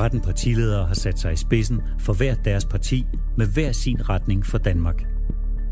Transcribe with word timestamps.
13 0.00 0.20
partiledere 0.20 0.86
har 0.86 0.94
sat 0.94 1.18
sig 1.18 1.32
i 1.32 1.36
spidsen 1.36 1.80
for 1.98 2.12
hver 2.12 2.34
deres 2.34 2.64
parti 2.64 3.06
med 3.36 3.46
hver 3.46 3.72
sin 3.72 4.08
retning 4.08 4.46
for 4.46 4.58
Danmark. 4.58 5.02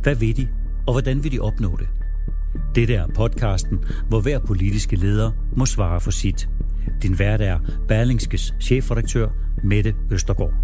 Hvad 0.03 0.15
vil 0.15 0.37
de, 0.37 0.49
og 0.87 0.93
hvordan 0.93 1.25
vil 1.25 1.33
de 1.33 1.41
opnå 1.41 1.77
det? 1.77 1.89
Dette 2.75 2.95
er 2.95 3.07
podcasten, 3.15 3.79
hvor 4.09 4.21
hver 4.21 4.39
politiske 4.39 4.97
leder 4.97 5.31
må 5.57 5.67
svare 5.67 6.01
for 6.01 6.11
sit. 6.11 6.49
Din 7.03 7.19
vært 7.19 7.41
er 7.41 7.59
Berlingskes 7.89 8.55
chefredaktør 8.61 9.29
Mette 9.65 9.95
Østergaard. 10.11 10.55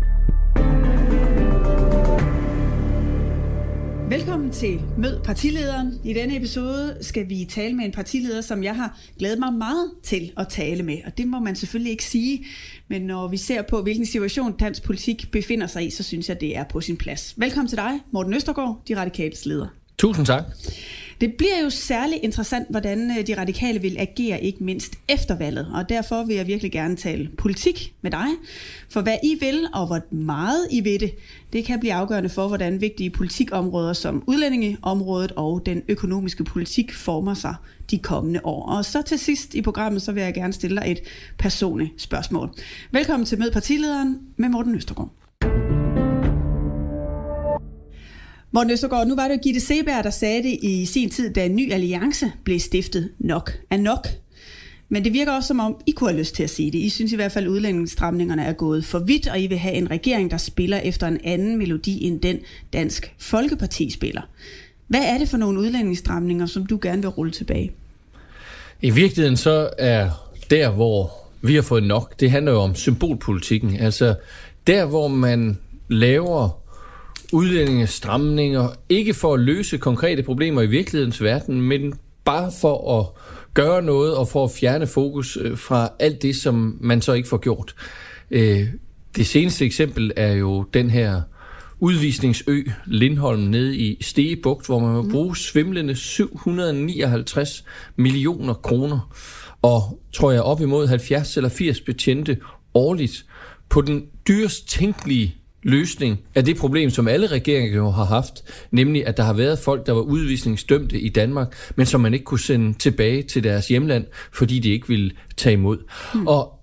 Velkommen 4.08 4.50
til 4.50 4.80
Mød 4.98 5.20
partilederen. 5.20 6.00
I 6.04 6.12
denne 6.12 6.36
episode 6.36 6.98
skal 7.00 7.28
vi 7.28 7.46
tale 7.50 7.74
med 7.74 7.84
en 7.84 7.92
partileder, 7.92 8.40
som 8.40 8.62
jeg 8.62 8.76
har 8.76 8.98
glædet 9.18 9.38
mig 9.38 9.52
meget 9.52 9.90
til 10.02 10.32
at 10.36 10.48
tale 10.48 10.82
med. 10.82 10.98
Og 11.06 11.18
det 11.18 11.28
må 11.28 11.38
man 11.38 11.56
selvfølgelig 11.56 11.90
ikke 11.90 12.04
sige, 12.04 12.44
men 12.88 13.02
når 13.02 13.28
vi 13.28 13.36
ser 13.36 13.62
på, 13.62 13.82
hvilken 13.82 14.06
situation 14.06 14.52
dansk 14.52 14.82
politik 14.82 15.30
befinder 15.32 15.66
sig 15.66 15.86
i, 15.86 15.90
så 15.90 16.02
synes 16.02 16.28
jeg, 16.28 16.40
det 16.40 16.56
er 16.56 16.64
på 16.64 16.80
sin 16.80 16.96
plads. 16.96 17.34
Velkommen 17.36 17.68
til 17.68 17.78
dig, 17.78 18.00
Morten 18.12 18.34
Østergaard, 18.34 18.82
De 18.88 18.96
Radikales 18.96 19.46
leder. 19.46 19.66
Tusind 19.98 20.26
tak. 20.26 20.44
Det 21.20 21.34
bliver 21.34 21.62
jo 21.62 21.70
særlig 21.70 22.24
interessant, 22.24 22.66
hvordan 22.70 23.10
øh, 23.18 23.26
de 23.26 23.38
radikale 23.38 23.80
vil 23.80 23.96
agere, 23.98 24.42
ikke 24.42 24.64
mindst 24.64 24.98
efter 25.08 25.36
valget. 25.36 25.70
Og 25.74 25.88
derfor 25.88 26.24
vil 26.24 26.36
jeg 26.36 26.46
virkelig 26.46 26.72
gerne 26.72 26.96
tale 26.96 27.28
politik 27.38 27.94
med 28.02 28.10
dig. 28.10 28.26
For 28.88 29.00
hvad 29.00 29.16
I 29.22 29.36
vil, 29.40 29.66
og 29.74 29.86
hvor 29.86 30.14
meget 30.14 30.66
I 30.70 30.80
vil 30.80 31.00
det, 31.00 31.14
det 31.52 31.64
kan 31.64 31.80
blive 31.80 31.92
afgørende 31.92 32.28
for, 32.28 32.48
hvordan 32.48 32.80
vigtige 32.80 33.10
politikområder 33.10 33.92
som 33.92 34.22
udlændingeområdet 34.26 35.32
og 35.32 35.66
den 35.66 35.82
økonomiske 35.88 36.44
politik 36.44 36.94
former 36.94 37.34
sig 37.34 37.54
de 37.90 37.98
kommende 37.98 38.40
år. 38.44 38.68
Og 38.68 38.84
så 38.84 39.02
til 39.02 39.18
sidst 39.18 39.54
i 39.54 39.62
programmet, 39.62 40.02
så 40.02 40.12
vil 40.12 40.22
jeg 40.22 40.34
gerne 40.34 40.52
stille 40.52 40.80
dig 40.80 40.90
et 40.90 41.00
personligt 41.38 42.02
spørgsmål. 42.02 42.50
Velkommen 42.90 43.26
til 43.26 43.38
Mød 43.38 43.50
Partilederen 43.50 44.18
med 44.36 44.48
Morten 44.48 44.74
Østergaard. 44.74 45.23
Morten 48.54 48.70
Østergaard, 48.70 49.06
nu 49.06 49.14
var 49.14 49.28
det 49.28 49.34
jo 49.34 49.40
Gitte 49.42 49.60
Seberg, 49.60 50.04
der 50.04 50.10
sagde 50.10 50.42
det 50.42 50.58
i 50.62 50.86
sin 50.86 51.10
tid, 51.10 51.32
da 51.32 51.46
en 51.46 51.56
ny 51.56 51.72
alliance 51.72 52.32
blev 52.44 52.60
stiftet 52.60 53.10
nok 53.18 53.52
er 53.70 53.76
nok. 53.76 54.08
Men 54.88 55.04
det 55.04 55.12
virker 55.12 55.32
også 55.32 55.46
som 55.46 55.60
om, 55.60 55.76
I 55.86 55.90
kunne 55.90 56.10
have 56.10 56.18
lyst 56.18 56.34
til 56.34 56.42
at 56.42 56.50
sige 56.50 56.70
det. 56.70 56.78
I 56.78 56.88
synes 56.88 57.12
i 57.12 57.16
hvert 57.16 57.32
fald, 57.32 57.44
at 57.44 57.50
udlændingsstramningerne 57.50 58.44
er 58.44 58.52
gået 58.52 58.84
for 58.84 58.98
vidt, 58.98 59.28
og 59.28 59.40
I 59.40 59.46
vil 59.46 59.58
have 59.58 59.74
en 59.74 59.90
regering, 59.90 60.30
der 60.30 60.36
spiller 60.36 60.78
efter 60.78 61.06
en 61.06 61.20
anden 61.24 61.58
melodi 61.58 62.04
end 62.04 62.20
den 62.20 62.38
Dansk 62.72 63.14
Folkeparti 63.18 63.90
spiller. 63.90 64.22
Hvad 64.86 65.02
er 65.04 65.18
det 65.18 65.28
for 65.28 65.36
nogle 65.36 65.60
udlændingsstramninger, 65.60 66.46
som 66.46 66.66
du 66.66 66.78
gerne 66.82 67.02
vil 67.02 67.08
rulle 67.08 67.32
tilbage? 67.32 67.72
I 68.82 68.90
virkeligheden 68.90 69.36
så 69.36 69.70
er 69.78 70.10
der, 70.50 70.70
hvor 70.70 71.10
vi 71.42 71.54
har 71.54 71.62
fået 71.62 71.82
nok, 71.82 72.20
det 72.20 72.30
handler 72.30 72.52
jo 72.52 72.58
om 72.58 72.74
symbolpolitikken. 72.74 73.76
Altså 73.76 74.14
der, 74.66 74.84
hvor 74.86 75.08
man 75.08 75.58
laver 75.88 76.63
udlændingestramninger, 77.32 78.68
ikke 78.88 79.14
for 79.14 79.34
at 79.34 79.40
løse 79.40 79.78
konkrete 79.78 80.22
problemer 80.22 80.62
i 80.62 80.66
virkelighedens 80.66 81.22
verden, 81.22 81.60
men 81.60 81.94
bare 82.24 82.52
for 82.60 83.00
at 83.00 83.06
gøre 83.54 83.82
noget 83.82 84.16
og 84.16 84.28
for 84.28 84.44
at 84.44 84.50
fjerne 84.50 84.86
fokus 84.86 85.38
øh, 85.40 85.58
fra 85.58 85.88
alt 85.98 86.22
det, 86.22 86.36
som 86.36 86.78
man 86.80 87.02
så 87.02 87.12
ikke 87.12 87.28
får 87.28 87.38
gjort. 87.38 87.74
Øh, 88.30 88.66
det 89.16 89.26
seneste 89.26 89.64
eksempel 89.64 90.12
er 90.16 90.32
jo 90.32 90.62
den 90.74 90.90
her 90.90 91.22
udvisningsø 91.80 92.62
Lindholm 92.86 93.40
nede 93.40 93.76
i 93.76 94.02
Stegebugt, 94.02 94.66
hvor 94.66 94.78
man 94.78 94.92
må 94.92 95.02
bruge 95.10 95.36
svimlende 95.36 95.94
759 95.94 97.64
millioner 97.96 98.54
kroner 98.54 99.14
og 99.62 100.00
tror 100.12 100.32
jeg 100.32 100.42
op 100.42 100.60
imod 100.60 100.86
70 100.86 101.36
eller 101.36 101.50
80 101.50 101.80
betjente 101.80 102.38
årligt 102.74 103.26
på 103.68 103.80
den 103.80 104.06
dyrest 104.28 104.68
tænkelige 104.68 105.36
løsning 105.64 106.20
af 106.34 106.44
det 106.44 106.56
problem, 106.56 106.90
som 106.90 107.08
alle 107.08 107.26
regeringer 107.26 107.76
jo 107.76 107.90
har 107.90 108.04
haft, 108.04 108.44
nemlig 108.70 109.06
at 109.06 109.16
der 109.16 109.22
har 109.22 109.32
været 109.32 109.58
folk, 109.58 109.86
der 109.86 109.92
var 109.92 110.00
udvisningsdømte 110.00 111.00
i 111.00 111.08
Danmark, 111.08 111.72
men 111.76 111.86
som 111.86 112.00
man 112.00 112.14
ikke 112.14 112.24
kunne 112.24 112.40
sende 112.40 112.78
tilbage 112.78 113.22
til 113.22 113.44
deres 113.44 113.68
hjemland, 113.68 114.04
fordi 114.32 114.58
de 114.58 114.70
ikke 114.70 114.88
ville 114.88 115.10
tage 115.36 115.52
imod. 115.52 115.78
Hmm. 116.12 116.26
Og 116.26 116.53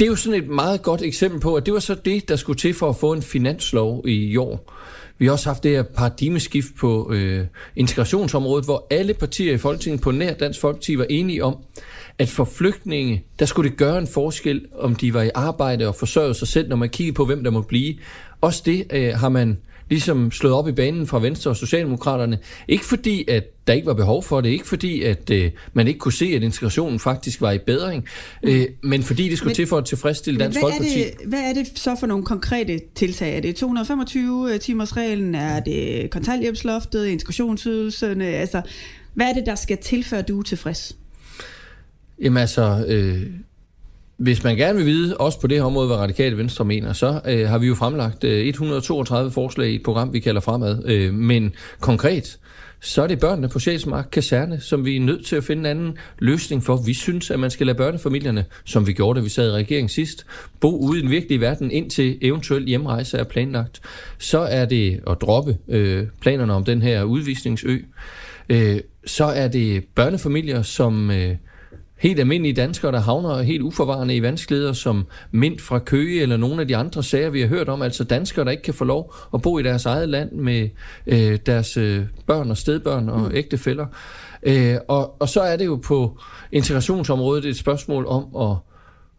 det 0.00 0.06
er 0.06 0.10
jo 0.10 0.16
sådan 0.16 0.42
et 0.42 0.48
meget 0.48 0.82
godt 0.82 1.02
eksempel 1.02 1.40
på, 1.40 1.54
at 1.54 1.66
det 1.66 1.74
var 1.74 1.80
så 1.80 1.94
det, 1.94 2.28
der 2.28 2.36
skulle 2.36 2.58
til 2.58 2.74
for 2.74 2.88
at 2.88 2.96
få 2.96 3.12
en 3.12 3.22
finanslov 3.22 4.08
i 4.08 4.36
år. 4.36 4.72
Vi 5.18 5.26
har 5.26 5.32
også 5.32 5.48
haft 5.48 5.62
det 5.62 5.70
her 5.70 5.82
paradigmeskift 5.82 6.68
på 6.78 7.12
øh, 7.12 7.46
integrationsområdet, 7.76 8.64
hvor 8.64 8.86
alle 8.90 9.14
partier 9.14 9.54
i 9.54 9.58
Folketinget 9.58 10.00
på 10.00 10.10
nær 10.10 10.34
Dansk 10.34 10.60
Folkeparti 10.60 10.98
var 10.98 11.06
enige 11.10 11.44
om, 11.44 11.56
at 12.18 12.28
for 12.28 12.44
flygtninge, 12.44 13.24
der 13.38 13.46
skulle 13.46 13.70
det 13.70 13.78
gøre 13.78 13.98
en 13.98 14.06
forskel, 14.06 14.66
om 14.74 14.94
de 14.94 15.14
var 15.14 15.22
i 15.22 15.30
arbejde 15.34 15.88
og 15.88 15.94
forsørgede 15.94 16.34
sig 16.34 16.48
selv, 16.48 16.68
når 16.68 16.76
man 16.76 16.88
kiggede 16.88 17.14
på, 17.14 17.24
hvem 17.24 17.44
der 17.44 17.50
må 17.50 17.60
blive. 17.60 17.94
Også 18.40 18.62
det 18.66 18.86
øh, 18.92 19.14
har 19.14 19.28
man 19.28 19.58
ligesom 19.90 20.30
slået 20.30 20.54
op 20.54 20.68
i 20.68 20.72
banen 20.72 21.06
fra 21.06 21.20
Venstre 21.20 21.50
og 21.50 21.56
Socialdemokraterne. 21.56 22.38
Ikke 22.68 22.84
fordi, 22.84 23.24
at 23.28 23.44
der 23.66 23.72
ikke 23.72 23.86
var 23.86 23.94
behov 23.94 24.22
for 24.22 24.40
det, 24.40 24.48
ikke 24.48 24.66
fordi, 24.66 25.02
at 25.02 25.30
øh, 25.30 25.50
man 25.72 25.88
ikke 25.88 25.98
kunne 25.98 26.12
se, 26.12 26.24
at 26.24 26.42
integrationen 26.42 26.98
faktisk 26.98 27.40
var 27.40 27.52
i 27.52 27.58
bedring, 27.58 28.04
øh, 28.42 28.66
men 28.82 29.02
fordi 29.02 29.28
det 29.28 29.38
skulle 29.38 29.48
men, 29.48 29.54
til 29.54 29.66
for 29.66 29.78
at 29.78 29.84
tilfredsstille 29.84 30.40
Dansk 30.40 30.60
hvad 30.60 30.70
Folkeparti. 30.70 31.02
Er 31.02 31.04
det, 31.04 31.28
hvad 31.28 31.40
er 31.40 31.52
det 31.52 31.78
så 31.78 31.96
for 32.00 32.06
nogle 32.06 32.24
konkrete 32.24 32.80
tiltag? 32.94 33.36
Er 33.36 33.40
det 33.40 33.56
225 33.56 34.58
timers 34.58 34.96
reglen? 34.96 35.34
Er 35.34 35.60
det 35.60 36.10
kontanthjælpsloftet, 36.10 37.06
integrationsydelserne? 37.06 38.26
Altså, 38.26 38.62
hvad 39.14 39.26
er 39.26 39.32
det, 39.32 39.46
der 39.46 39.54
skal 39.54 39.78
til, 39.78 40.04
før 40.04 40.22
du 40.22 40.38
er 40.38 40.42
tilfreds? 40.42 40.96
Jamen 42.20 42.36
altså, 42.36 42.84
øh, 42.88 43.22
hvis 44.20 44.44
man 44.44 44.56
gerne 44.56 44.76
vil 44.76 44.86
vide, 44.86 45.16
også 45.16 45.40
på 45.40 45.46
det 45.46 45.56
her 45.56 45.64
område, 45.64 45.86
hvad 45.86 45.96
Radikale 45.96 46.38
Venstre 46.38 46.64
mener, 46.64 46.92
så 46.92 47.20
øh, 47.28 47.48
har 47.48 47.58
vi 47.58 47.66
jo 47.66 47.74
fremlagt 47.74 48.24
øh, 48.24 48.46
132 48.46 49.30
forslag 49.30 49.68
i 49.68 49.74
et 49.74 49.82
program, 49.82 50.12
vi 50.12 50.20
kalder 50.20 50.40
Fremad. 50.40 50.82
Øh, 50.86 51.14
men 51.14 51.52
konkret, 51.80 52.38
så 52.80 53.02
er 53.02 53.06
det 53.06 53.20
børnene 53.20 53.48
på 53.48 53.58
Sjælsmark 53.58 54.08
Kaserne, 54.12 54.60
som 54.60 54.84
vi 54.84 54.96
er 54.96 55.00
nødt 55.00 55.26
til 55.26 55.36
at 55.36 55.44
finde 55.44 55.60
en 55.60 55.66
anden 55.66 55.98
løsning 56.18 56.64
for. 56.64 56.76
Vi 56.76 56.94
synes, 56.94 57.30
at 57.30 57.40
man 57.40 57.50
skal 57.50 57.66
lade 57.66 57.76
børnefamilierne, 57.76 58.44
som 58.64 58.86
vi 58.86 58.92
gjorde, 58.92 59.18
da 59.20 59.24
vi 59.24 59.28
sad 59.28 59.48
i 59.48 59.52
regeringen 59.52 59.88
sidst, 59.88 60.26
bo 60.60 60.76
ude 60.76 60.98
i 60.98 61.02
den 61.02 61.10
virkelige 61.10 61.40
verden, 61.40 61.70
indtil 61.70 62.18
eventuel 62.22 62.64
hjemrejse 62.64 63.18
er 63.18 63.24
planlagt. 63.24 63.80
Så 64.18 64.38
er 64.38 64.64
det 64.64 65.00
at 65.06 65.20
droppe 65.20 65.56
øh, 65.68 66.06
planerne 66.20 66.52
om 66.52 66.64
den 66.64 66.82
her 66.82 67.02
udvisningsø. 67.02 67.78
Øh, 68.48 68.80
så 69.06 69.24
er 69.24 69.48
det 69.48 69.84
børnefamilier, 69.94 70.62
som... 70.62 71.10
Øh, 71.10 71.36
helt 72.00 72.20
almindelige 72.20 72.54
danskere, 72.54 72.92
der 72.92 73.00
havner 73.00 73.42
helt 73.42 73.62
uforvarende 73.62 74.16
i 74.16 74.22
vanskeligheder, 74.22 74.72
som 74.72 75.06
Mint 75.30 75.60
fra 75.60 75.78
Køge 75.78 76.22
eller 76.22 76.36
nogle 76.36 76.60
af 76.60 76.68
de 76.68 76.76
andre 76.76 77.02
sager, 77.02 77.30
vi 77.30 77.40
har 77.40 77.48
hørt 77.48 77.68
om. 77.68 77.82
Altså 77.82 78.04
danskere, 78.04 78.44
der 78.44 78.50
ikke 78.50 78.62
kan 78.62 78.74
få 78.74 78.84
lov 78.84 79.14
at 79.34 79.42
bo 79.42 79.58
i 79.58 79.62
deres 79.62 79.86
eget 79.86 80.08
land 80.08 80.32
med 80.32 80.68
øh, 81.06 81.38
deres 81.46 81.76
øh, 81.76 82.04
børn 82.26 82.50
og 82.50 82.56
stedbørn 82.56 83.08
og 83.08 83.20
mm. 83.20 83.30
ægtefæller. 83.34 83.86
Øh, 84.42 84.76
og, 84.88 85.20
og 85.20 85.28
så 85.28 85.40
er 85.40 85.56
det 85.56 85.66
jo 85.66 85.76
på 85.76 86.18
integrationsområdet 86.52 87.44
et 87.44 87.56
spørgsmål 87.56 88.06
om 88.06 88.50
at 88.50 88.56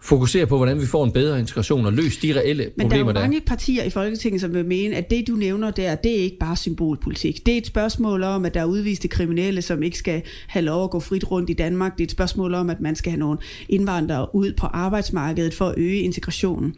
fokusere 0.02 0.46
på, 0.46 0.58
hvordan 0.58 0.82
vi 0.82 0.86
får 0.86 1.04
en 1.04 1.12
bedre 1.12 1.40
integration 1.40 1.86
og 1.86 1.94
løse 1.94 2.22
de 2.22 2.40
reelle 2.40 2.72
Men 2.78 2.86
problemer, 2.86 3.06
der 3.06 3.14
der 3.14 3.20
er 3.20 3.24
mange 3.24 3.42
partier 3.42 3.84
i 3.84 3.90
Folketinget, 3.90 4.42
som 4.42 4.54
vil 4.54 4.66
mene, 4.66 4.96
at 4.96 5.12
det, 5.12 5.28
du 5.28 5.36
nævner 5.36 5.72
der, 5.72 5.96
det 5.96 6.12
er 6.20 6.24
ikke 6.24 6.38
bare 6.38 6.56
symbolpolitik. 6.56 7.46
Det 7.46 7.54
er 7.54 7.58
et 7.58 7.68
spørgsmål 7.68 8.24
om, 8.24 8.46
at 8.46 8.54
der 8.54 8.60
er 8.60 8.66
udviste 8.66 9.08
kriminelle, 9.08 9.62
som 9.62 9.84
ikke 9.84 9.98
skal 9.98 10.22
have 10.48 10.66
lov 10.66 10.84
at 10.84 10.90
gå 10.90 11.00
frit 11.00 11.32
rundt 11.32 11.50
i 11.50 11.54
Danmark. 11.54 11.94
Det 11.94 12.02
er 12.02 12.06
et 12.06 12.12
spørgsmål 12.12 12.54
om, 12.54 12.70
at 12.70 12.82
man 12.82 12.96
skal 12.96 13.12
have 13.12 13.20
nogle 13.20 13.38
indvandrere 13.70 14.36
ud 14.36 14.54
på 14.54 14.66
arbejdsmarkedet 14.66 15.54
for 15.54 15.66
at 15.66 15.76
øge 15.78 16.00
integrationen. 16.00 16.76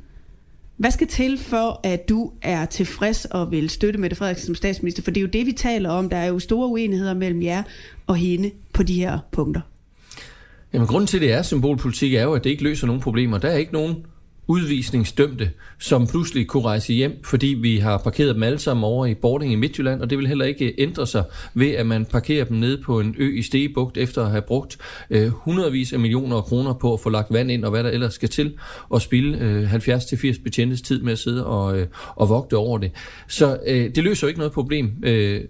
Hvad 0.77 0.91
skal 0.91 1.07
til 1.07 1.37
for, 1.37 1.79
at 1.83 2.09
du 2.09 2.31
er 2.41 2.65
tilfreds 2.65 3.25
og 3.25 3.51
vil 3.51 3.69
støtte 3.69 3.99
Mette 3.99 4.15
Frederiksen 4.15 4.45
som 4.45 4.55
statsminister? 4.55 5.03
For 5.03 5.11
det 5.11 5.17
er 5.17 5.21
jo 5.21 5.27
det, 5.33 5.45
vi 5.45 5.51
taler 5.51 5.89
om. 5.89 6.09
Der 6.09 6.17
er 6.17 6.27
jo 6.27 6.39
store 6.39 6.67
uenigheder 6.67 7.13
mellem 7.13 7.41
jer 7.41 7.63
og 8.07 8.15
hende 8.15 8.51
på 8.73 8.83
de 8.83 8.93
her 8.93 9.19
punkter. 9.31 9.61
Jamen, 10.73 10.87
grunden 10.87 11.07
til, 11.07 11.17
at 11.17 11.21
det 11.21 11.31
er 11.31 11.41
symbolpolitik, 11.41 12.13
er 12.13 12.23
jo, 12.23 12.33
at 12.33 12.43
det 12.43 12.49
ikke 12.49 12.63
løser 12.63 12.87
nogen 12.87 13.01
problemer. 13.01 13.37
Der 13.37 13.47
er 13.47 13.57
ikke 13.57 13.73
nogen 13.73 14.05
udvisningsdømte, 14.47 15.49
som 15.79 16.07
pludselig 16.07 16.47
kunne 16.47 16.63
rejse 16.63 16.93
hjem, 16.93 17.23
fordi 17.23 17.47
vi 17.47 17.77
har 17.77 17.97
parkeret 17.97 18.35
dem 18.35 18.43
alle 18.43 18.59
sammen 18.59 18.83
over 18.83 19.05
i 19.05 19.13
Bording 19.13 19.53
i 19.53 19.55
Midtjylland, 19.55 20.01
og 20.01 20.09
det 20.09 20.17
vil 20.17 20.27
heller 20.27 20.45
ikke 20.45 20.73
ændre 20.77 21.07
sig 21.07 21.23
ved, 21.53 21.71
at 21.71 21.85
man 21.85 22.05
parkerer 22.05 22.45
dem 22.45 22.57
nede 22.57 22.81
på 22.85 22.99
en 22.99 23.15
ø 23.17 23.37
i 23.37 23.41
Stegebugt, 23.41 23.97
efter 23.97 24.23
at 24.23 24.31
have 24.31 24.41
brugt 24.41 24.77
øh, 25.09 25.27
hundredvis 25.27 25.93
af 25.93 25.99
millioner 25.99 26.37
af 26.37 26.43
kroner 26.43 26.73
på 26.73 26.93
at 26.93 26.99
få 26.99 27.09
lagt 27.09 27.33
vand 27.33 27.51
ind, 27.51 27.65
og 27.65 27.71
hvad 27.71 27.83
der 27.83 27.89
ellers 27.89 28.13
skal 28.13 28.29
til, 28.29 28.53
og 28.89 29.01
spille 29.01 29.39
øh, 29.39 29.73
70-80 29.73 30.43
betjentes 30.43 30.81
tid 30.81 31.01
med 31.01 31.11
at 31.11 31.19
sidde 31.19 31.45
og, 31.45 31.79
øh, 31.79 31.87
og 32.15 32.29
vogte 32.29 32.57
over 32.57 32.77
det. 32.77 32.91
Så 33.27 33.59
øh, 33.67 33.95
det 33.95 34.03
løser 34.03 34.27
jo 34.27 34.29
ikke 34.29 34.39
noget 34.39 34.53
problem. 34.53 34.91
Øh, 35.03 35.41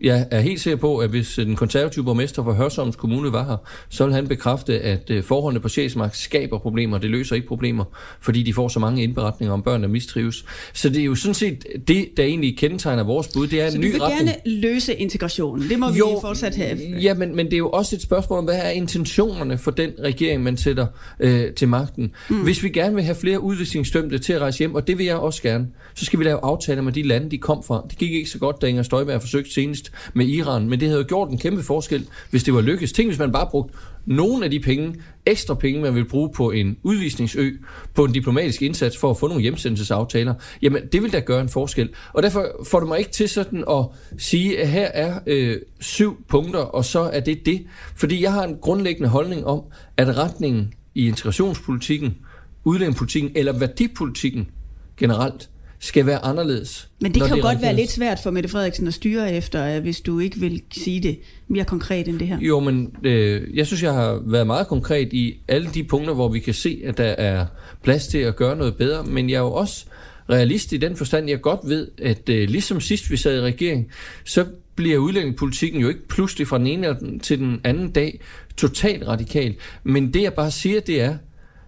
jeg 0.00 0.26
er 0.30 0.40
helt 0.40 0.60
sikker 0.60 0.76
på, 0.76 0.98
at 0.98 1.10
hvis 1.10 1.34
den 1.34 1.56
konservative 1.56 2.04
borgmester 2.04 2.44
for 2.44 2.52
Hørsholms 2.52 2.96
Kommune 2.96 3.32
var 3.32 3.44
her, 3.44 3.56
så 3.88 4.04
vil 4.04 4.14
han 4.14 4.28
bekræfte, 4.28 4.80
at 4.80 5.10
øh, 5.10 5.22
forholdene 5.22 5.60
på 5.60 5.68
Sjælsmark 5.68 6.14
skaber 6.14 6.58
problemer. 6.58 6.98
Det 6.98 7.10
løser 7.10 7.36
ikke 7.36 7.48
problemer, 7.48 7.84
fordi 8.20 8.42
de 8.42 8.54
får 8.54 8.68
så 8.68 8.78
mange 8.78 9.02
indberetninger 9.02 9.52
om 9.52 9.62
børn, 9.62 9.82
der 9.82 9.88
mistrives. 9.88 10.44
Så 10.72 10.88
det 10.88 11.00
er 11.00 11.04
jo 11.04 11.14
sådan 11.14 11.34
set 11.34 11.66
det, 11.88 12.08
der 12.16 12.24
egentlig 12.24 12.58
kendetegner 12.58 13.04
vores 13.04 13.28
bud. 13.28 13.46
Det 13.46 13.60
er 13.60 13.70
så 13.70 13.76
en 13.76 13.80
ny 13.80 13.92
vil 13.92 14.00
retning. 14.00 14.28
gerne 14.28 14.60
løse 14.60 14.94
integrationen. 14.94 15.68
Det 15.68 15.78
må 15.78 15.86
jo, 15.92 16.08
vi 16.08 16.16
fortsat 16.20 16.56
have. 16.56 16.78
Ja, 17.00 17.14
men, 17.14 17.36
men 17.36 17.46
det 17.46 17.52
er 17.52 17.58
jo 17.58 17.70
også 17.70 17.96
et 17.96 18.02
spørgsmål 18.02 18.38
om, 18.38 18.44
hvad 18.44 18.58
er 18.62 18.70
intentionerne 18.70 19.58
for 19.58 19.70
den 19.70 19.90
regering, 20.02 20.42
man 20.42 20.56
sætter 20.56 20.86
øh, 21.20 21.52
til 21.52 21.68
magten. 21.68 22.12
Mm. 22.30 22.42
Hvis 22.42 22.62
vi 22.62 22.68
gerne 22.68 22.94
vil 22.94 23.04
have 23.04 23.16
flere 23.16 23.40
udvisningsdømte 23.40 24.18
til 24.18 24.32
at 24.32 24.40
rejse 24.40 24.58
hjem, 24.58 24.74
og 24.74 24.86
det 24.86 24.98
vil 24.98 25.06
jeg 25.06 25.16
også 25.16 25.42
gerne, 25.42 25.66
så 25.94 26.04
skal 26.04 26.18
vi 26.18 26.24
lave 26.24 26.38
aftaler 26.42 26.82
med 26.82 26.92
de 26.92 27.02
lande, 27.02 27.30
de 27.30 27.38
kom 27.38 27.62
fra. 27.62 27.86
Det 27.90 27.98
gik 27.98 28.12
ikke 28.12 28.30
så 28.30 28.38
godt, 28.38 28.62
da 28.62 28.66
Inger 28.66 28.82
Støjberg 28.82 29.20
forsøgte 29.20 29.52
senest 29.52 29.85
med 30.14 30.26
Iran, 30.26 30.68
men 30.68 30.80
det 30.80 30.88
havde 30.88 31.00
jo 31.00 31.06
gjort 31.08 31.30
en 31.30 31.38
kæmpe 31.38 31.62
forskel, 31.62 32.06
hvis 32.30 32.44
det 32.44 32.54
var 32.54 32.60
lykkes. 32.60 32.92
Tænk, 32.92 33.08
hvis 33.08 33.18
man 33.18 33.32
bare 33.32 33.48
brugte 33.50 33.74
nogle 34.06 34.44
af 34.44 34.50
de 34.50 34.60
penge, 34.60 34.94
ekstra 35.26 35.54
penge, 35.54 35.80
man 35.82 35.94
vil 35.94 36.04
bruge 36.04 36.30
på 36.34 36.50
en 36.50 36.76
udvisningsø, 36.82 37.50
på 37.94 38.04
en 38.04 38.12
diplomatisk 38.12 38.62
indsats 38.62 38.96
for 38.96 39.10
at 39.10 39.18
få 39.18 39.26
nogle 39.26 39.42
hjemsendelsesaftaler, 39.42 40.34
jamen 40.62 40.82
det 40.92 41.02
vil 41.02 41.12
da 41.12 41.20
gøre 41.20 41.40
en 41.40 41.48
forskel. 41.48 41.88
Og 42.12 42.22
derfor 42.22 42.46
får 42.70 42.80
du 42.80 42.86
mig 42.86 42.98
ikke 42.98 43.10
til 43.10 43.28
sådan 43.28 43.64
at 43.70 43.84
sige, 44.18 44.60
at 44.60 44.68
her 44.68 44.86
er 44.86 45.18
øh, 45.26 45.56
syv 45.80 46.24
punkter, 46.28 46.60
og 46.60 46.84
så 46.84 47.00
er 47.00 47.20
det 47.20 47.46
det. 47.46 47.66
Fordi 47.96 48.22
jeg 48.22 48.32
har 48.32 48.44
en 48.44 48.56
grundlæggende 48.60 49.08
holdning 49.08 49.46
om, 49.46 49.62
at 49.96 50.18
retningen 50.18 50.72
i 50.94 51.08
integrationspolitikken, 51.08 52.16
udlændingepolitikken 52.64 53.32
eller 53.34 53.58
værdipolitikken 53.58 54.48
generelt, 54.96 55.50
skal 55.78 56.06
være 56.06 56.24
anderledes. 56.24 56.88
Men 57.00 57.14
det 57.14 57.22
kan 57.22 57.36
jo 57.36 57.42
godt 57.42 57.62
være 57.62 57.76
lidt 57.76 57.90
svært 57.90 58.18
for 58.22 58.30
Mette 58.30 58.48
Frederiksen 58.48 58.86
at 58.86 58.94
styre 58.94 59.32
efter, 59.32 59.80
hvis 59.80 60.00
du 60.00 60.18
ikke 60.18 60.40
vil 60.40 60.62
sige 60.72 61.02
det 61.02 61.18
mere 61.48 61.64
konkret 61.64 62.08
end 62.08 62.18
det 62.18 62.28
her. 62.28 62.38
Jo, 62.40 62.60
men 62.60 62.96
øh, 63.02 63.56
jeg 63.56 63.66
synes, 63.66 63.82
jeg 63.82 63.92
har 63.92 64.22
været 64.26 64.46
meget 64.46 64.66
konkret 64.66 65.12
i 65.12 65.34
alle 65.48 65.70
de 65.74 65.84
punkter, 65.84 66.14
hvor 66.14 66.28
vi 66.28 66.38
kan 66.38 66.54
se, 66.54 66.82
at 66.84 66.98
der 66.98 67.04
er 67.04 67.46
plads 67.82 68.06
til 68.06 68.18
at 68.18 68.36
gøre 68.36 68.56
noget 68.56 68.76
bedre. 68.76 69.04
Men 69.04 69.30
jeg 69.30 69.36
er 69.36 69.40
jo 69.40 69.52
også 69.52 69.86
realist 70.30 70.72
i 70.72 70.76
den 70.76 70.96
forstand, 70.96 71.28
jeg 71.28 71.40
godt 71.40 71.60
ved, 71.64 71.88
at 72.02 72.28
øh, 72.28 72.48
ligesom 72.48 72.80
sidst 72.80 73.10
vi 73.10 73.16
sad 73.16 73.36
i 73.36 73.40
regering, 73.40 73.90
så 74.24 74.44
bliver 74.74 74.98
udlændingepolitikken 74.98 75.80
jo 75.80 75.88
ikke 75.88 76.08
pludselig 76.08 76.46
fra 76.46 76.58
den 76.58 76.66
ene 76.66 77.18
til 77.22 77.38
den 77.38 77.60
anden 77.64 77.90
dag 77.90 78.20
totalt 78.56 79.08
radikal. 79.08 79.54
Men 79.84 80.14
det 80.14 80.22
jeg 80.22 80.34
bare 80.34 80.50
siger, 80.50 80.80
det 80.80 81.00
er, 81.00 81.16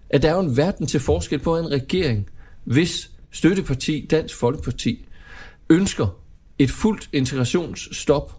at 0.09 0.21
der 0.21 0.29
er 0.29 0.33
jo 0.33 0.39
en 0.39 0.57
verden 0.57 0.87
til 0.87 0.99
forskel 0.99 1.39
på 1.39 1.57
en 1.57 1.71
regering, 1.71 2.27
hvis 2.63 3.11
støtteparti 3.31 4.07
Dansk 4.11 4.35
Folkeparti 4.35 5.05
ønsker 5.69 6.07
et 6.59 6.71
fuldt 6.71 7.09
integrationsstop 7.13 8.35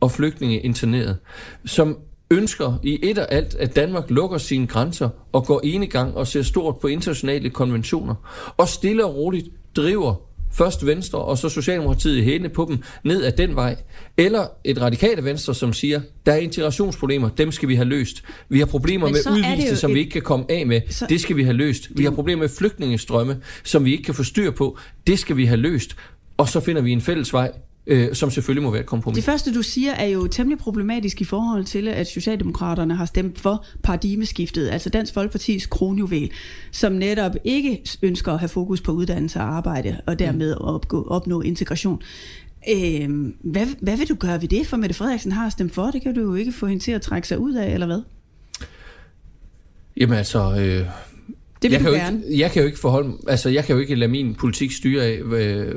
og 0.00 0.10
flygtninge 0.10 0.60
interneret, 0.60 1.18
som 1.64 1.98
ønsker 2.30 2.78
i 2.82 2.98
et 3.02 3.18
og 3.18 3.32
alt, 3.32 3.54
at 3.54 3.76
Danmark 3.76 4.10
lukker 4.10 4.38
sine 4.38 4.66
grænser 4.66 5.08
og 5.32 5.46
går 5.46 5.60
enegang 5.64 6.16
og 6.16 6.26
ser 6.26 6.42
stort 6.42 6.78
på 6.78 6.86
internationale 6.86 7.50
konventioner, 7.50 8.14
og 8.56 8.68
stille 8.68 9.04
og 9.04 9.16
roligt 9.16 9.48
driver 9.76 10.14
først 10.56 10.86
Venstre 10.86 11.18
og 11.18 11.38
så 11.38 11.48
Socialdemokratiet 11.48 12.16
i 12.18 12.22
hælene 12.22 12.48
på 12.48 12.66
dem 12.68 12.78
ned 13.04 13.24
ad 13.24 13.32
den 13.32 13.56
vej. 13.56 13.76
Eller 14.16 14.46
et 14.64 14.80
radikale 14.80 15.24
Venstre, 15.24 15.54
som 15.54 15.72
siger, 15.72 16.00
der 16.26 16.32
er 16.32 16.36
integrationsproblemer, 16.36 17.28
dem 17.28 17.52
skal 17.52 17.68
vi 17.68 17.74
have 17.74 17.88
løst. 17.88 18.22
Vi 18.48 18.58
har 18.58 18.66
problemer 18.66 19.08
med 19.08 19.18
udviste, 19.30 19.76
som 19.76 19.90
et... 19.90 19.94
vi 19.94 20.00
ikke 20.00 20.10
kan 20.10 20.22
komme 20.22 20.44
af 20.48 20.66
med, 20.66 20.80
så... 20.90 21.06
det 21.08 21.20
skal 21.20 21.36
vi 21.36 21.42
have 21.42 21.56
løst. 21.56 21.88
Vi 21.96 22.04
har 22.04 22.10
problemer 22.10 22.40
med 22.40 22.48
flygtningestrømme, 22.48 23.36
som 23.64 23.84
vi 23.84 23.92
ikke 23.92 24.04
kan 24.04 24.14
få 24.14 24.22
styr 24.22 24.50
på, 24.50 24.78
det 25.06 25.18
skal 25.18 25.36
vi 25.36 25.44
have 25.44 25.56
løst. 25.56 25.96
Og 26.36 26.48
så 26.48 26.60
finder 26.60 26.82
vi 26.82 26.92
en 26.92 27.00
fælles 27.00 27.32
vej 27.32 27.52
øh, 27.86 28.14
som 28.14 28.30
selvfølgelig 28.30 28.62
må 28.62 28.70
være 28.70 28.80
et 28.80 28.86
kompromis. 28.86 29.14
Det 29.14 29.24
første, 29.24 29.54
du 29.54 29.62
siger, 29.62 29.92
er 29.92 30.06
jo 30.06 30.26
temmelig 30.26 30.58
problematisk 30.58 31.20
i 31.20 31.24
forhold 31.24 31.64
til, 31.64 31.88
at 31.88 32.06
Socialdemokraterne 32.06 32.96
har 32.96 33.04
stemt 33.04 33.38
for 33.38 33.64
paradigmeskiftet, 33.82 34.68
altså 34.68 34.90
Dansk 34.90 35.14
Folkepartis 35.14 35.66
kronjuvel, 35.66 36.30
som 36.72 36.92
netop 36.92 37.32
ikke 37.44 37.82
ønsker 38.02 38.32
at 38.32 38.38
have 38.38 38.48
fokus 38.48 38.80
på 38.80 38.92
uddannelse 38.92 39.38
og 39.40 39.56
arbejde, 39.56 40.00
og 40.06 40.18
dermed 40.18 40.54
mm. 40.54 40.64
opgå, 40.64 41.02
opnå 41.02 41.40
integration. 41.40 42.02
Øh, 42.74 43.10
hvad, 43.44 43.66
hvad 43.80 43.96
vil 43.96 44.08
du 44.08 44.14
gøre 44.14 44.42
ved 44.42 44.48
det? 44.48 44.66
For 44.66 44.76
Mette 44.76 44.94
Frederiksen 44.94 45.32
har 45.32 45.48
stemt 45.48 45.74
for, 45.74 45.86
det 45.86 46.02
kan 46.02 46.14
du 46.14 46.20
jo 46.20 46.34
ikke 46.34 46.52
få 46.52 46.66
hende 46.66 46.82
til 46.82 46.92
at 46.92 47.02
trække 47.02 47.28
sig 47.28 47.38
ud 47.38 47.54
af, 47.54 47.74
eller 47.74 47.86
hvad? 47.86 48.02
Jamen 49.96 50.18
altså, 50.18 50.56
øh, 50.58 50.86
det 51.62 51.70
vil 51.70 51.76
jeg 51.76 51.80
du 51.80 51.90
kan 51.90 52.00
gerne. 52.00 52.22
Ikke, 52.26 52.40
jeg 52.40 52.50
kan 52.50 52.62
jo 52.62 52.66
ikke 52.66 52.78
forholde, 52.78 53.12
altså 53.28 53.48
jeg 53.48 53.64
kan 53.64 53.74
jo 53.74 53.80
ikke 53.80 53.94
lade 53.94 54.10
min 54.10 54.34
politik 54.34 54.72
styre 54.72 55.04
af, 55.04 55.18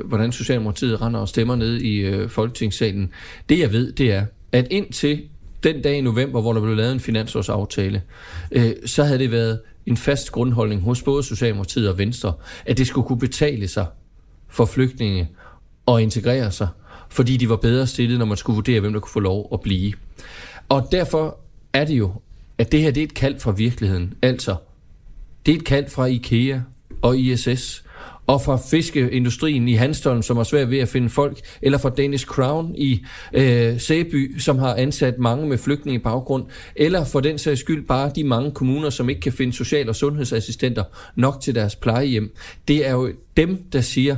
hvordan 0.04 0.32
Socialdemokratiet 0.32 1.02
render 1.02 1.20
og 1.20 1.28
stemmer 1.28 1.56
ned 1.56 1.76
i 1.76 1.96
øh, 1.96 2.30
Folketingssalen. 2.30 3.10
Det 3.48 3.58
jeg 3.58 3.72
ved, 3.72 3.92
det 3.92 4.12
er, 4.12 4.26
at 4.52 4.66
indtil 4.70 5.22
den 5.62 5.82
dag 5.82 5.98
i 5.98 6.00
november, 6.00 6.40
hvor 6.40 6.52
der 6.52 6.60
blev 6.60 6.76
lavet 6.76 6.92
en 6.92 7.00
finansårsaftale, 7.00 8.02
øh, 8.52 8.72
så 8.86 9.04
havde 9.04 9.18
det 9.18 9.30
været 9.30 9.60
en 9.86 9.96
fast 9.96 10.32
grundholdning 10.32 10.82
hos 10.82 11.02
både 11.02 11.22
Socialdemokratiet 11.22 11.88
og 11.88 11.98
Venstre, 11.98 12.32
at 12.66 12.78
det 12.78 12.86
skulle 12.86 13.06
kunne 13.06 13.18
betale 13.18 13.68
sig 13.68 13.86
for 14.48 14.64
flygtninge 14.64 15.28
at 15.88 16.00
integrere 16.00 16.52
sig, 16.52 16.68
fordi 17.08 17.36
de 17.36 17.48
var 17.48 17.56
bedre 17.56 17.86
stillet, 17.86 18.18
når 18.18 18.26
man 18.26 18.36
skulle 18.36 18.54
vurdere, 18.54 18.80
hvem 18.80 18.92
der 18.92 19.00
kunne 19.00 19.12
få 19.12 19.20
lov 19.20 19.48
at 19.52 19.60
blive. 19.60 19.92
Og 20.68 20.88
derfor 20.92 21.38
er 21.72 21.84
det 21.84 21.94
jo, 21.94 22.12
at 22.58 22.72
det 22.72 22.80
her 22.80 22.90
det 22.90 23.00
er 23.00 23.04
et 23.04 23.14
kald 23.14 23.38
fra 23.38 23.50
virkeligheden. 23.50 24.14
Altså, 24.22 24.56
det 25.46 25.52
er 25.52 25.58
et 25.58 25.64
kald 25.64 25.90
fra 25.90 26.06
IKEA 26.06 26.60
og 27.02 27.18
ISS, 27.18 27.84
og 28.26 28.42
fra 28.42 28.58
fiskeindustrien 28.70 29.68
i 29.68 29.74
Hanstholm, 29.74 30.22
som 30.22 30.36
har 30.36 30.44
svært 30.44 30.70
ved 30.70 30.78
at 30.78 30.88
finde 30.88 31.08
folk, 31.08 31.38
eller 31.62 31.78
fra 31.78 31.90
Danish 31.90 32.26
Crown 32.26 32.74
i 32.78 33.04
øh, 33.32 33.80
Sæby, 33.80 34.38
som 34.38 34.58
har 34.58 34.74
ansat 34.74 35.18
mange 35.18 35.48
med 35.48 35.58
flygtninge 35.58 36.00
baggrund, 36.00 36.44
eller 36.76 37.04
for 37.04 37.20
den 37.20 37.38
sags 37.38 37.60
skyld 37.60 37.86
bare 37.86 38.12
de 38.16 38.24
mange 38.24 38.50
kommuner, 38.50 38.90
som 38.90 39.08
ikke 39.08 39.20
kan 39.20 39.32
finde 39.32 39.52
social- 39.52 39.88
og 39.88 39.96
sundhedsassistenter 39.96 40.84
nok 41.16 41.40
til 41.40 41.54
deres 41.54 41.76
plejehjem. 41.76 42.34
Det 42.68 42.86
er 42.86 42.92
jo 42.92 43.12
dem, 43.36 43.62
der 43.72 43.80
siger, 43.80 44.16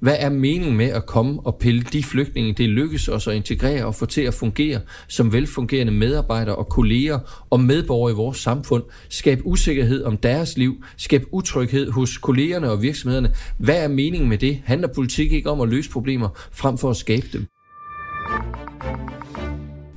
hvad 0.00 0.16
er 0.18 0.30
meningen 0.30 0.76
med 0.76 0.86
at 0.86 1.06
komme 1.06 1.40
og 1.44 1.56
pille 1.60 1.82
de 1.82 2.02
flygtninge, 2.02 2.52
det 2.52 2.68
lykkes 2.68 3.08
os 3.08 3.28
at 3.28 3.34
integrere 3.34 3.84
og 3.86 3.94
få 3.94 4.06
til 4.06 4.20
at 4.20 4.34
fungere 4.34 4.80
som 5.08 5.32
velfungerende 5.32 5.92
medarbejdere 5.92 6.56
og 6.56 6.68
kolleger 6.68 7.46
og 7.50 7.60
medborgere 7.60 8.12
i 8.12 8.14
vores 8.14 8.38
samfund, 8.38 8.82
skabe 9.08 9.46
usikkerhed 9.46 10.04
om 10.04 10.16
deres 10.16 10.58
liv, 10.58 10.84
skabe 10.96 11.24
utryghed 11.32 11.90
hos 11.90 12.18
kollegerne 12.18 12.70
og 12.70 12.82
virksomhederne. 12.82 13.34
Hvad 13.58 13.84
er 13.84 13.88
meningen 13.88 14.28
med 14.28 14.38
det? 14.38 14.62
Handler 14.64 14.88
politik 14.88 15.32
ikke 15.32 15.50
om 15.50 15.60
at 15.60 15.68
løse 15.68 15.90
problemer 15.90 16.28
frem 16.52 16.78
for 16.78 16.90
at 16.90 16.96
skabe 16.96 17.26
dem? 17.32 17.46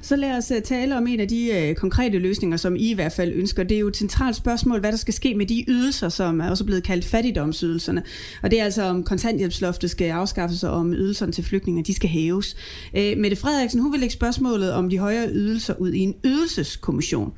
Så 0.09 0.15
lad 0.15 0.37
os 0.37 0.51
øh, 0.51 0.61
tale 0.61 0.97
om 0.97 1.07
en 1.07 1.19
af 1.19 1.27
de 1.27 1.51
øh, 1.51 1.75
konkrete 1.75 2.19
løsninger, 2.19 2.57
som 2.57 2.75
I 2.75 2.89
i 2.89 2.93
hvert 2.93 3.11
fald 3.11 3.33
ønsker. 3.35 3.63
Det 3.63 3.75
er 3.75 3.79
jo 3.79 3.87
et 3.87 3.97
centralt 3.97 4.35
spørgsmål, 4.35 4.79
hvad 4.79 4.91
der 4.91 4.97
skal 4.97 5.13
ske 5.13 5.35
med 5.35 5.45
de 5.45 5.65
ydelser, 5.67 6.09
som 6.09 6.41
er 6.41 6.49
også 6.49 6.65
blevet 6.65 6.83
kaldt 6.83 7.05
fattigdomsydelserne. 7.05 8.03
Og 8.43 8.51
det 8.51 8.59
er 8.59 8.63
altså 8.63 8.83
om 8.83 9.03
kontanthjælpsloftet 9.03 9.89
skal 9.89 10.09
afskaffes, 10.09 10.63
og 10.63 10.71
om 10.71 10.93
ydelserne 10.93 11.31
til 11.31 11.43
flygtninge, 11.43 11.83
de 11.83 11.93
skal 11.93 12.09
hæves. 12.09 12.55
Uh, 12.93 13.17
Mette 13.17 13.35
Frederiksen, 13.35 13.81
hun 13.81 13.91
vil 13.91 13.99
lægge 13.99 14.13
spørgsmålet 14.13 14.73
om 14.73 14.89
de 14.89 14.97
højere 14.97 15.29
ydelser 15.31 15.73
ud 15.79 15.91
i 15.91 15.99
en 15.99 16.15
ydelseskommission. 16.25 17.33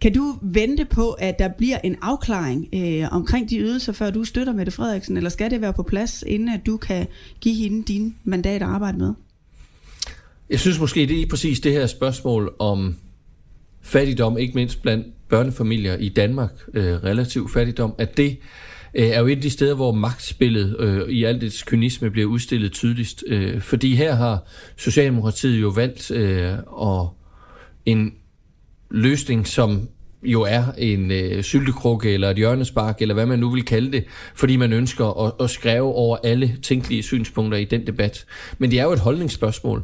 Kan 0.00 0.12
du 0.12 0.38
vente 0.42 0.84
på, 0.84 1.10
at 1.10 1.38
der 1.38 1.48
bliver 1.48 1.78
en 1.84 1.96
afklaring 2.02 2.68
øh, 2.74 3.08
omkring 3.10 3.50
de 3.50 3.58
ydelser, 3.58 3.92
før 3.92 4.10
du 4.10 4.24
støtter 4.24 4.52
Mette 4.52 4.72
Frederiksen, 4.72 5.16
eller 5.16 5.30
skal 5.30 5.50
det 5.50 5.60
være 5.60 5.72
på 5.72 5.82
plads, 5.82 6.24
inden 6.26 6.48
at 6.48 6.60
du 6.66 6.76
kan 6.76 7.06
give 7.40 7.54
hende 7.54 7.82
din 7.82 8.14
mandat 8.24 8.62
at 8.62 8.68
arbejde 8.68 8.98
med? 8.98 9.14
Jeg 10.50 10.60
synes 10.60 10.80
måske, 10.80 11.06
det 11.06 11.22
er 11.22 11.26
præcis 11.26 11.60
det 11.60 11.72
her 11.72 11.86
spørgsmål 11.86 12.54
om 12.58 12.96
fattigdom, 13.82 14.38
ikke 14.38 14.54
mindst 14.54 14.82
blandt 14.82 15.06
børnefamilier 15.28 15.96
i 15.96 16.08
Danmark, 16.08 16.52
øh, 16.74 16.94
relativ 17.04 17.48
fattigdom, 17.48 17.94
at 17.98 18.16
det 18.16 18.38
øh, 18.94 19.06
er 19.06 19.20
jo 19.20 19.26
et 19.26 19.36
af 19.36 19.42
de 19.42 19.50
steder, 19.50 19.74
hvor 19.74 19.92
magtspillet 19.92 20.76
øh, 20.78 21.08
i 21.08 21.24
alt 21.24 21.40
dets 21.40 21.62
kynisme 21.62 22.10
bliver 22.10 22.26
udstillet 22.26 22.72
tydeligst. 22.72 23.24
Øh, 23.26 23.60
fordi 23.60 23.94
her 23.94 24.14
har 24.14 24.38
Socialdemokratiet 24.76 25.62
jo 25.62 25.68
valgt 25.68 26.10
øh, 26.10 26.52
og 26.66 27.16
en 27.86 28.14
løsning, 28.90 29.46
som 29.46 29.88
jo 30.22 30.42
er 30.42 30.64
en 30.78 31.10
øh, 31.10 31.42
syltekrukke 31.42 32.10
eller 32.10 32.30
et 32.30 32.36
hjørnespark, 32.36 33.02
eller 33.02 33.14
hvad 33.14 33.26
man 33.26 33.38
nu 33.38 33.50
vil 33.50 33.64
kalde 33.64 33.92
det, 33.92 34.04
fordi 34.34 34.56
man 34.56 34.72
ønsker 34.72 35.26
at, 35.26 35.32
at 35.40 35.50
skrive 35.50 35.94
over 35.94 36.16
alle 36.24 36.56
tænkelige 36.62 37.02
synspunkter 37.02 37.58
i 37.58 37.64
den 37.64 37.86
debat. 37.86 38.26
Men 38.58 38.70
det 38.70 38.78
er 38.78 38.84
jo 38.84 38.92
et 38.92 39.00
holdningsspørgsmål 39.00 39.82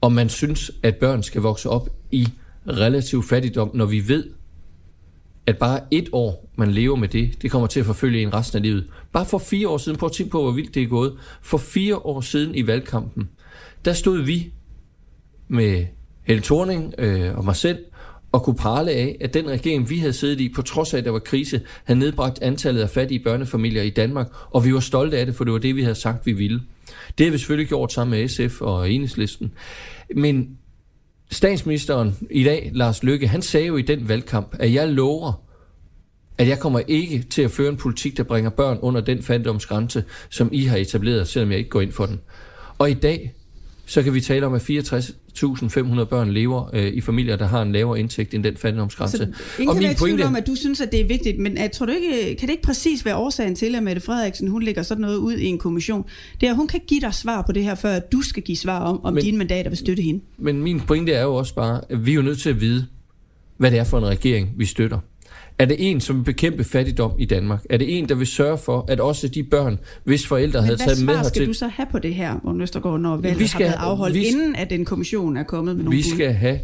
om 0.00 0.12
man 0.12 0.28
synes, 0.28 0.70
at 0.82 0.96
børn 0.96 1.22
skal 1.22 1.42
vokse 1.42 1.70
op 1.70 1.88
i 2.10 2.28
relativ 2.68 3.22
fattigdom, 3.22 3.70
når 3.74 3.86
vi 3.86 4.08
ved, 4.08 4.24
at 5.46 5.58
bare 5.58 5.80
et 5.90 6.08
år, 6.12 6.50
man 6.56 6.70
lever 6.70 6.96
med 6.96 7.08
det, 7.08 7.42
det 7.42 7.50
kommer 7.50 7.66
til 7.66 7.80
at 7.80 7.86
forfølge 7.86 8.22
en 8.22 8.34
resten 8.34 8.56
af 8.56 8.62
livet. 8.62 8.86
Bare 9.12 9.26
for 9.26 9.38
fire 9.38 9.68
år 9.68 9.78
siden, 9.78 9.98
prøv 9.98 10.06
at 10.06 10.12
tænke 10.12 10.30
på, 10.30 10.42
hvor 10.42 10.50
vildt 10.50 10.74
det 10.74 10.82
er 10.82 10.86
gået. 10.86 11.14
For 11.42 11.58
fire 11.58 11.96
år 11.96 12.20
siden 12.20 12.54
i 12.54 12.66
valgkampen, 12.66 13.28
der 13.84 13.92
stod 13.92 14.18
vi 14.22 14.52
med 15.48 15.86
Helle 16.22 16.42
Thorning 16.42 16.94
øh, 16.98 17.38
og 17.38 17.44
mig 17.44 17.56
selv 17.56 17.78
og 18.32 18.42
kunne 18.42 18.56
prale 18.56 18.90
af, 18.90 19.16
at 19.20 19.34
den 19.34 19.50
regering, 19.50 19.90
vi 19.90 19.98
havde 19.98 20.12
siddet 20.12 20.40
i, 20.40 20.48
på 20.48 20.62
trods 20.62 20.94
af, 20.94 20.98
at 20.98 21.04
der 21.04 21.10
var 21.10 21.18
krise, 21.18 21.60
havde 21.84 22.00
nedbragt 22.00 22.42
antallet 22.42 22.82
af 22.82 22.90
fattige 22.90 23.24
børnefamilier 23.24 23.82
i 23.82 23.90
Danmark, 23.90 24.28
og 24.50 24.64
vi 24.64 24.74
var 24.74 24.80
stolte 24.80 25.18
af 25.18 25.26
det, 25.26 25.34
for 25.34 25.44
det 25.44 25.52
var 25.52 25.58
det, 25.58 25.76
vi 25.76 25.82
havde 25.82 25.94
sagt, 25.94 26.26
vi 26.26 26.32
ville. 26.32 26.60
Det 27.18 27.26
har 27.26 27.30
vi 27.30 27.38
selvfølgelig 27.38 27.68
gjort 27.68 27.92
sammen 27.92 28.20
med 28.20 28.28
SF 28.28 28.60
og 28.60 28.90
Enhedslisten. 28.90 29.52
Men 30.16 30.58
statsministeren 31.30 32.16
i 32.30 32.44
dag, 32.44 32.70
Lars 32.74 33.02
Løkke, 33.02 33.28
han 33.28 33.42
sagde 33.42 33.66
jo 33.66 33.76
i 33.76 33.82
den 33.82 34.08
valgkamp, 34.08 34.56
at 34.58 34.74
jeg 34.74 34.88
lover, 34.88 35.32
at 36.38 36.48
jeg 36.48 36.58
kommer 36.58 36.80
ikke 36.88 37.22
til 37.22 37.42
at 37.42 37.50
føre 37.50 37.68
en 37.68 37.76
politik, 37.76 38.16
der 38.16 38.22
bringer 38.22 38.50
børn 38.50 38.78
under 38.82 39.00
den 39.00 39.22
fattigdomsgrænse, 39.22 40.04
som 40.30 40.48
I 40.52 40.64
har 40.64 40.76
etableret, 40.76 41.28
selvom 41.28 41.50
jeg 41.50 41.58
ikke 41.58 41.70
går 41.70 41.80
ind 41.80 41.92
for 41.92 42.06
den. 42.06 42.20
Og 42.78 42.90
i 42.90 42.94
dag, 42.94 43.34
så 43.88 44.02
kan 44.02 44.14
vi 44.14 44.20
tale 44.20 44.46
om, 44.46 44.54
at 44.54 44.70
64.500 44.70 46.04
børn 46.04 46.30
lever 46.30 46.70
øh, 46.72 46.86
i 46.86 47.00
familier, 47.00 47.36
der 47.36 47.46
har 47.46 47.62
en 47.62 47.72
lavere 47.72 48.00
indtægt 48.00 48.34
end 48.34 48.44
den 48.44 48.56
fattigdomsgrænse. 48.56 49.16
Så 49.16 49.24
ingen 49.58 49.68
og 49.68 49.74
kan 49.74 49.82
min 49.82 49.96
pointe... 49.98 50.22
om, 50.22 50.36
at 50.36 50.46
du 50.46 50.54
synes, 50.54 50.80
at 50.80 50.92
det 50.92 51.00
er 51.00 51.04
vigtigt, 51.04 51.38
men 51.38 51.56
jeg 51.56 51.72
tror 51.72 51.86
du 51.86 51.92
ikke, 51.92 52.36
kan 52.38 52.48
det 52.48 52.50
ikke 52.50 52.62
præcis 52.62 53.04
være 53.04 53.16
årsagen 53.16 53.54
til, 53.54 53.74
at 53.74 53.82
Mette 53.82 54.00
Frederiksen 54.00 54.48
hun 54.48 54.62
lægger 54.62 54.82
sådan 54.82 55.00
noget 55.00 55.16
ud 55.16 55.34
i 55.34 55.44
en 55.44 55.58
kommission? 55.58 56.04
Det 56.40 56.46
er, 56.46 56.50
at 56.50 56.56
hun 56.56 56.66
kan 56.66 56.80
give 56.86 57.00
dig 57.00 57.14
svar 57.14 57.42
på 57.42 57.52
det 57.52 57.64
her, 57.64 57.74
før 57.74 57.98
du 57.98 58.22
skal 58.22 58.42
give 58.42 58.56
svar 58.56 58.78
om, 58.78 59.04
om 59.04 59.14
men, 59.14 59.22
dine 59.22 59.38
mandater 59.38 59.70
vil 59.70 59.78
støtte 59.78 60.02
hende. 60.02 60.20
Men 60.38 60.62
min 60.62 60.80
pointe 60.80 61.12
er 61.12 61.22
jo 61.22 61.34
også 61.34 61.54
bare, 61.54 61.80
at 61.88 62.06
vi 62.06 62.10
er 62.10 62.14
jo 62.14 62.22
nødt 62.22 62.40
til 62.40 62.50
at 62.50 62.60
vide, 62.60 62.86
hvad 63.56 63.70
det 63.70 63.78
er 63.78 63.84
for 63.84 63.98
en 63.98 64.06
regering, 64.06 64.50
vi 64.56 64.64
støtter. 64.64 64.98
Er 65.58 65.64
det 65.64 65.90
en, 65.90 66.00
som 66.00 66.16
vil 66.16 66.24
bekæmpe 66.24 66.64
fattigdom 66.64 67.12
i 67.18 67.24
Danmark? 67.24 67.64
Er 67.70 67.76
det 67.76 67.98
en, 67.98 68.08
der 68.08 68.14
vil 68.14 68.26
sørge 68.26 68.58
for, 68.58 68.84
at 68.88 69.00
også 69.00 69.28
de 69.28 69.42
børn, 69.42 69.78
hvis 70.04 70.26
forældre 70.26 70.60
Men 70.60 70.64
havde 70.64 70.78
taget 70.78 71.04
med 71.04 71.14
hertil... 71.14 71.22
hvad 71.22 71.30
skal 71.30 71.46
du 71.46 71.52
så 71.52 71.68
have 71.68 71.86
på 71.90 71.98
det 71.98 72.14
her, 72.14 72.34
hvor 72.42 72.62
Østergaard, 72.62 73.00
når 73.00 73.16
valget 73.16 73.52
har 73.52 73.58
været 73.58 73.72
afholdt, 73.72 74.14
vi, 74.14 74.24
inden 74.24 74.56
at 74.56 74.70
den 74.70 74.84
kommission 74.84 75.36
er 75.36 75.42
kommet 75.42 75.76
med 75.76 75.84
nogle 75.84 75.96
Vi 75.96 76.02
skal 76.02 76.32
have 76.32 76.60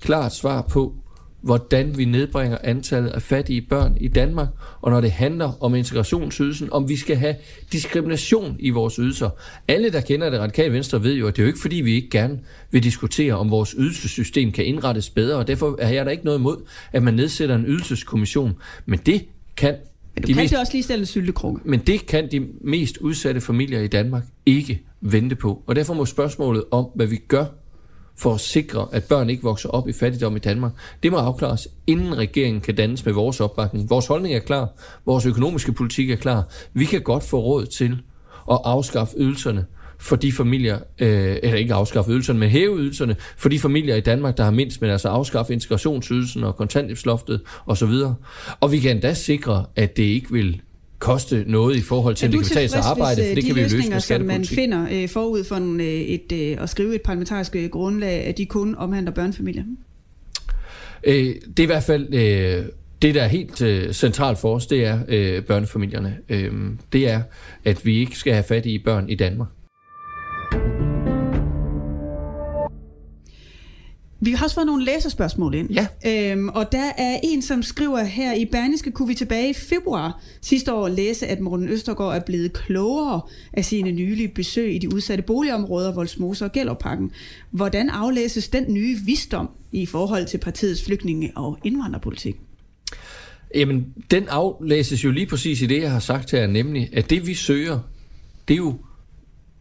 klart 0.00 0.34
svar 0.34 0.62
på, 0.62 0.94
hvordan 1.44 1.98
vi 1.98 2.04
nedbringer 2.04 2.58
antallet 2.64 3.10
af 3.10 3.22
fattige 3.22 3.60
børn 3.60 3.96
i 4.00 4.08
Danmark, 4.08 4.48
og 4.80 4.90
når 4.90 5.00
det 5.00 5.10
handler 5.10 5.64
om 5.64 5.74
integrationsydelsen, 5.74 6.68
om 6.72 6.88
vi 6.88 6.96
skal 6.96 7.16
have 7.16 7.34
diskrimination 7.72 8.56
i 8.58 8.70
vores 8.70 8.94
ydelser. 8.96 9.30
Alle, 9.68 9.92
der 9.92 10.00
kender 10.00 10.30
det 10.30 10.40
radikale 10.40 10.72
venstre, 10.72 11.02
ved 11.02 11.14
jo, 11.14 11.26
at 11.26 11.36
det 11.36 11.42
er 11.42 11.44
jo 11.44 11.48
ikke 11.48 11.60
fordi, 11.60 11.76
vi 11.76 11.94
ikke 11.94 12.10
gerne 12.10 12.40
vil 12.70 12.82
diskutere, 12.82 13.34
om 13.34 13.50
vores 13.50 13.74
ydelsessystem 13.78 14.52
kan 14.52 14.64
indrettes 14.64 15.10
bedre, 15.10 15.38
og 15.38 15.46
derfor 15.46 15.76
er 15.78 15.88
jeg 15.88 16.04
der 16.04 16.10
ikke 16.10 16.24
noget 16.24 16.38
imod, 16.38 16.56
at 16.92 17.02
man 17.02 17.14
nedsætter 17.14 17.54
en 17.54 17.64
ydelseskommission. 17.66 18.54
Men 18.86 18.98
det 18.98 19.24
kan 19.56 19.74
men 20.14 20.22
du 20.22 20.26
de 20.26 20.34
kan 20.34 20.42
mest, 20.42 20.54
også 20.54 20.72
lige 20.72 20.82
stille 20.82 21.06
syltekrukke. 21.06 21.60
Men 21.64 21.80
det 21.80 22.06
kan 22.06 22.30
de 22.30 22.46
mest 22.60 22.96
udsatte 22.96 23.40
familier 23.40 23.80
i 23.80 23.86
Danmark 23.86 24.22
ikke 24.46 24.82
vente 25.00 25.36
på. 25.36 25.62
Og 25.66 25.76
derfor 25.76 25.94
må 25.94 26.06
spørgsmålet 26.06 26.64
om, 26.70 26.86
hvad 26.94 27.06
vi 27.06 27.16
gør 27.16 27.44
for 28.16 28.34
at 28.34 28.40
sikre, 28.40 28.88
at 28.92 29.04
børn 29.04 29.30
ikke 29.30 29.42
vokser 29.42 29.68
op 29.68 29.88
i 29.88 29.92
fattigdom 29.92 30.36
i 30.36 30.38
Danmark. 30.38 30.72
Det 31.02 31.12
må 31.12 31.18
afklares, 31.18 31.68
inden 31.86 32.18
regeringen 32.18 32.60
kan 32.60 32.74
dannes 32.74 33.04
med 33.04 33.12
vores 33.12 33.40
opbakning. 33.40 33.90
Vores 33.90 34.06
holdning 34.06 34.34
er 34.34 34.38
klar. 34.40 34.68
Vores 35.06 35.26
økonomiske 35.26 35.72
politik 35.72 36.10
er 36.10 36.16
klar. 36.16 36.48
Vi 36.72 36.84
kan 36.84 37.02
godt 37.02 37.24
få 37.24 37.40
råd 37.40 37.66
til 37.66 38.02
at 38.50 38.58
afskaffe 38.64 39.14
ydelserne 39.18 39.66
for 39.98 40.16
de 40.16 40.32
familier, 40.32 40.78
øh, 40.98 41.36
eller 41.42 41.56
ikke 41.56 41.74
afskaffe 41.74 42.12
ydelserne, 42.12 42.38
men 42.38 42.48
hæve 42.48 42.78
ydelserne 42.78 43.16
for 43.36 43.48
de 43.48 43.58
familier 43.58 43.96
i 43.96 44.00
Danmark, 44.00 44.36
der 44.36 44.44
har 44.44 44.50
mindst, 44.50 44.80
men 44.80 44.90
altså 44.90 45.08
afskaffe 45.08 45.52
integrationsydelsen 45.52 46.44
og 46.44 46.56
kontanthjælpsloftet 46.56 47.40
osv. 47.66 47.92
Og 48.60 48.72
vi 48.72 48.78
kan 48.78 48.90
endda 48.90 49.14
sikre, 49.14 49.64
at 49.76 49.96
det 49.96 50.02
ikke 50.02 50.32
vil 50.32 50.60
koste 51.04 51.44
noget 51.46 51.76
i 51.76 51.80
forhold 51.80 52.14
til, 52.14 52.26
at 52.26 52.32
det 52.32 52.40
kan 52.40 52.48
betale 52.48 52.68
sig 52.68 52.80
arbejde, 52.80 53.28
for 53.28 53.34
det 53.34 53.44
kan 53.44 53.54
vi 53.54 53.60
løse 53.60 53.90
med 53.90 54.00
som 54.00 54.22
man 54.22 54.44
finder 54.44 54.86
øh, 54.92 55.08
forud 55.08 55.44
for 55.44 55.56
en, 55.56 55.80
øh, 55.80 55.86
et, 55.86 56.32
øh, 56.32 56.62
at 56.62 56.68
skrive 56.68 56.94
et 56.94 57.02
parlamentarisk 57.02 57.56
øh, 57.56 57.70
grundlag, 57.70 58.24
at 58.24 58.38
de 58.38 58.46
kun 58.46 58.74
omhandler 58.74 59.12
børnefamilier? 59.12 59.64
Øh, 61.04 61.34
det 61.56 61.58
er 61.58 61.62
i 61.62 61.66
hvert 61.66 61.82
fald... 61.82 62.14
Øh, 62.14 62.64
det, 63.02 63.14
der 63.14 63.22
er 63.22 63.28
helt 63.28 63.62
øh, 63.62 63.92
centralt 63.92 64.38
for 64.38 64.54
os, 64.54 64.66
det 64.66 64.84
er 64.84 64.98
øh, 65.08 65.42
børnefamilierne. 65.42 66.16
Øh, 66.28 66.52
det 66.92 67.10
er, 67.10 67.22
at 67.64 67.86
vi 67.86 67.98
ikke 67.98 68.18
skal 68.18 68.32
have 68.32 68.44
fat 68.44 68.66
i 68.66 68.78
børn 68.78 69.08
i 69.08 69.14
Danmark. 69.14 69.48
Vi 74.24 74.32
har 74.32 74.44
også 74.44 74.54
fået 74.54 74.66
nogle 74.66 74.84
læserspørgsmål 74.84 75.54
ind. 75.54 75.70
Ja. 75.70 75.86
Øhm, 76.06 76.48
og 76.48 76.72
der 76.72 76.90
er 76.98 77.18
en, 77.22 77.42
som 77.42 77.62
skriver 77.62 78.04
her, 78.04 78.34
i 78.34 78.44
Berniske 78.44 78.90
kunne 78.90 79.08
vi 79.08 79.14
tilbage 79.14 79.50
i 79.50 79.52
februar 79.52 80.22
sidste 80.40 80.72
år 80.72 80.88
læse, 80.88 81.26
at 81.26 81.40
Morten 81.40 81.68
Østergaard 81.68 82.16
er 82.16 82.20
blevet 82.20 82.52
klogere 82.52 83.20
af 83.52 83.64
sine 83.64 83.92
nylige 83.92 84.28
besøg 84.28 84.74
i 84.74 84.78
de 84.78 84.94
udsatte 84.94 85.22
boligområder, 85.22 85.94
Voldsmose 85.94 86.44
og 86.44 86.52
Gellerparken. 86.52 87.10
Hvordan 87.50 87.90
aflæses 87.90 88.48
den 88.48 88.64
nye 88.74 88.98
visdom 89.04 89.48
i 89.72 89.86
forhold 89.86 90.26
til 90.26 90.38
partiets 90.38 90.82
flygtninge- 90.84 91.32
og 91.36 91.58
indvandrerpolitik? 91.64 92.36
Jamen, 93.54 93.86
den 94.10 94.28
aflæses 94.28 95.04
jo 95.04 95.10
lige 95.10 95.26
præcis 95.26 95.62
i 95.62 95.66
det, 95.66 95.82
jeg 95.82 95.92
har 95.92 96.00
sagt 96.00 96.30
her, 96.30 96.46
nemlig, 96.46 96.88
at 96.92 97.10
det 97.10 97.26
vi 97.26 97.34
søger, 97.34 97.78
det 98.48 98.54
er 98.54 98.58
jo 98.58 98.74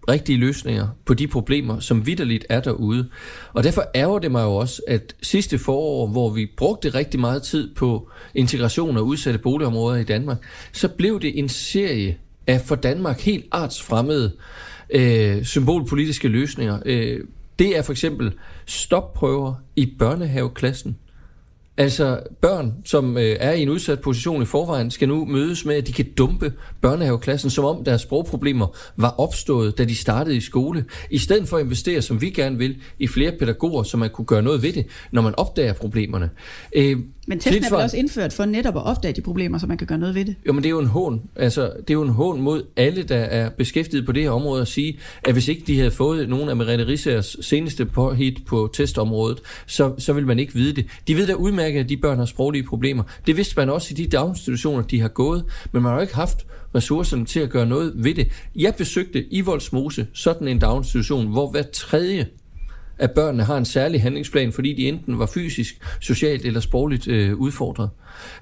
rigtige 0.10 0.38
løsninger 0.38 0.88
på 1.06 1.14
de 1.14 1.28
problemer, 1.28 1.80
som 1.80 2.06
vidderligt 2.06 2.46
er 2.50 2.60
derude. 2.60 3.10
Og 3.54 3.64
derfor 3.64 3.84
ærger 3.96 4.20
det 4.20 4.32
mig 4.32 4.44
jo 4.44 4.56
også, 4.56 4.82
at 4.88 5.16
sidste 5.22 5.60
forår, 5.60 6.08
hvor 6.08 6.30
vi 6.30 6.50
brugte 6.58 6.90
rigtig 6.90 7.20
meget 7.20 7.44
tid 7.44 7.76
på 7.76 8.10
integration 8.36 8.98
af 8.98 9.02
udsatte 9.02 9.40
boligområder 9.40 9.98
i 9.98 10.04
Danmark, 10.04 10.38
så 10.72 10.88
blev 10.88 11.22
det 11.22 11.40
en 11.40 11.50
serie 11.50 12.18
af 12.48 12.62
for 12.62 12.76
Danmark 12.76 13.22
helt 13.22 13.46
artsfremmede 13.52 14.32
øh, 14.90 15.44
symbolpolitiske 15.44 16.28
løsninger. 16.28 16.80
Øh, 16.86 17.20
det 17.60 17.78
er 17.78 17.82
for 17.82 17.92
eksempel 17.92 18.34
stopprøver 18.66 19.54
i 19.76 19.94
børnehaveklassen. 20.00 20.98
Altså 21.78 22.20
børn, 22.42 22.74
som 22.86 23.18
øh, 23.18 23.36
er 23.40 23.52
i 23.52 23.62
en 23.62 23.70
udsat 23.70 24.00
position 24.00 24.42
i 24.42 24.46
forvejen, 24.46 24.92
skal 24.92 25.08
nu 25.08 25.26
mødes 25.26 25.66
med, 25.66 25.76
at 25.76 25.88
de 25.88 25.94
kan 25.94 26.06
dumpe 26.18 26.54
børnehaveklassen, 26.82 27.50
som 27.50 27.66
om 27.66 27.84
deres 27.84 28.02
sprogproblemer 28.02 28.68
var 28.98 29.10
opstået, 29.20 29.78
da 29.78 29.86
de 29.86 29.96
startede 29.96 30.36
i 30.36 30.42
skole. 30.42 30.86
I 31.10 31.18
stedet 31.18 31.48
for 31.48 31.58
at 31.58 31.64
investere, 31.64 32.02
som 32.02 32.22
vi 32.22 32.30
gerne 32.30 32.58
vil, 32.58 32.78
i 33.00 33.08
flere 33.08 33.32
pædagoger, 33.40 33.84
så 33.84 33.98
man 33.98 34.10
kunne 34.10 34.26
gøre 34.26 34.42
noget 34.42 34.64
ved 34.64 34.74
det, 34.74 34.86
når 35.12 35.22
man 35.22 35.36
opdager 35.38 35.74
problemerne. 35.74 36.30
Øh, 36.76 36.98
men 37.28 37.40
testen 37.40 37.64
er 37.64 37.70
vel 37.70 37.84
også 37.84 37.98
indført 37.98 38.34
for 38.34 38.46
netop 38.46 38.76
at 38.76 38.84
opdage 38.84 39.14
de 39.14 39.22
problemer, 39.22 39.58
så 39.58 39.68
man 39.68 39.78
kan 39.78 39.88
gøre 39.88 39.98
noget 39.98 40.16
ved 40.16 40.26
det? 40.26 40.36
Jo, 40.48 40.54
men 40.54 40.64
det 40.64 40.70
er 40.70 40.72
jo 40.72 40.80
en 40.80 40.88
hån. 40.88 41.22
Altså, 41.36 41.62
det 41.62 41.90
er 41.90 41.94
jo 41.94 42.02
en 42.02 42.10
hån 42.10 42.42
mod 42.42 42.64
alle, 42.76 43.04
der 43.04 43.16
er 43.16 43.50
beskæftiget 43.50 44.06
på 44.06 44.12
det 44.12 44.24
her 44.24 44.30
område 44.30 44.62
at 44.62 44.68
sige, 44.68 45.00
at 45.24 45.34
hvis 45.34 45.48
ikke 45.48 45.64
de 45.68 45.78
havde 45.78 45.92
fået 45.92 46.30
nogle 46.30 46.50
af 46.50 46.58
Merete 46.58 46.88
Rissers 46.88 47.38
seneste 47.42 47.88
hit 48.18 48.46
på 48.46 48.70
testområdet, 48.74 49.40
så, 49.66 49.94
så 49.98 50.14
vil 50.14 50.28
man 50.28 50.40
ikke 50.40 50.54
vide 50.54 50.74
det. 50.74 50.86
De 51.08 51.16
ved 51.18 51.28
da 51.28 51.34
udmærket, 51.34 51.63
at 51.66 51.90
de 51.90 51.98
børn 51.98 52.18
har 52.18 52.26
sproglige 52.26 52.64
problemer. 52.64 53.04
Det 53.28 53.38
vidste 53.38 53.54
man 53.58 53.70
også 53.70 53.88
i 53.92 53.94
de 53.94 54.08
daginstitutioner, 54.08 54.84
de 54.84 55.02
har 55.02 55.08
gået, 55.08 55.46
men 55.72 55.84
man 55.84 55.90
har 55.90 55.98
jo 55.98 56.02
ikke 56.02 56.16
haft 56.16 56.46
ressourcerne 56.76 57.26
til 57.26 57.40
at 57.40 57.50
gøre 57.50 57.66
noget 57.66 57.94
ved 57.96 58.14
det. 58.14 58.28
Jeg 58.56 58.76
besøgte 58.76 59.34
i 59.34 59.42
Voldsmose 59.42 60.08
sådan 60.14 60.48
en 60.48 60.60
daginstitution, 60.60 61.28
hvor 61.28 61.52
hver 61.52 61.64
tredje 61.74 62.28
at 62.98 63.12
børnene 63.12 63.44
har 63.44 63.58
en 63.58 63.66
særlig 63.66 64.02
handlingsplan, 64.02 64.52
fordi 64.52 64.74
de 64.74 64.88
enten 64.88 65.20
var 65.20 65.26
fysisk, 65.26 65.76
socialt 66.00 66.46
eller 66.46 66.60
sprogligt 66.60 67.08
øh, 67.08 67.38
udfordret. 67.38 67.90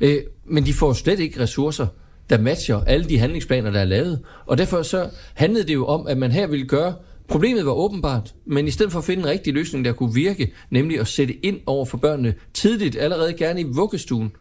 Øh, 0.01 0.17
men 0.45 0.65
de 0.65 0.73
får 0.73 0.93
slet 0.93 1.19
ikke 1.19 1.39
ressourcer, 1.39 1.87
der 2.29 2.37
matcher 2.37 2.83
alle 2.83 3.09
de 3.09 3.19
handlingsplaner, 3.19 3.71
der 3.71 3.79
er 3.79 3.85
lavet. 3.85 4.19
Og 4.45 4.57
derfor 4.57 4.81
så 4.81 5.09
handlede 5.33 5.67
det 5.67 5.73
jo 5.73 5.85
om, 5.85 6.07
at 6.07 6.17
man 6.17 6.31
her 6.31 6.47
ville 6.47 6.65
gøre 6.65 6.93
Problemet 7.31 7.65
var 7.65 7.71
åbenbart, 7.71 8.35
men 8.45 8.67
i 8.67 8.71
stedet 8.71 8.91
for 8.91 8.99
at 8.99 9.05
finde 9.05 9.23
en 9.23 9.29
rigtig 9.29 9.53
løsning, 9.53 9.85
der 9.85 9.93
kunne 9.93 10.13
virke, 10.13 10.53
nemlig 10.69 10.99
at 10.99 11.07
sætte 11.07 11.45
ind 11.45 11.59
over 11.65 11.85
for 11.85 11.97
børnene 11.97 12.33
tidligt, 12.53 12.95
allerede 12.95 13.33
gerne 13.33 13.61
i 13.61 13.63
vuggestuen, 13.63 14.31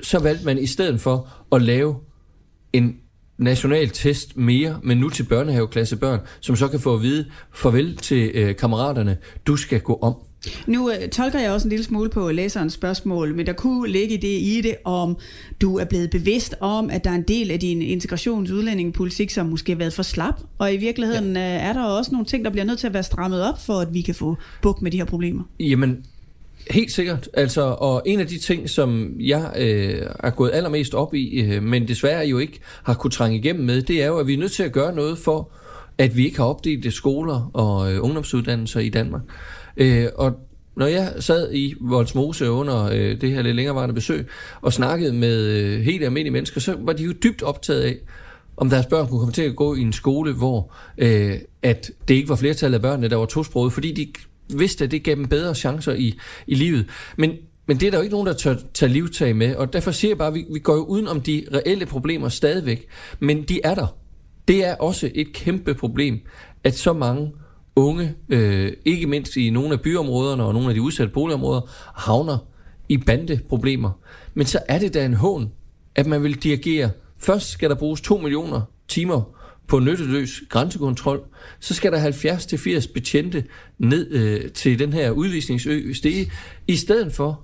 så 0.00 0.18
valgte 0.18 0.44
man 0.44 0.58
i 0.58 0.66
stedet 0.66 1.00
for 1.00 1.28
at 1.52 1.62
lave 1.62 1.96
en 2.72 2.96
national 3.38 3.88
test 3.90 4.36
mere, 4.36 4.80
men 4.82 4.98
nu 4.98 5.08
til 5.08 5.22
børnehaveklasse 5.22 5.96
børn, 5.96 6.20
som 6.40 6.56
så 6.56 6.68
kan 6.68 6.80
få 6.80 6.94
at 6.94 7.02
vide 7.02 7.30
farvel 7.54 7.96
til 7.96 8.30
øh, 8.34 8.56
kammeraterne, 8.56 9.18
du 9.46 9.56
skal 9.56 9.80
gå 9.80 9.98
om. 10.02 10.14
Nu 10.66 10.90
øh, 10.90 11.08
tolker 11.08 11.40
jeg 11.40 11.50
også 11.50 11.66
en 11.66 11.70
lille 11.70 11.84
smule 11.84 12.10
på 12.10 12.30
læserens 12.30 12.72
spørgsmål, 12.72 13.34
men 13.34 13.46
der 13.46 13.52
kunne 13.52 13.92
ligge 13.92 14.16
det 14.16 14.28
i 14.28 14.60
det, 14.62 14.76
om 14.84 15.16
du 15.60 15.78
er 15.78 15.84
blevet 15.84 16.10
bevidst 16.10 16.54
om, 16.60 16.90
at 16.90 17.04
der 17.04 17.10
er 17.10 17.14
en 17.14 17.22
del 17.22 17.50
af 17.50 17.60
din 17.60 17.82
integrationsudlændingepolitik, 17.82 19.30
som 19.30 19.46
måske 19.46 19.72
har 19.72 19.78
været 19.78 19.92
for 19.92 20.02
slap, 20.02 20.40
og 20.58 20.74
i 20.74 20.76
virkeligheden 20.76 21.36
ja. 21.36 21.56
Øh, 21.56 21.68
er 21.68 21.72
der 21.72 21.84
også 21.84 22.12
nogle 22.12 22.26
ting, 22.26 22.44
der 22.44 22.50
bliver 22.50 22.64
nødt 22.64 22.78
til 22.78 22.86
at 22.86 22.94
være 22.94 23.02
strammet 23.02 23.42
op, 23.42 23.66
for 23.66 23.74
at 23.74 23.94
vi 23.94 24.00
kan 24.00 24.14
få 24.14 24.36
bukt 24.62 24.82
med 24.82 24.90
de 24.90 24.96
her 24.96 25.04
problemer. 25.04 25.42
Jamen, 25.60 26.04
Helt 26.70 26.92
sikkert. 26.92 27.28
Altså, 27.34 27.62
og 27.62 28.02
en 28.06 28.20
af 28.20 28.26
de 28.26 28.38
ting, 28.38 28.70
som 28.70 29.16
jeg 29.20 29.52
øh, 29.58 30.06
er 30.24 30.30
gået 30.30 30.50
allermest 30.54 30.94
op 30.94 31.14
i, 31.14 31.40
øh, 31.40 31.62
men 31.62 31.88
desværre 31.88 32.26
jo 32.26 32.38
ikke 32.38 32.60
har 32.82 32.94
kunne 32.94 33.10
trænge 33.10 33.38
igennem 33.38 33.64
med, 33.64 33.82
det 33.82 34.02
er 34.02 34.06
jo, 34.06 34.18
at 34.18 34.26
vi 34.26 34.34
er 34.34 34.38
nødt 34.38 34.52
til 34.52 34.62
at 34.62 34.72
gøre 34.72 34.94
noget 34.94 35.18
for, 35.18 35.50
at 35.98 36.16
vi 36.16 36.24
ikke 36.24 36.36
har 36.36 36.44
opdelt 36.44 36.92
skoler 36.92 37.50
og 37.54 37.92
øh, 37.92 38.04
ungdomsuddannelser 38.04 38.80
i 38.80 38.88
Danmark. 38.88 39.22
Øh, 39.78 40.08
og 40.14 40.40
Når 40.76 40.86
jeg 40.86 41.12
sad 41.20 41.54
i 41.54 41.74
Voldsmose 41.80 42.50
under 42.50 42.84
øh, 42.84 43.20
det 43.20 43.30
her 43.30 43.42
lidt 43.42 43.56
længerevarende 43.56 43.94
besøg, 43.94 44.26
og 44.60 44.72
snakkede 44.72 45.12
med 45.12 45.44
øh, 45.44 45.80
helt 45.80 46.04
almindelige 46.04 46.32
mennesker, 46.32 46.60
så 46.60 46.76
var 46.78 46.92
de 46.92 47.02
jo 47.02 47.12
dybt 47.22 47.42
optaget 47.42 47.82
af, 47.82 47.96
om 48.56 48.70
deres 48.70 48.86
børn 48.86 49.08
kunne 49.08 49.18
komme 49.18 49.32
til 49.32 49.42
at 49.42 49.56
gå 49.56 49.74
i 49.74 49.80
en 49.80 49.92
skole, 49.92 50.32
hvor 50.32 50.72
øh, 50.98 51.34
at 51.62 51.90
det 52.08 52.14
ikke 52.14 52.28
var 52.28 52.36
flertallet 52.36 52.74
af 52.74 52.82
børnene, 52.82 53.08
der 53.08 53.16
var 53.16 53.26
tosproget, 53.26 53.72
fordi 53.72 53.92
de 53.92 54.06
vidste, 54.58 54.84
at 54.84 54.90
det 54.90 55.02
gav 55.02 55.14
dem 55.14 55.28
bedre 55.28 55.54
chancer 55.54 55.92
i, 55.92 56.18
i 56.46 56.54
livet. 56.54 56.86
Men, 57.16 57.32
men 57.66 57.80
det 57.80 57.86
er 57.86 57.90
der 57.90 57.98
jo 57.98 58.02
ikke 58.02 58.14
nogen, 58.14 58.26
der 58.26 58.32
tør 58.32 58.54
tage 58.74 58.92
livtag 58.92 59.36
med, 59.36 59.56
og 59.56 59.72
derfor 59.72 59.90
siger 59.90 60.10
jeg 60.10 60.18
bare, 60.18 60.28
at 60.28 60.34
vi, 60.34 60.44
vi 60.52 60.58
går 60.58 60.74
jo 60.74 60.84
uden 60.84 61.08
om 61.08 61.20
de 61.20 61.44
reelle 61.54 61.86
problemer 61.86 62.28
stadigvæk, 62.28 62.86
men 63.20 63.42
de 63.42 63.60
er 63.64 63.74
der. 63.74 63.96
Det 64.48 64.66
er 64.66 64.74
også 64.74 65.10
et 65.14 65.32
kæmpe 65.32 65.74
problem, 65.74 66.20
at 66.64 66.74
så 66.74 66.92
mange 66.92 67.32
unge, 67.78 68.14
øh, 68.28 68.72
ikke 68.84 69.06
mindst 69.06 69.36
i 69.36 69.50
nogle 69.50 69.72
af 69.72 69.80
byområderne 69.80 70.44
og 70.44 70.54
nogle 70.54 70.68
af 70.68 70.74
de 70.74 70.82
udsatte 70.82 71.12
boligområder, 71.12 71.60
havner 71.94 72.38
i 72.88 72.96
bandeproblemer. 72.96 73.90
Men 74.34 74.46
så 74.46 74.58
er 74.68 74.78
det 74.78 74.94
da 74.94 75.04
en 75.04 75.14
hån, 75.14 75.52
at 75.94 76.06
man 76.06 76.22
vil 76.22 76.42
dirigere. 76.42 76.90
Først 77.18 77.50
skal 77.50 77.70
der 77.70 77.76
bruges 77.76 78.00
2 78.00 78.16
millioner 78.16 78.60
timer 78.88 79.22
på 79.66 79.78
nytteløs 79.78 80.42
grænsekontrol, 80.48 81.20
så 81.60 81.74
skal 81.74 81.92
der 81.92 82.10
70-80 82.10 82.92
betjente 82.92 83.44
ned 83.78 84.10
øh, 84.10 84.50
til 84.50 84.78
den 84.78 84.92
her 84.92 85.10
udvisningsø 85.10 85.92
Stege, 85.92 86.32
i 86.66 86.76
stedet 86.76 87.12
for 87.12 87.40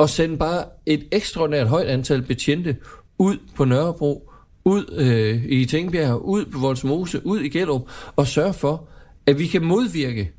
at 0.00 0.10
sende 0.10 0.36
bare 0.36 0.64
et 0.86 1.06
ekstraordinært 1.12 1.68
højt 1.68 1.86
antal 1.86 2.22
betjente 2.22 2.76
ud 3.18 3.36
på 3.56 3.64
Nørrebro, 3.64 4.32
ud 4.64 4.84
øh, 4.92 5.44
i 5.44 5.64
Tingbjerg, 5.64 6.22
ud 6.24 6.44
på 6.44 6.58
Voldsmose, 6.58 7.26
ud 7.26 7.40
i 7.40 7.48
Gellerup, 7.48 7.82
og 8.16 8.26
sørge 8.26 8.54
for, 8.54 8.88
at 9.26 9.38
vi 9.38 9.46
kan 9.46 9.64
modvirke, 9.64 10.32